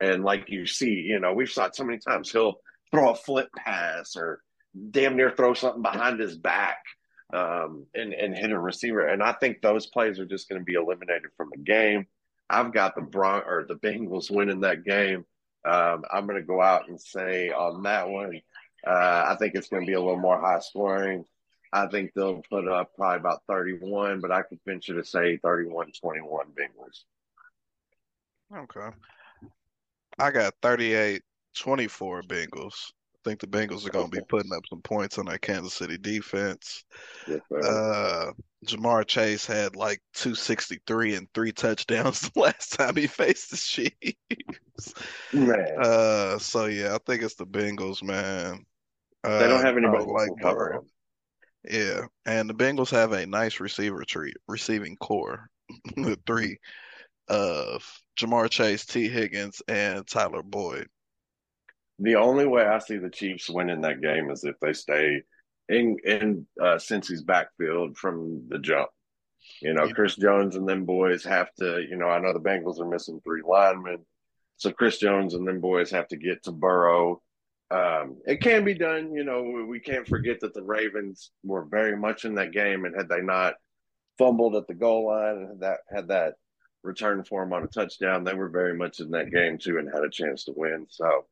and 0.00 0.24
like 0.24 0.48
you 0.48 0.66
see, 0.66 0.90
you 0.90 1.18
know, 1.18 1.32
we've 1.32 1.50
saw 1.50 1.66
it 1.66 1.76
so 1.76 1.84
many 1.84 1.98
times. 1.98 2.30
He'll 2.30 2.60
throw 2.90 3.10
a 3.10 3.14
flip 3.14 3.48
pass 3.56 4.16
or 4.16 4.40
damn 4.90 5.16
near 5.16 5.30
throw 5.30 5.54
something 5.54 5.82
behind 5.82 6.20
his 6.20 6.36
back 6.36 6.78
um, 7.32 7.86
and, 7.94 8.12
and 8.12 8.36
hit 8.36 8.50
a 8.50 8.58
receiver. 8.58 9.06
And 9.06 9.22
I 9.22 9.32
think 9.32 9.60
those 9.60 9.86
plays 9.86 10.18
are 10.18 10.26
just 10.26 10.48
going 10.48 10.60
to 10.60 10.64
be 10.64 10.74
eliminated 10.74 11.30
from 11.36 11.50
the 11.50 11.62
game. 11.62 12.06
I've 12.48 12.72
got 12.72 12.94
the 12.94 13.02
Bron 13.02 13.42
or 13.46 13.64
the 13.66 13.74
Bengals 13.74 14.30
winning 14.30 14.60
that 14.60 14.84
game. 14.84 15.24
Um, 15.64 16.04
I'm 16.12 16.26
going 16.26 16.40
to 16.40 16.46
go 16.46 16.62
out 16.62 16.88
and 16.88 17.00
say 17.00 17.50
on 17.50 17.82
that 17.82 18.08
one, 18.08 18.40
uh, 18.86 19.24
I 19.26 19.36
think 19.38 19.54
it's 19.54 19.68
going 19.68 19.82
to 19.82 19.86
be 19.86 19.94
a 19.94 20.00
little 20.00 20.18
more 20.18 20.40
high 20.40 20.60
scoring. 20.60 21.24
I 21.72 21.88
think 21.88 22.12
they'll 22.14 22.42
put 22.48 22.68
up 22.68 22.94
probably 22.94 23.18
about 23.18 23.42
31, 23.48 24.20
but 24.20 24.30
I 24.30 24.42
could 24.42 24.60
venture 24.64 24.94
to 24.94 25.04
say 25.04 25.38
31 25.38 25.90
21 26.00 26.46
Bengals. 26.52 27.02
Okay. 28.56 28.96
I 30.18 30.30
got 30.30 30.54
38 30.62 31.22
24 31.56 32.22
Bengals. 32.22 32.92
I 33.14 33.30
think 33.30 33.40
the 33.40 33.46
Bengals 33.46 33.86
are 33.86 33.90
going 33.90 34.10
to 34.10 34.16
be 34.16 34.24
putting 34.28 34.52
up 34.52 34.62
some 34.68 34.82
points 34.82 35.18
on 35.18 35.26
that 35.26 35.42
Kansas 35.42 35.74
City 35.74 35.98
defense. 35.98 36.84
Yes, 37.26 37.40
uh, 37.50 38.30
Ja'Marr 38.66 39.04
Chase 39.06 39.44
had 39.46 39.74
like 39.74 40.00
263 40.14 41.16
and 41.16 41.28
three 41.34 41.52
touchdowns 41.52 42.20
the 42.34 42.40
last 42.40 42.78
time 42.78 42.96
he 42.96 43.06
faced 43.06 43.50
the 43.50 43.56
Chiefs. 43.56 44.94
Man. 45.32 45.66
Uh, 45.80 46.38
so 46.38 46.66
yeah, 46.66 46.94
I 46.94 46.98
think 47.04 47.22
it's 47.22 47.34
the 47.34 47.46
Bengals, 47.46 48.02
man. 48.02 48.64
Uh, 49.24 49.38
they 49.40 49.48
don't 49.48 49.62
have 49.62 49.76
anybody 49.76 50.04
like 50.04 50.30
cover 50.40 50.82
Yeah, 51.68 52.02
and 52.26 52.48
the 52.48 52.54
Bengals 52.54 52.90
have 52.90 53.12
a 53.12 53.26
nice 53.26 53.58
receiver 53.58 54.04
tree, 54.04 54.32
receiving 54.46 54.96
core 54.96 55.48
with 55.96 56.20
three 56.26 56.58
of 57.28 57.84
Ja'Marr 58.18 58.50
Chase, 58.50 58.86
Tee 58.86 59.08
Higgins, 59.08 59.62
and 59.68 60.06
Tyler 60.06 60.42
Boyd. 60.42 60.88
The 61.98 62.16
only 62.16 62.46
way 62.46 62.64
I 62.64 62.78
see 62.78 62.98
the 62.98 63.10
Chiefs 63.10 63.48
winning 63.48 63.80
that 63.82 64.02
game 64.02 64.30
is 64.30 64.44
if 64.44 64.58
they 64.60 64.72
stay 64.72 65.22
in 65.68 65.96
in 66.04 66.46
uh, 66.60 66.78
Cincy's 66.78 67.22
backfield 67.22 67.96
from 67.96 68.46
the 68.48 68.58
jump. 68.58 68.88
You 69.62 69.72
know, 69.72 69.84
yeah. 69.84 69.92
Chris 69.92 70.16
Jones 70.16 70.56
and 70.56 70.68
them 70.68 70.84
boys 70.84 71.24
have 71.24 71.52
to. 71.54 71.84
You 71.88 71.96
know, 71.96 72.08
I 72.08 72.18
know 72.18 72.32
the 72.32 72.40
Bengals 72.40 72.80
are 72.80 72.88
missing 72.88 73.20
three 73.24 73.42
linemen, 73.46 74.04
so 74.56 74.72
Chris 74.72 74.98
Jones 74.98 75.34
and 75.34 75.46
them 75.46 75.60
boys 75.60 75.90
have 75.90 76.08
to 76.08 76.16
get 76.16 76.42
to 76.44 76.52
Burrow. 76.52 77.22
Um, 77.70 78.18
it 78.26 78.40
can 78.40 78.64
be 78.64 78.74
done. 78.74 79.14
You 79.14 79.24
know, 79.24 79.66
we 79.68 79.80
can't 79.80 80.06
forget 80.06 80.40
that 80.40 80.54
the 80.54 80.62
Ravens 80.62 81.30
were 81.42 81.64
very 81.64 81.96
much 81.96 82.24
in 82.24 82.34
that 82.34 82.52
game, 82.52 82.84
and 82.84 82.94
had 82.94 83.08
they 83.08 83.22
not 83.22 83.54
fumbled 84.18 84.56
at 84.56 84.66
the 84.66 84.74
goal 84.74 85.06
line 85.08 85.36
and 85.36 85.48
had 85.48 85.60
that 85.60 85.78
had 85.88 86.08
that 86.08 86.34
return 86.82 87.24
for 87.24 87.42
them 87.42 87.52
on 87.52 87.62
a 87.62 87.68
touchdown. 87.68 88.24
They 88.24 88.34
were 88.34 88.48
very 88.48 88.74
much 88.74 89.00
in 89.00 89.10
that 89.10 89.30
game 89.30 89.58
too 89.58 89.78
and 89.78 89.88
had 89.92 90.04
a 90.04 90.10
chance 90.10 90.44
to 90.44 90.52
win. 90.56 90.86
So 90.90 91.26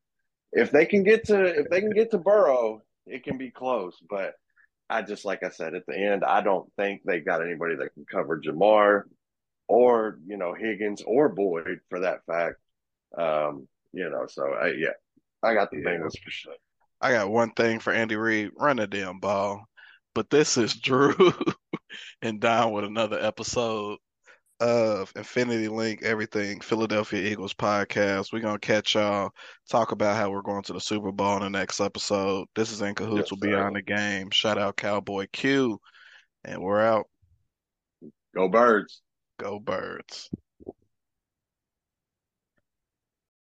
if 0.53 0.71
they 0.71 0.87
can 0.87 1.03
get 1.03 1.27
to 1.27 1.45
if 1.45 1.69
they 1.69 1.81
can 1.81 1.93
get 1.93 2.11
to 2.13 2.19
Burrow, 2.19 2.83
it 3.07 3.25
can 3.25 3.39
be 3.39 3.51
close. 3.51 3.97
But 4.09 4.35
I 4.89 5.03
just 5.03 5.25
like 5.25 5.43
I 5.43 5.51
said 5.51 5.75
at 5.75 5.87
the 5.87 5.97
end, 5.97 6.25
I 6.25 6.41
don't 6.41 6.71
think 6.77 7.03
they 7.05 7.21
got 7.21 7.43
anybody 7.43 7.77
that 7.77 7.95
can 7.95 8.05
cover 8.11 8.41
Ja'Marr 8.41 9.05
or 9.69 10.19
you 10.27 10.37
know 10.37 10.55
Higgins 10.55 11.03
or 11.07 11.29
Boyd 11.29 11.81
for 11.89 12.01
that 12.01 12.25
fact. 12.27 12.57
Um, 13.17 13.69
you 13.93 14.11
know, 14.11 14.27
so 14.29 14.53
I, 14.53 14.73
yeah, 14.73 14.89
I 15.43 15.55
got 15.55 15.71
the 15.71 15.79
yeah. 15.79 15.91
Bengals 15.91 16.19
for 16.23 16.31
sure. 16.31 16.55
I 17.01 17.13
got 17.13 17.31
one 17.31 17.53
thing 17.53 17.79
for 17.81 17.93
Andy 17.93 18.17
Reid: 18.17 18.53
run 18.59 18.77
the 18.77 18.87
damn 18.87 19.21
ball. 19.21 19.65
But 20.15 20.31
this 20.31 20.57
is 20.57 20.75
Drew 20.81 21.15
and 22.23 22.41
down 22.41 22.73
with 22.73 22.85
another 22.85 23.19
episode 23.21 23.99
of 24.61 25.13
Infinity 25.17 25.69
Linc 25.69 26.03
Everything 26.03 26.61
Philadelphia 26.61 27.31
Eagles 27.31 27.55
podcast. 27.55 28.33
We're 28.33 28.41
gonna 28.41 28.59
catch 28.59 28.95
y'all 28.95 29.31
talk 29.69 29.93
about 29.93 30.17
how 30.17 30.31
we're 30.31 30.43
going 30.43 30.63
to 30.65 30.73
the 30.73 30.81
Super 30.81 31.13
Bowl 31.13 31.37
in 31.37 31.43
the 31.43 31.51
next 31.51 31.81
episode. 31.81 32.47
This 32.55 32.73
is 32.73 32.83
In 32.83 32.95
Cahoots 32.95 33.17
yes, 33.17 33.31
will 33.31 33.39
be 33.39 33.55
on 33.55 33.73
the 33.73 33.83
game. 33.83 34.31
Shout 34.31 34.59
out 34.59 34.77
Cowboy 34.77 35.27
Q, 35.33 35.81
and 36.45 36.63
we're 36.63 36.81
out. 36.81 37.07
Go 38.35 38.49
birds. 38.49 39.03
Go 39.39 39.59
birds. 39.59 40.31